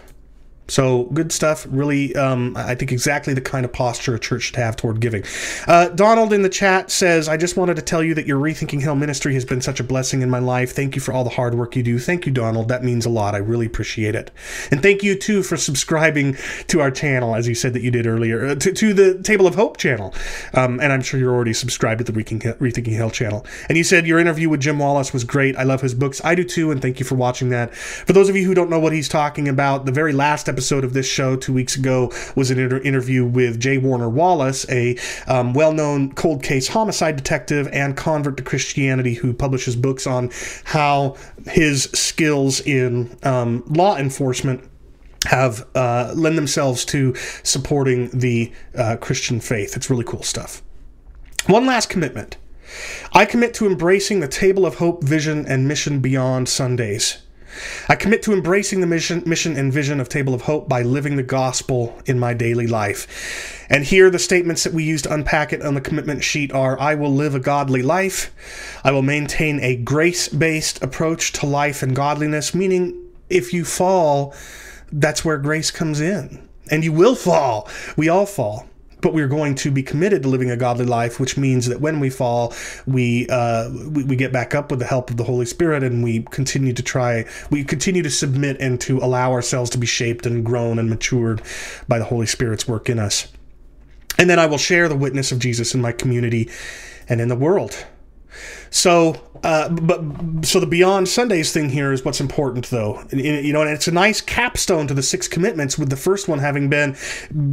So 0.67 1.03
good 1.13 1.31
stuff. 1.31 1.67
Really, 1.69 2.15
um, 2.15 2.55
I 2.57 2.73
think 2.73 2.91
exactly 2.91 3.33
the 3.33 3.41
kind 3.41 3.65
of 3.65 3.71
posture 3.71 4.15
a 4.15 4.19
church 4.19 4.43
should 4.43 4.55
have 4.55 4.75
toward 4.75 4.99
giving. 4.99 5.23
Uh, 5.67 5.89
Donald 5.89 6.33
in 6.33 6.41
the 6.41 6.49
chat 6.49 6.89
says, 6.89 7.29
"I 7.29 7.37
just 7.37 7.55
wanted 7.55 7.75
to 7.75 7.83
tell 7.83 8.03
you 8.03 8.15
that 8.15 8.25
your 8.25 8.39
Rethinking 8.39 8.81
Hell 8.81 8.95
ministry 8.95 9.35
has 9.35 9.45
been 9.45 9.61
such 9.61 9.79
a 9.79 9.83
blessing 9.83 10.23
in 10.23 10.29
my 10.29 10.39
life. 10.39 10.71
Thank 10.71 10.95
you 10.95 11.01
for 11.01 11.13
all 11.13 11.23
the 11.23 11.29
hard 11.29 11.53
work 11.53 11.75
you 11.75 11.83
do. 11.83 11.99
Thank 11.99 12.25
you, 12.25 12.31
Donald. 12.31 12.67
That 12.67 12.83
means 12.83 13.05
a 13.05 13.09
lot. 13.09 13.35
I 13.35 13.37
really 13.37 13.67
appreciate 13.67 14.15
it. 14.15 14.31
And 14.71 14.81
thank 14.81 15.03
you 15.03 15.15
too 15.15 15.43
for 15.43 15.55
subscribing 15.55 16.35
to 16.67 16.81
our 16.81 16.89
channel, 16.89 17.35
as 17.35 17.47
you 17.47 17.53
said 17.53 17.73
that 17.73 17.83
you 17.83 17.91
did 17.91 18.07
earlier, 18.07 18.45
uh, 18.47 18.55
to, 18.55 18.73
to, 18.73 18.93
the 18.93 19.21
Table 19.21 19.45
of 19.45 19.55
Hope 19.55 19.77
channel. 19.77 20.13
Um, 20.53 20.79
and 20.79 20.91
I'm 20.91 21.01
sure 21.01 21.19
you're 21.19 21.33
already 21.33 21.53
subscribed 21.53 22.03
to 22.03 22.11
the 22.11 22.11
Rethinking, 22.11 22.57
Rethinking 22.57 22.95
Hell 22.95 23.11
channel. 23.11 23.45
And 23.69 23.77
you 23.77 23.83
said 23.83 24.07
your 24.07 24.19
interview 24.19 24.49
with 24.49 24.61
Jim 24.61 24.79
Wallace 24.79 25.13
was 25.13 25.23
great. 25.23 25.55
I 25.57 25.63
love 25.63 25.81
his 25.81 25.93
books. 25.93 26.21
I 26.23 26.33
do 26.33 26.43
too. 26.43 26.71
And 26.71 26.81
thank 26.81 26.99
you 26.99 27.05
for 27.05 27.15
watching 27.15 27.49
that. 27.49 27.75
For 27.75 28.13
those 28.13 28.29
of 28.29 28.35
you 28.35 28.45
who 28.45 28.55
don't 28.55 28.69
know 28.69 28.79
what 28.79 28.93
he's 28.93 29.09
talking 29.09 29.47
about, 29.47 29.85
the 29.85 29.91
very 29.91 30.11
last 30.11 30.49
episode 30.49 30.54
of 30.83 30.93
this 30.93 31.07
show 31.07 31.35
two 31.35 31.53
weeks 31.53 31.75
ago 31.75 32.11
was 32.35 32.51
an 32.51 32.59
inter- 32.59 32.79
interview 32.79 33.25
with 33.25 33.59
J. 33.59 33.77
Warner 33.77 34.09
Wallace, 34.09 34.65
a 34.69 34.97
um, 35.27 35.53
well 35.53 35.73
known 35.73 36.13
cold 36.13 36.43
case 36.43 36.67
homicide 36.67 37.15
detective 37.15 37.67
and 37.71 37.95
convert 37.95 38.37
to 38.37 38.43
Christianity 38.43 39.15
who 39.15 39.33
publishes 39.33 39.75
books 39.75 40.07
on 40.07 40.31
how 40.65 41.15
his 41.47 41.83
skills 41.93 42.61
in 42.61 43.17
um, 43.23 43.63
law 43.67 43.97
enforcement 43.97 44.69
have 45.27 45.65
uh, 45.75 46.13
lend 46.15 46.37
themselves 46.37 46.85
to 46.85 47.15
supporting 47.43 48.09
the 48.09 48.51
uh, 48.77 48.97
Christian 48.97 49.39
faith. 49.39 49.75
It's 49.75 49.89
really 49.89 50.03
cool 50.03 50.23
stuff. 50.23 50.61
One 51.47 51.65
last 51.65 51.89
commitment. 51.89 52.37
I 53.13 53.25
commit 53.25 53.53
to 53.55 53.67
embracing 53.67 54.19
the 54.19 54.27
Table 54.27 54.65
of 54.65 54.75
Hope 54.75 55.03
vision 55.03 55.45
and 55.45 55.67
mission 55.67 55.99
beyond 55.99 56.49
Sundays. 56.49 57.19
I 57.89 57.95
commit 57.95 58.23
to 58.23 58.33
embracing 58.33 58.81
the 58.81 58.87
mission, 58.87 59.23
mission 59.25 59.55
and 59.57 59.71
vision 59.71 59.99
of 59.99 60.09
Table 60.09 60.33
of 60.33 60.43
Hope 60.43 60.67
by 60.67 60.81
living 60.81 61.15
the 61.15 61.23
gospel 61.23 61.99
in 62.05 62.19
my 62.19 62.33
daily 62.33 62.67
life. 62.67 63.65
And 63.69 63.83
here, 63.83 64.09
the 64.09 64.19
statements 64.19 64.63
that 64.63 64.73
we 64.73 64.83
use 64.83 65.01
to 65.03 65.13
unpack 65.13 65.53
it 65.53 65.61
on 65.61 65.73
the 65.73 65.81
commitment 65.81 66.23
sheet 66.23 66.51
are 66.51 66.79
I 66.79 66.95
will 66.95 67.13
live 67.13 67.35
a 67.35 67.39
godly 67.39 67.81
life. 67.81 68.33
I 68.83 68.91
will 68.91 69.01
maintain 69.01 69.59
a 69.59 69.75
grace 69.75 70.27
based 70.27 70.83
approach 70.83 71.31
to 71.33 71.45
life 71.45 71.81
and 71.81 71.95
godliness, 71.95 72.53
meaning 72.53 73.01
if 73.29 73.53
you 73.53 73.65
fall, 73.65 74.35
that's 74.91 75.25
where 75.25 75.37
grace 75.37 75.71
comes 75.71 75.99
in. 75.99 76.47
And 76.69 76.83
you 76.83 76.93
will 76.93 77.15
fall. 77.15 77.69
We 77.95 78.09
all 78.09 78.25
fall 78.25 78.67
but 79.05 79.13
we're 79.13 79.27
going 79.27 79.53
to 79.53 79.69
be 79.69 79.83
committed 79.83 80.23
to 80.23 80.27
living 80.27 80.49
a 80.49 80.57
godly 80.57 80.83
life, 80.83 81.19
which 81.19 81.37
means 81.37 81.67
that 81.67 81.79
when 81.79 81.99
we 81.99 82.09
fall, 82.09 82.51
we, 82.87 83.27
uh, 83.29 83.69
we, 83.91 84.03
we 84.03 84.15
get 84.15 84.33
back 84.33 84.55
up 84.55 84.71
with 84.71 84.79
the 84.79 84.85
help 84.85 85.11
of 85.11 85.17
the 85.17 85.23
Holy 85.23 85.45
Spirit, 85.45 85.83
and 85.83 86.03
we 86.03 86.23
continue 86.31 86.73
to 86.73 86.81
try, 86.81 87.23
we 87.51 87.63
continue 87.63 88.01
to 88.01 88.09
submit 88.09 88.57
and 88.59 88.81
to 88.81 88.97
allow 88.97 89.31
ourselves 89.31 89.69
to 89.69 89.77
be 89.77 89.85
shaped 89.85 90.25
and 90.25 90.43
grown 90.43 90.79
and 90.79 90.89
matured 90.89 91.43
by 91.87 91.99
the 91.99 92.05
Holy 92.05 92.25
Spirit's 92.25 92.67
work 92.67 92.89
in 92.89 92.97
us. 92.97 93.31
And 94.17 94.27
then 94.27 94.39
I 94.39 94.47
will 94.47 94.57
share 94.57 94.89
the 94.89 94.95
witness 94.95 95.31
of 95.31 95.37
Jesus 95.37 95.75
in 95.75 95.81
my 95.81 95.91
community 95.91 96.49
and 97.07 97.21
in 97.21 97.27
the 97.27 97.35
world. 97.35 97.85
So, 98.69 99.15
uh, 99.43 99.69
but 99.69 100.01
so 100.45 100.59
the 100.59 100.67
beyond 100.67 101.07
Sundays 101.07 101.51
thing 101.53 101.69
here 101.69 101.91
is 101.91 102.03
what's 102.03 102.19
important, 102.19 102.67
though. 102.67 103.03
You 103.11 103.53
know, 103.53 103.61
and 103.61 103.69
it's 103.69 103.87
a 103.87 103.91
nice 103.91 104.21
capstone 104.21 104.87
to 104.87 104.93
the 104.93 105.03
six 105.03 105.27
commitments, 105.27 105.77
with 105.77 105.89
the 105.89 105.97
first 105.97 106.27
one 106.27 106.39
having 106.39 106.69
been 106.69 106.95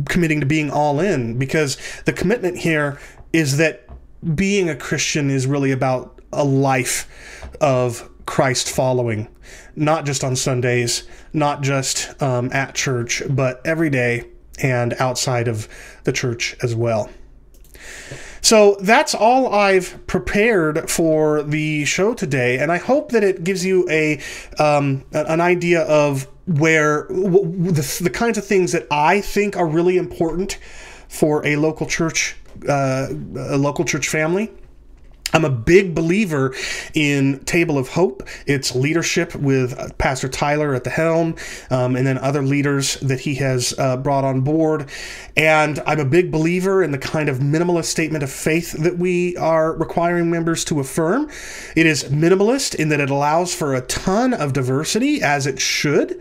committing 0.08 0.40
to 0.40 0.46
being 0.46 0.70
all 0.70 1.00
in, 1.00 1.38
because 1.38 1.76
the 2.04 2.12
commitment 2.12 2.58
here 2.58 2.98
is 3.32 3.56
that 3.58 3.88
being 4.34 4.68
a 4.68 4.76
Christian 4.76 5.30
is 5.30 5.46
really 5.46 5.72
about 5.72 6.20
a 6.32 6.44
life 6.44 7.08
of 7.60 8.08
Christ 8.26 8.70
following, 8.70 9.28
not 9.76 10.06
just 10.06 10.24
on 10.24 10.36
Sundays, 10.36 11.04
not 11.32 11.62
just 11.62 12.20
um, 12.22 12.50
at 12.52 12.74
church, 12.74 13.22
but 13.28 13.60
every 13.64 13.90
day 13.90 14.24
and 14.62 14.94
outside 14.94 15.48
of 15.48 15.68
the 16.04 16.12
church 16.12 16.56
as 16.62 16.74
well. 16.74 17.10
So 18.42 18.76
that's 18.80 19.14
all 19.14 19.54
I've 19.54 20.04
prepared 20.08 20.90
for 20.90 21.44
the 21.44 21.84
show 21.84 22.12
today, 22.12 22.58
and 22.58 22.72
I 22.72 22.78
hope 22.78 23.12
that 23.12 23.22
it 23.22 23.44
gives 23.44 23.64
you 23.64 23.88
a 23.88 24.20
um, 24.58 25.04
an 25.12 25.40
idea 25.40 25.82
of 25.82 26.26
where 26.46 27.06
the, 27.08 28.00
the 28.02 28.10
kinds 28.10 28.36
of 28.36 28.44
things 28.44 28.72
that 28.72 28.88
I 28.90 29.20
think 29.20 29.56
are 29.56 29.66
really 29.66 29.96
important 29.96 30.58
for 31.08 31.46
a 31.46 31.54
local 31.54 31.86
church, 31.86 32.36
uh, 32.68 33.08
a 33.36 33.56
local 33.56 33.84
church 33.84 34.08
family. 34.08 34.50
I'm 35.32 35.44
a 35.44 35.50
big 35.50 35.94
believer 35.94 36.54
in 36.94 37.40
Table 37.44 37.78
of 37.78 37.88
Hope. 37.88 38.22
Its 38.46 38.74
leadership 38.74 39.34
with 39.34 39.78
uh, 39.78 39.88
Pastor 39.98 40.28
Tyler 40.28 40.74
at 40.74 40.84
the 40.84 40.90
helm, 40.90 41.36
um, 41.70 41.96
and 41.96 42.06
then 42.06 42.18
other 42.18 42.42
leaders 42.42 42.96
that 43.00 43.20
he 43.20 43.36
has 43.36 43.74
uh, 43.78 43.96
brought 43.96 44.24
on 44.24 44.42
board. 44.42 44.88
And 45.36 45.82
I'm 45.86 46.00
a 46.00 46.04
big 46.04 46.30
believer 46.30 46.82
in 46.82 46.90
the 46.90 46.98
kind 46.98 47.28
of 47.28 47.38
minimalist 47.38 47.86
statement 47.86 48.22
of 48.22 48.30
faith 48.30 48.72
that 48.72 48.98
we 48.98 49.36
are 49.36 49.72
requiring 49.72 50.30
members 50.30 50.64
to 50.66 50.80
affirm. 50.80 51.30
It 51.76 51.86
is 51.86 52.04
minimalist 52.04 52.74
in 52.74 52.90
that 52.90 53.00
it 53.00 53.10
allows 53.10 53.54
for 53.54 53.74
a 53.74 53.80
ton 53.82 54.34
of 54.34 54.52
diversity, 54.52 55.22
as 55.22 55.46
it 55.46 55.60
should 55.60 56.20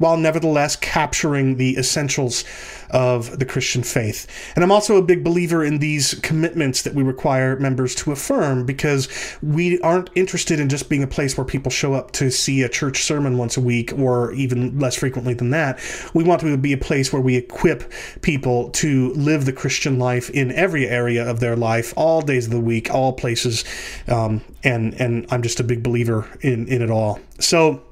while 0.00 0.16
nevertheless 0.16 0.76
capturing 0.76 1.56
the 1.56 1.76
essentials 1.76 2.42
of 2.90 3.38
the 3.38 3.44
Christian 3.44 3.82
faith. 3.82 4.26
And 4.54 4.64
I'm 4.64 4.72
also 4.72 4.96
a 4.96 5.02
big 5.02 5.24
believer 5.24 5.64
in 5.64 5.78
these 5.78 6.14
commitments 6.22 6.82
that 6.82 6.94
we 6.94 7.02
require 7.02 7.58
members 7.58 7.94
to 7.96 8.12
affirm 8.12 8.66
because 8.66 9.08
we 9.42 9.80
aren't 9.80 10.10
interested 10.14 10.60
in 10.60 10.68
just 10.68 10.88
being 10.88 11.02
a 11.02 11.06
place 11.06 11.36
where 11.36 11.44
people 11.44 11.70
show 11.70 11.94
up 11.94 12.12
to 12.12 12.30
see 12.30 12.62
a 12.62 12.68
church 12.68 13.02
sermon 13.02 13.38
once 13.38 13.56
a 13.56 13.60
week 13.60 13.92
or 13.98 14.32
even 14.32 14.78
less 14.78 14.96
frequently 14.96 15.34
than 15.34 15.50
that. 15.50 15.80
We 16.14 16.24
want 16.24 16.40
to 16.42 16.56
be 16.56 16.72
a 16.72 16.78
place 16.78 17.12
where 17.12 17.22
we 17.22 17.36
equip 17.36 17.92
people 18.22 18.70
to 18.70 19.12
live 19.14 19.44
the 19.44 19.52
Christian 19.52 19.98
life 19.98 20.30
in 20.30 20.50
every 20.52 20.88
area 20.88 21.28
of 21.28 21.40
their 21.40 21.56
life, 21.56 21.92
all 21.96 22.20
days 22.20 22.46
of 22.46 22.52
the 22.52 22.60
week, 22.60 22.92
all 22.92 23.12
places. 23.12 23.64
Um, 24.08 24.42
and, 24.62 24.94
and 24.94 25.26
I'm 25.30 25.42
just 25.42 25.60
a 25.60 25.64
big 25.64 25.82
believer 25.82 26.28
in, 26.40 26.68
in 26.68 26.82
it 26.82 26.90
all. 26.90 27.20
So, 27.38 27.82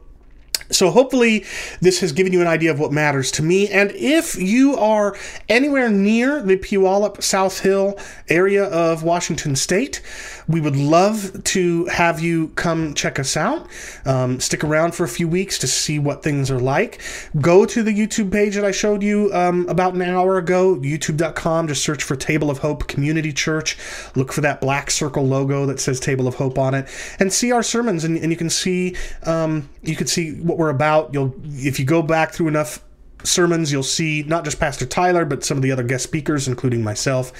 so 0.71 0.91
hopefully 0.91 1.45
this 1.81 2.01
has 2.01 2.12
given 2.12 2.33
you 2.33 2.41
an 2.41 2.47
idea 2.47 2.71
of 2.71 2.79
what 2.79 2.93
matters 2.93 3.31
to 3.33 3.43
me. 3.43 3.69
And 3.69 3.91
if 3.93 4.37
you 4.37 4.77
are 4.77 5.16
anywhere 5.49 5.89
near 5.89 6.43
the 6.43 6.57
Puyallup 6.57 7.23
South 7.23 7.61
Hill 7.61 7.99
area 8.29 8.64
of 8.64 9.03
Washington 9.03 9.57
State, 9.57 10.03
we 10.49 10.61
would 10.61 10.76
love 10.76 11.44
to 11.44 11.84
have 11.86 12.20
you 12.20 12.49
come 12.49 12.94
check 12.94 13.18
us 13.18 13.36
out. 13.36 13.68
Um, 14.07 14.40
stick 14.40 14.64
around 14.64 14.94
for 14.94 15.05
a 15.05 15.09
few 15.09 15.28
weeks 15.28 15.59
to 15.59 15.66
see 15.66 15.99
what 15.99 16.22
things 16.22 16.51
are 16.51 16.59
like. 16.59 17.01
Go 17.40 17.66
to 17.66 17.82
the 17.82 17.90
YouTube 17.90 18.32
page 18.32 18.55
that 18.55 18.64
I 18.64 18.70
showed 18.70 19.03
you 19.03 19.30
um, 19.34 19.68
about 19.68 19.94
an 19.94 20.03
hour 20.03 20.38
ago, 20.38 20.76
youtube.com. 20.76 21.68
Just 21.68 21.84
search 21.84 22.03
for 22.03 22.16
Table 22.16 22.51
of 22.51 22.59
Hope 22.59 22.88
Community 22.88 23.32
Church. 23.32 23.76
Look 24.14 24.32
for 24.32 24.40
that 24.40 24.61
black 24.61 24.90
circle 24.90 25.26
logo 25.26 25.66
that 25.66 25.80
says 25.80 26.01
Table 26.01 26.26
of 26.26 26.36
Hope 26.36 26.59
on 26.59 26.74
it, 26.74 26.88
and 27.18 27.32
see 27.32 27.53
our 27.53 27.62
sermons. 27.62 28.05
And, 28.05 28.16
and 28.16 28.32
you 28.32 28.36
can 28.36 28.51
see 28.51 28.96
um, 29.24 29.68
you 29.82 29.96
can 29.96 30.07
see 30.07 30.40
what 30.40 30.57
we're 30.57 30.70
about. 30.70 31.12
You'll 31.12 31.34
if 31.44 31.78
you 31.78 31.84
go 31.84 32.01
back 32.03 32.32
through 32.32 32.49
enough 32.49 32.82
sermons, 33.24 33.72
you'll 33.72 33.82
see 33.82 34.22
not 34.26 34.44
just 34.44 34.61
Pastor 34.61 34.86
Tyler, 34.86 35.24
but 35.24 35.44
some 35.44 35.59
of 35.59 35.62
the 35.62 35.72
other 35.72 35.82
guest 35.82 36.05
speakers, 36.05 36.49
including 36.49 36.82
myself. 36.82 37.32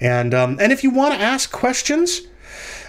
And 0.00 0.34
um, 0.34 0.58
and 0.60 0.72
if 0.72 0.84
you 0.84 0.90
want 0.90 1.14
to 1.14 1.20
ask 1.20 1.50
questions, 1.50 2.22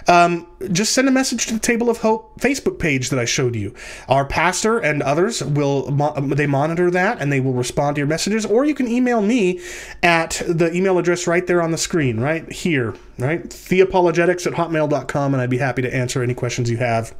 um, 0.08 0.46
just 0.70 0.92
send 0.92 1.08
a 1.08 1.10
message 1.10 1.46
to 1.46 1.54
the 1.54 1.60
Table 1.60 1.90
of 1.90 1.98
Hope 1.98 2.40
Facebook 2.40 2.78
page 2.78 3.10
that 3.10 3.18
I 3.18 3.24
showed 3.24 3.54
you. 3.54 3.74
Our 4.08 4.24
pastor 4.24 4.78
and 4.78 5.02
others 5.02 5.42
will 5.42 5.90
they 6.20 6.46
monitor 6.46 6.90
that 6.90 7.20
and 7.20 7.32
they 7.32 7.40
will 7.40 7.52
respond 7.52 7.96
to 7.96 8.00
your 8.00 8.06
messages, 8.06 8.46
or 8.46 8.64
you 8.64 8.74
can 8.74 8.88
email 8.88 9.22
me 9.22 9.60
at 10.02 10.42
the 10.46 10.72
email 10.72 10.98
address 10.98 11.26
right 11.26 11.46
there 11.46 11.62
on 11.62 11.70
the 11.70 11.78
screen, 11.78 12.20
right 12.20 12.50
here, 12.50 12.94
right? 13.18 13.42
Theopologetics 13.48 14.46
at 14.46 14.54
hotmail.com, 14.54 15.34
and 15.34 15.42
I'd 15.42 15.50
be 15.50 15.58
happy 15.58 15.82
to 15.82 15.94
answer 15.94 16.22
any 16.22 16.34
questions 16.34 16.70
you 16.70 16.78
have. 16.78 17.14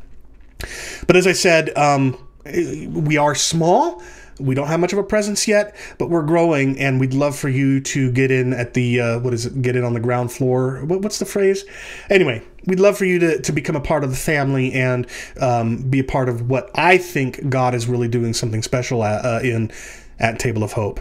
But 1.06 1.16
as 1.16 1.26
I 1.26 1.32
said, 1.32 1.76
um, 1.76 2.16
we 2.44 3.16
are 3.16 3.34
small 3.34 4.02
we 4.42 4.54
don't 4.54 4.66
have 4.66 4.80
much 4.80 4.92
of 4.92 4.98
a 4.98 5.04
presence 5.04 5.46
yet, 5.46 5.74
but 5.98 6.10
we're 6.10 6.22
growing, 6.22 6.78
and 6.78 6.98
we'd 6.98 7.14
love 7.14 7.36
for 7.36 7.48
you 7.48 7.80
to 7.80 8.10
get 8.12 8.30
in 8.30 8.52
at 8.52 8.74
the 8.74 9.00
uh, 9.00 9.18
what 9.20 9.34
is 9.34 9.46
it? 9.46 9.62
Get 9.62 9.76
in 9.76 9.84
on 9.84 9.94
the 9.94 10.00
ground 10.00 10.32
floor. 10.32 10.84
What, 10.84 11.02
what's 11.02 11.18
the 11.18 11.24
phrase? 11.24 11.64
Anyway, 12.10 12.42
we'd 12.66 12.80
love 12.80 12.96
for 12.96 13.04
you 13.04 13.18
to, 13.18 13.40
to 13.42 13.52
become 13.52 13.76
a 13.76 13.80
part 13.80 14.04
of 14.04 14.10
the 14.10 14.16
family 14.16 14.72
and 14.72 15.06
um, 15.40 15.88
be 15.88 16.00
a 16.00 16.04
part 16.04 16.28
of 16.28 16.48
what 16.48 16.70
I 16.74 16.98
think 16.98 17.48
God 17.48 17.74
is 17.74 17.86
really 17.86 18.08
doing 18.08 18.32
something 18.34 18.62
special 18.62 19.04
at, 19.04 19.24
uh, 19.24 19.40
in 19.42 19.72
at 20.22 20.38
Table 20.38 20.62
of 20.62 20.72
Hope. 20.72 21.00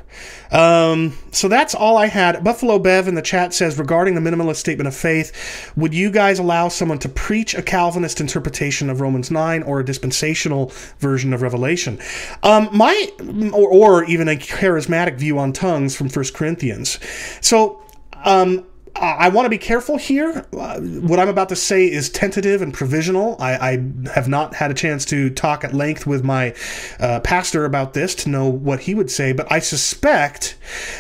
Um, 0.52 1.16
so 1.32 1.48
that's 1.48 1.76
all 1.76 1.96
I 1.96 2.08
had. 2.08 2.44
Buffalo 2.44 2.80
Bev 2.80 3.08
in 3.08 3.16
the 3.16 3.22
chat 3.22 3.54
says 3.54 3.78
regarding 3.78 4.16
the 4.16 4.22
minimalist 4.22 4.56
statement 4.56 4.88
of 4.88 4.96
faith, 4.96 5.72
would 5.76 5.94
you 5.94 6.10
guys 6.10 6.40
allow 6.40 6.68
someone 6.70 6.98
to 7.00 7.10
preach 7.10 7.54
a 7.54 7.62
Calvinist 7.62 8.20
interpretation 8.20 8.90
of 8.90 9.00
Romans 9.00 9.30
9 9.30 9.64
or 9.64 9.80
a 9.80 9.86
dispensational 9.86 10.72
version 10.98 11.34
of 11.34 11.44
Revelation? 11.44 12.00
Um, 12.42 12.70
my, 12.74 13.10
or, 13.54 13.70
or 13.70 14.04
even 14.06 14.28
a 14.28 14.36
charismatic 14.36 15.18
view 15.18 15.38
on 15.38 15.54
tongues 15.54 15.96
from 15.96 16.10
1 16.10 16.26
Corinthians. 16.34 17.00
So, 17.42 17.84
um, 18.26 18.66
I 18.96 19.30
want 19.30 19.46
to 19.46 19.50
be 19.50 19.58
careful 19.58 19.98
here. 19.98 20.46
Uh, 20.56 20.80
what 20.80 21.20
I'm 21.20 21.30
about 21.30 21.50
to 21.50 21.56
say 21.56 21.90
is 21.90 22.10
tentative 22.10 22.62
and 22.62 22.74
provisional. 22.74 23.36
I, 23.40 23.72
I, 23.72 24.10
have 24.14 24.28
not 24.28 24.54
had 24.56 24.70
a 24.70 24.74
chance 24.74 25.06
to 25.06 25.30
talk 25.30 25.64
at 25.64 25.74
length 25.74 26.06
with 26.06 26.24
my 26.24 26.54
uh, 27.00 27.20
pastor 27.22 27.66
about 27.66 27.94
this 27.94 28.14
to 28.16 28.30
know 28.30 28.48
what 28.48 28.82
he 28.82 28.94
would 28.94 29.10
say, 29.10 29.32
but 29.32 29.52
I 29.52 29.60
suspect 29.60 30.58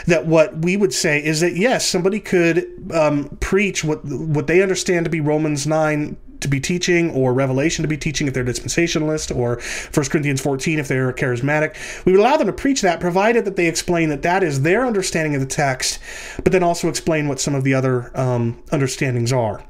that 0.08 0.26
what 0.26 0.60
we 0.60 0.78
would 0.78 0.94
say 0.94 1.24
is 1.24 1.42
that 1.42 1.56
yes, 1.56 1.88
somebody 1.88 2.20
could 2.20 2.92
um, 2.94 3.38
preach 3.40 3.84
what 3.84 4.04
what 4.06 4.48
they 4.48 4.62
understand 4.62 5.06
to 5.06 5.10
be 5.10 5.20
Romans 5.20 5.68
nine 5.68 6.18
to 6.42 6.48
be 6.48 6.60
teaching 6.60 7.12
or 7.12 7.34
Revelation 7.34 7.84
to 7.84 7.88
be 7.88 7.98
teaching 7.98 8.28
if 8.28 8.34
they're 8.34 8.44
dispensationalist 8.44 9.36
or 9.36 9.62
1 9.94 10.10
Corinthians 10.10 10.42
14 10.42 10.80
if 10.80 10.88
they're 10.88 11.14
charismatic. 11.14 11.76
We 12.06 12.12
would 12.12 12.20
allow 12.20 12.38
them 12.38 12.48
to 12.48 12.54
preach 12.54 12.82
that 12.82 13.00
provided 13.00 13.46
that 13.46 13.56
they 13.56 13.68
explain 13.68 14.10
that 14.10 14.22
that 14.24 14.44
is 14.44 14.62
their 14.62 14.86
understanding 14.86 15.36
of 15.36 15.42
the 15.42 15.48
text, 15.48 16.00
but 16.44 16.52
then 16.52 16.64
also 16.64 16.90
explain 16.90 17.28
what 17.28 17.40
some 17.40 17.56
of 17.56 17.64
the 17.64 17.74
other 17.74 18.12
um, 18.20 18.62
understandings 18.72 19.32
are. 19.32 19.64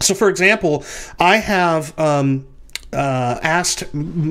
So, 0.00 0.14
for 0.14 0.28
example, 0.28 0.84
I 1.18 1.36
have 1.36 1.98
um, 1.98 2.46
uh, 2.92 3.38
asked 3.42 3.84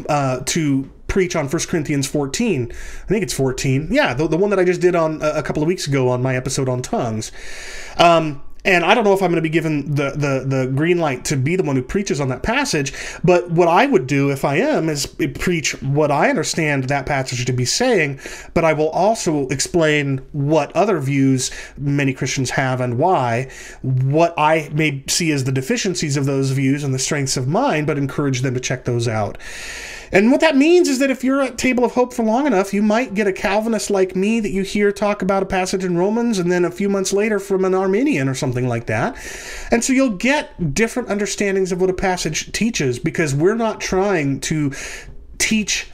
uh, 0.10 0.42
to 0.46 0.90
preach 1.08 1.36
on 1.36 1.48
1 1.48 1.62
Corinthians 1.68 2.08
14. 2.08 2.72
I 2.72 3.06
think 3.08 3.24
it's 3.24 3.34
14. 3.34 3.90
Yeah, 3.92 4.14
the, 4.14 4.28
the 4.28 4.38
one 4.38 4.50
that 4.52 4.60
I 4.60 4.64
just 4.64 4.82
did 4.82 4.96
on 4.96 5.22
a 5.22 5.44
couple 5.44 5.62
of 5.62 5.68
weeks 5.68 5.88
ago 5.88 6.10
on 6.10 6.22
my 6.22 6.36
episode 6.36 6.70
on 6.70 6.82
tongues. 6.82 7.32
Um, 7.98 8.42
and 8.70 8.86
I 8.86 8.94
don't 8.94 9.04
know 9.04 9.14
if 9.14 9.24
I'm 9.24 9.32
going 9.32 9.38
to 9.38 9.42
be 9.42 9.50
given 9.50 9.96
the, 9.96 10.12
the, 10.12 10.46
the 10.46 10.72
green 10.76 11.00
light 11.00 11.26
to 11.26 11.36
be 11.36 11.56
the 11.56 11.64
one 11.64 11.76
who 11.76 11.82
preaches 11.82 12.22
on 12.22 12.30
that 12.30 12.44
passage, 12.44 12.94
but 13.24 13.50
what 13.50 13.68
I 13.68 13.88
would 13.88 14.06
do 14.06 14.30
if 14.30 14.46
I 14.46 14.58
am 14.58 14.90
is 14.90 15.08
preach 15.08 15.82
what 15.82 16.12
I 16.12 16.30
understand 16.30 16.84
that 16.84 17.08
passage 17.08 17.44
to 17.46 17.52
be 17.52 17.66
saying, 17.66 18.20
but 18.54 18.64
I 18.64 18.74
will 18.74 18.90
also 18.90 19.48
explain 19.48 20.20
what 20.34 20.72
other 20.76 21.00
views 21.00 21.50
many 21.78 22.14
Christians 22.14 22.52
have 22.52 22.80
and 22.80 23.00
why, 23.00 23.50
what 23.82 24.36
I 24.38 24.70
may 24.72 25.04
see 25.08 25.32
as 25.32 25.46
the 25.46 25.52
deficiencies 25.52 26.16
of 26.16 26.28
those 26.28 26.52
views 26.52 26.84
and 26.84 26.94
the 26.94 27.00
strengths 27.00 27.38
of 27.38 27.48
mine, 27.48 27.86
but 27.86 27.98
encourage 27.98 28.42
them 28.42 28.54
to 28.54 28.60
check 28.60 28.86
those 28.86 29.08
out. 29.08 29.40
And 30.12 30.32
what 30.32 30.42
that 30.42 30.58
means 30.58 30.88
is 30.88 31.00
that 31.00 31.12
if 31.12 31.24
you're 31.24 31.42
at 31.42 31.58
Table 31.58 31.86
of 31.86 31.94
Hope 31.94 32.14
for 32.14 32.24
long 32.24 32.48
enough, 32.48 32.74
you 32.74 32.82
might 32.82 33.14
get 33.14 33.28
a 33.28 33.34
Calvinist 33.34 33.90
like 33.90 34.16
me 34.16 34.40
that 34.40 34.50
you 34.50 34.64
hear 34.64 34.92
talk 34.92 35.22
about 35.22 35.44
a 35.44 35.46
passage 35.46 35.84
in 35.84 35.98
Romans, 35.98 36.40
and 36.40 36.52
then 36.52 36.66
a 36.66 36.72
few 36.72 36.90
months 36.90 37.14
later 37.14 37.40
from 37.40 37.66
an 37.66 37.74
Arminian 37.74 38.28
or 38.28 38.36
something 38.36 38.68
like 38.68 38.88
that. 38.88 39.16
And 39.72 39.84
so 39.84 39.94
you'll 39.94 40.18
get 40.18 40.74
different 40.74 41.10
understandings 41.10 41.72
of 41.72 41.80
what 41.82 41.90
a 41.90 41.94
passage 41.94 42.52
teaches 42.52 43.00
because 43.00 43.36
we're 43.36 43.56
not 43.56 43.80
trying 43.80 44.40
to 44.42 44.72
teach 45.38 45.88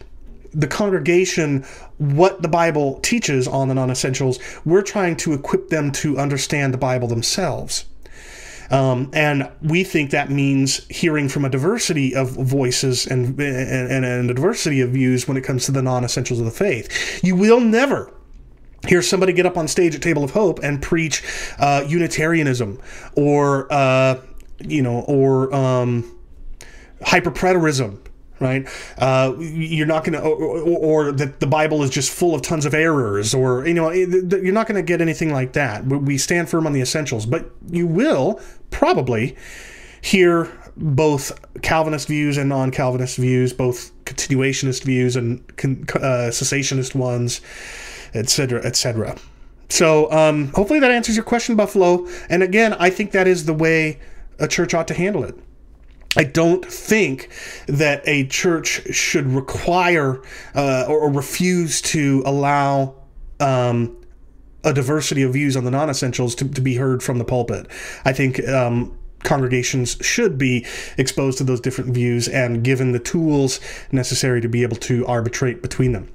the 0.54 0.68
congregation 0.68 1.66
what 1.98 2.42
the 2.42 2.48
Bible 2.48 3.00
teaches 3.02 3.48
on 3.48 3.68
the 3.68 3.74
non 3.74 3.92
essentials. 3.92 4.40
We're 4.64 4.82
trying 4.82 5.18
to 5.18 5.34
equip 5.34 5.70
them 5.70 5.92
to 5.94 6.18
understand 6.18 6.74
the 6.74 6.78
Bible 6.78 7.08
themselves. 7.08 7.86
Um, 8.72 9.12
and 9.14 9.50
we 9.62 9.84
think 9.84 10.12
that 10.12 10.30
means 10.30 10.86
hearing 10.90 11.30
from 11.30 11.46
a 11.46 11.50
diversity 11.50 12.16
of 12.16 12.32
voices 12.32 13.06
and, 13.06 13.40
and, 13.40 14.06
and 14.06 14.30
a 14.30 14.34
diversity 14.34 14.82
of 14.82 14.92
views 14.92 15.28
when 15.28 15.38
it 15.38 15.44
comes 15.44 15.66
to 15.66 15.72
the 15.72 15.82
non 15.82 16.04
essentials 16.04 16.40
of 16.40 16.46
the 16.46 16.52
faith. 16.52 17.24
You 17.24 17.36
will 17.36 17.60
never 17.60 18.12
hear 18.88 19.02
somebody 19.02 19.34
get 19.34 19.46
up 19.46 19.58
on 19.58 19.68
stage 19.68 19.96
at 19.96 20.02
Table 20.02 20.24
of 20.24 20.32
Hope 20.32 20.60
and 20.64 20.82
preach 20.82 21.24
uh, 21.60 21.84
Unitarianism 21.88 22.80
or, 23.16 23.72
uh, 23.72 24.22
you 24.60 24.82
know, 24.82 25.02
or 25.08 25.54
um, 25.54 26.20
hyperpreterism 27.02 28.00
right? 28.46 28.68
Uh, 28.98 29.36
you're 29.40 29.88
not 29.88 30.04
going 30.04 30.14
to, 30.14 30.22
or, 30.22 31.08
or, 31.08 31.12
that 31.12 31.40
the 31.40 31.48
Bible 31.48 31.84
is 31.84 31.90
just 31.90 32.12
full 32.12 32.36
of 32.36 32.42
tons 32.42 32.66
of 32.66 32.74
errors, 32.74 33.34
or 33.34 33.68
you 33.68 33.74
know, 33.74 33.92
you're 33.92 34.54
not 34.54 34.68
going 34.68 34.76
to 34.76 34.84
get 34.84 35.02
anything 35.02 35.34
like 35.34 35.54
that. 35.54 35.86
We 35.86 36.18
stand 36.18 36.50
firm 36.50 36.68
on 36.68 36.74
the 36.74 36.82
essentials, 36.82 37.26
but 37.26 37.52
you 37.70 37.88
will 37.88 38.40
probably 38.70 39.36
hear 40.02 40.52
both 40.78 41.32
Calvinist 41.62 42.08
views 42.08 42.38
and 42.38 42.50
non-Calvinist 42.50 43.18
views, 43.18 43.54
both 43.54 43.92
continuationist 44.06 44.84
views 44.84 45.16
and 45.16 45.40
uh, 45.60 46.30
cessationist 46.30 46.94
ones, 46.96 47.42
etc., 48.14 48.64
etc. 48.64 49.16
So 49.70 50.12
um, 50.12 50.50
hopefully 50.50 50.80
that 50.80 50.92
answers 50.92 51.16
your 51.16 51.26
question, 51.26 51.56
Buffalo. 51.56 52.08
And 52.30 52.44
again, 52.44 52.74
I 52.74 52.90
think 52.90 53.12
that 53.12 53.28
is 53.28 53.46
the 53.46 53.54
way 53.54 54.00
a 54.38 54.48
church 54.48 54.74
ought 54.74 54.88
to 54.90 54.94
handle 54.94 55.24
it. 55.24 55.36
I 56.18 56.24
don't 56.24 56.66
think 56.66 57.30
that 57.68 58.02
a 58.08 58.28
church 58.28 58.94
should 58.94 59.28
require 59.28 60.22
uh, 60.54 60.86
or, 60.88 61.00
or, 61.00 61.12
refuse 61.12 61.82
to 61.82 62.24
allow 62.26 62.96
um, 63.40 63.98
a 64.64 64.74
diversity 64.74 65.22
of 65.24 65.34
views 65.34 65.56
on 65.56 65.66
the 65.66 65.72
non-essentials 65.72 66.36
to, 66.36 66.48
to 66.48 66.62
be 66.62 66.76
heard 66.76 67.04
from 67.04 67.18
the 67.18 67.26
pulpit. 67.26 67.68
I 68.06 68.14
think 68.14 68.46
um, 68.48 68.98
congregations 69.24 69.98
should 70.02 70.38
be 70.38 70.66
exposed 70.98 71.38
to 71.40 71.44
those 71.44 71.60
different 71.60 71.94
views 71.94 72.28
and 72.28 72.64
given 72.64 72.92
the 72.92 73.00
tools 73.00 73.60
necessary 73.92 74.40
to 74.42 74.48
be 74.48 74.64
able 74.64 74.78
to 74.78 75.06
arbitrate 75.08 75.62
between 75.62 75.92
them. 75.92 76.10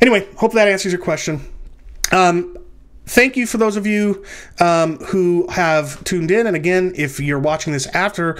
Anyway, 0.00 0.26
hope 0.36 0.52
that 0.52 0.68
answers 0.68 0.92
your 0.92 1.00
question. 1.00 1.40
Um, 2.12 2.56
thank 3.06 3.36
you 3.36 3.46
for 3.46 3.58
those 3.58 3.76
of 3.76 3.86
you 3.86 4.24
um, 4.60 4.98
who 4.98 5.46
have 5.48 6.02
tuned 6.04 6.30
in. 6.30 6.46
And 6.46 6.56
again, 6.56 6.92
if 6.96 7.20
you're 7.20 7.38
watching 7.38 7.72
this 7.72 7.86
after 7.88 8.38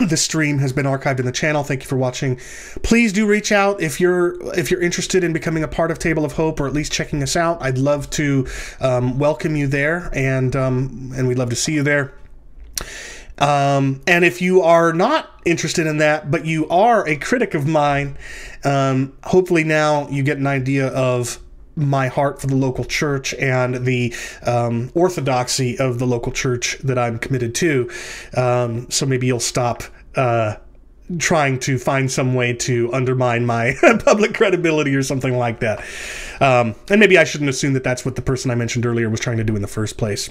the 0.08 0.16
stream 0.16 0.58
has 0.58 0.72
been 0.72 0.86
archived 0.86 1.18
in 1.18 1.26
the 1.26 1.32
channel, 1.32 1.62
thank 1.62 1.82
you 1.82 1.88
for 1.88 1.96
watching. 1.96 2.36
Please 2.82 3.12
do 3.12 3.26
reach 3.26 3.52
out 3.52 3.80
if 3.80 4.00
you're 4.00 4.36
if 4.56 4.70
you're 4.70 4.82
interested 4.82 5.24
in 5.24 5.32
becoming 5.32 5.62
a 5.62 5.68
part 5.68 5.90
of 5.90 5.98
Table 5.98 6.24
of 6.24 6.32
Hope 6.32 6.60
or 6.60 6.66
at 6.66 6.72
least 6.72 6.92
checking 6.92 7.22
us 7.22 7.36
out. 7.36 7.60
I'd 7.62 7.78
love 7.78 8.10
to 8.10 8.46
um, 8.80 9.18
welcome 9.18 9.56
you 9.56 9.66
there, 9.66 10.10
and 10.12 10.54
um, 10.56 11.12
and 11.16 11.28
we'd 11.28 11.38
love 11.38 11.50
to 11.50 11.56
see 11.56 11.74
you 11.74 11.82
there. 11.82 12.14
Um, 13.38 14.00
and 14.06 14.24
if 14.24 14.40
you 14.40 14.62
are 14.62 14.92
not 14.92 15.28
interested 15.44 15.86
in 15.86 15.98
that, 15.98 16.30
but 16.30 16.46
you 16.46 16.68
are 16.68 17.06
a 17.08 17.16
critic 17.16 17.54
of 17.54 17.66
mine, 17.66 18.16
um, 18.62 19.12
hopefully 19.24 19.64
now 19.64 20.08
you 20.08 20.22
get 20.22 20.38
an 20.38 20.46
idea 20.46 20.86
of 20.88 21.40
my 21.76 22.08
heart 22.08 22.40
for 22.40 22.46
the 22.46 22.56
local 22.56 22.84
church 22.84 23.34
and 23.34 23.86
the 23.86 24.14
um, 24.42 24.90
orthodoxy 24.94 25.78
of 25.78 25.98
the 25.98 26.06
local 26.06 26.32
church 26.32 26.78
that 26.84 26.98
I'm 26.98 27.18
committed 27.18 27.54
to. 27.56 27.90
Um, 28.36 28.90
so 28.90 29.06
maybe 29.06 29.26
you'll 29.26 29.40
stop. 29.40 29.82
Uh, 30.14 30.56
trying 31.18 31.58
to 31.58 31.78
find 31.78 32.10
some 32.10 32.34
way 32.34 32.54
to 32.54 32.90
undermine 32.94 33.44
my 33.44 33.74
public 34.04 34.34
credibility 34.34 34.94
or 34.94 35.02
something 35.02 35.36
like 35.36 35.60
that. 35.60 35.80
Um, 36.40 36.74
and 36.88 36.98
maybe 36.98 37.18
I 37.18 37.24
shouldn't 37.24 37.50
assume 37.50 37.74
that 37.74 37.84
that's 37.84 38.04
what 38.06 38.16
the 38.16 38.22
person 38.22 38.50
I 38.50 38.54
mentioned 38.54 38.86
earlier 38.86 39.10
was 39.10 39.20
trying 39.20 39.36
to 39.36 39.44
do 39.44 39.54
in 39.54 39.60
the 39.60 39.68
first 39.68 39.98
place. 39.98 40.30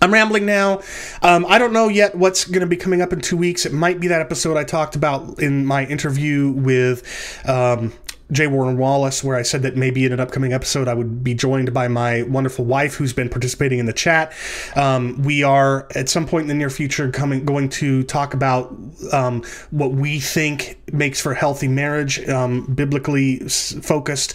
I'm 0.00 0.12
rambling 0.12 0.46
now. 0.46 0.82
Um, 1.22 1.44
I 1.48 1.58
don't 1.58 1.72
know 1.72 1.88
yet 1.88 2.14
what's 2.14 2.44
going 2.44 2.60
to 2.60 2.66
be 2.66 2.76
coming 2.76 3.02
up 3.02 3.12
in 3.12 3.20
two 3.20 3.36
weeks. 3.36 3.66
It 3.66 3.72
might 3.72 3.98
be 3.98 4.08
that 4.08 4.20
episode 4.20 4.56
I 4.56 4.64
talked 4.64 4.94
about 4.94 5.40
in 5.40 5.66
my 5.66 5.86
interview 5.86 6.50
with 6.50 7.42
um, 7.48 7.92
J. 8.30 8.46
Warner 8.46 8.74
Wallace, 8.74 9.24
where 9.24 9.36
I 9.36 9.42
said 9.42 9.62
that 9.62 9.76
maybe 9.76 10.04
in 10.04 10.12
an 10.12 10.20
upcoming 10.20 10.52
episode 10.52 10.88
I 10.88 10.94
would 10.94 11.24
be 11.24 11.34
joined 11.34 11.72
by 11.72 11.88
my 11.88 12.22
wonderful 12.22 12.64
wife, 12.64 12.94
who's 12.94 13.12
been 13.12 13.28
participating 13.28 13.78
in 13.78 13.86
the 13.86 13.92
chat. 13.92 14.32
Um, 14.76 15.22
we 15.22 15.42
are 15.42 15.88
at 15.94 16.08
some 16.08 16.26
point 16.26 16.42
in 16.42 16.48
the 16.48 16.54
near 16.54 16.70
future 16.70 17.10
coming 17.10 17.44
going 17.44 17.68
to 17.70 18.02
talk 18.04 18.34
about 18.34 18.76
um, 19.12 19.42
what 19.70 19.92
we 19.92 20.20
think 20.20 20.78
makes 20.92 21.20
for 21.20 21.34
healthy 21.34 21.68
marriage, 21.68 22.26
um, 22.28 22.66
biblically 22.74 23.38
focused, 23.48 24.34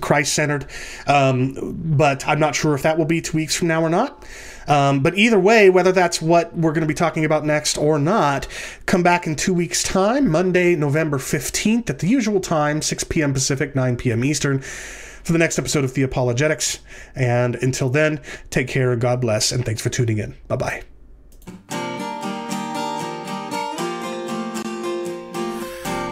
Christ 0.00 0.34
centered. 0.34 0.66
Um, 1.06 1.76
but 1.96 2.26
I'm 2.26 2.40
not 2.40 2.54
sure 2.54 2.74
if 2.74 2.82
that 2.82 2.98
will 2.98 3.04
be 3.06 3.20
two 3.20 3.36
weeks 3.36 3.56
from 3.56 3.68
now 3.68 3.82
or 3.82 3.90
not. 3.90 4.24
Um, 4.68 5.00
but 5.00 5.16
either 5.16 5.38
way, 5.38 5.70
whether 5.70 5.92
that's 5.92 6.22
what 6.22 6.56
we're 6.56 6.72
going 6.72 6.82
to 6.82 6.86
be 6.86 6.94
talking 6.94 7.24
about 7.24 7.44
next 7.44 7.76
or 7.76 7.98
not, 7.98 8.46
come 8.86 9.02
back 9.02 9.26
in 9.26 9.36
two 9.36 9.54
weeks' 9.54 9.82
time, 9.82 10.28
Monday, 10.30 10.76
November 10.76 11.18
15th, 11.18 11.90
at 11.90 11.98
the 11.98 12.08
usual 12.08 12.40
time, 12.40 12.82
6 12.82 13.04
p.m. 13.04 13.32
Pacific, 13.32 13.74
9 13.74 13.96
p.m. 13.96 14.24
Eastern, 14.24 14.60
for 14.60 15.32
the 15.32 15.38
next 15.38 15.58
episode 15.58 15.84
of 15.84 15.92
Theopologetics. 15.92 16.80
And 17.14 17.56
until 17.56 17.88
then, 17.88 18.20
take 18.50 18.68
care, 18.68 18.94
God 18.96 19.20
bless, 19.20 19.52
and 19.52 19.64
thanks 19.64 19.82
for 19.82 19.90
tuning 19.90 20.18
in. 20.18 20.34
Bye 20.48 20.56
bye. 20.56 20.82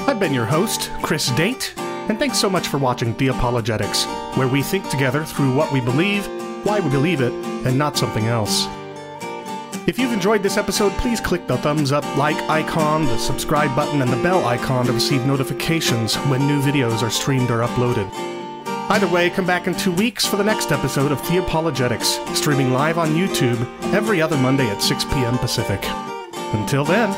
I've 0.07 0.19
been 0.19 0.35
your 0.35 0.45
host, 0.45 0.91
Chris 1.03 1.31
Date, 1.31 1.73
and 1.77 2.19
thanks 2.19 2.39
so 2.39 2.51
much 2.51 2.67
for 2.67 2.79
watching 2.79 3.15
Theopologetics, 3.15 4.37
where 4.37 4.49
we 4.49 4.63
think 4.63 4.89
together 4.89 5.25
through 5.25 5.55
what 5.55 5.73
we 5.73 5.81
believe 5.81 6.29
why 6.65 6.81
we 6.81 6.91
believe 6.91 7.21
it, 7.21 7.33
and 7.67 7.77
not 7.79 7.97
something 7.97 8.27
else. 8.27 8.67
If 9.87 9.99
you've 9.99 10.13
enjoyed 10.13 10.43
this 10.43 10.57
episode, 10.57 10.93
please 10.93 11.21
click 11.21 11.47
the 11.47 11.57
thumbs 11.59 11.91
up, 11.91 12.05
like 12.17 12.37
icon, 12.51 13.07
the 13.07 13.19
subscribe 13.19 13.75
button, 13.75 14.03
and 14.03 14.13
the 14.13 14.23
bell 14.23 14.45
icon 14.45 14.87
to 14.87 14.93
receive 14.93 15.27
notifications 15.27 16.15
when 16.29 16.47
new 16.47 16.61
videos 16.61 17.03
are 17.03 17.11
streamed 17.11 17.51
or 17.51 17.61
uploaded. 17.61 18.09
Either 18.91 19.09
way, 19.09 19.31
come 19.31 19.47
back 19.47 19.67
in 19.67 19.75
two 19.75 19.93
weeks 19.93 20.27
for 20.27 20.37
the 20.37 20.45
next 20.45 20.71
episode 20.73 21.13
of 21.13 21.21
Theopologetics, 21.23 22.37
streaming 22.37 22.73
live 22.73 22.99
on 22.99 23.11
YouTube 23.11 23.61
every 23.93 24.21
other 24.21 24.37
Monday 24.37 24.69
at 24.69 24.83
6 24.83 25.05
p.m. 25.05 25.39
Pacific. 25.39 25.81
Until 26.53 26.85
then, 26.85 27.11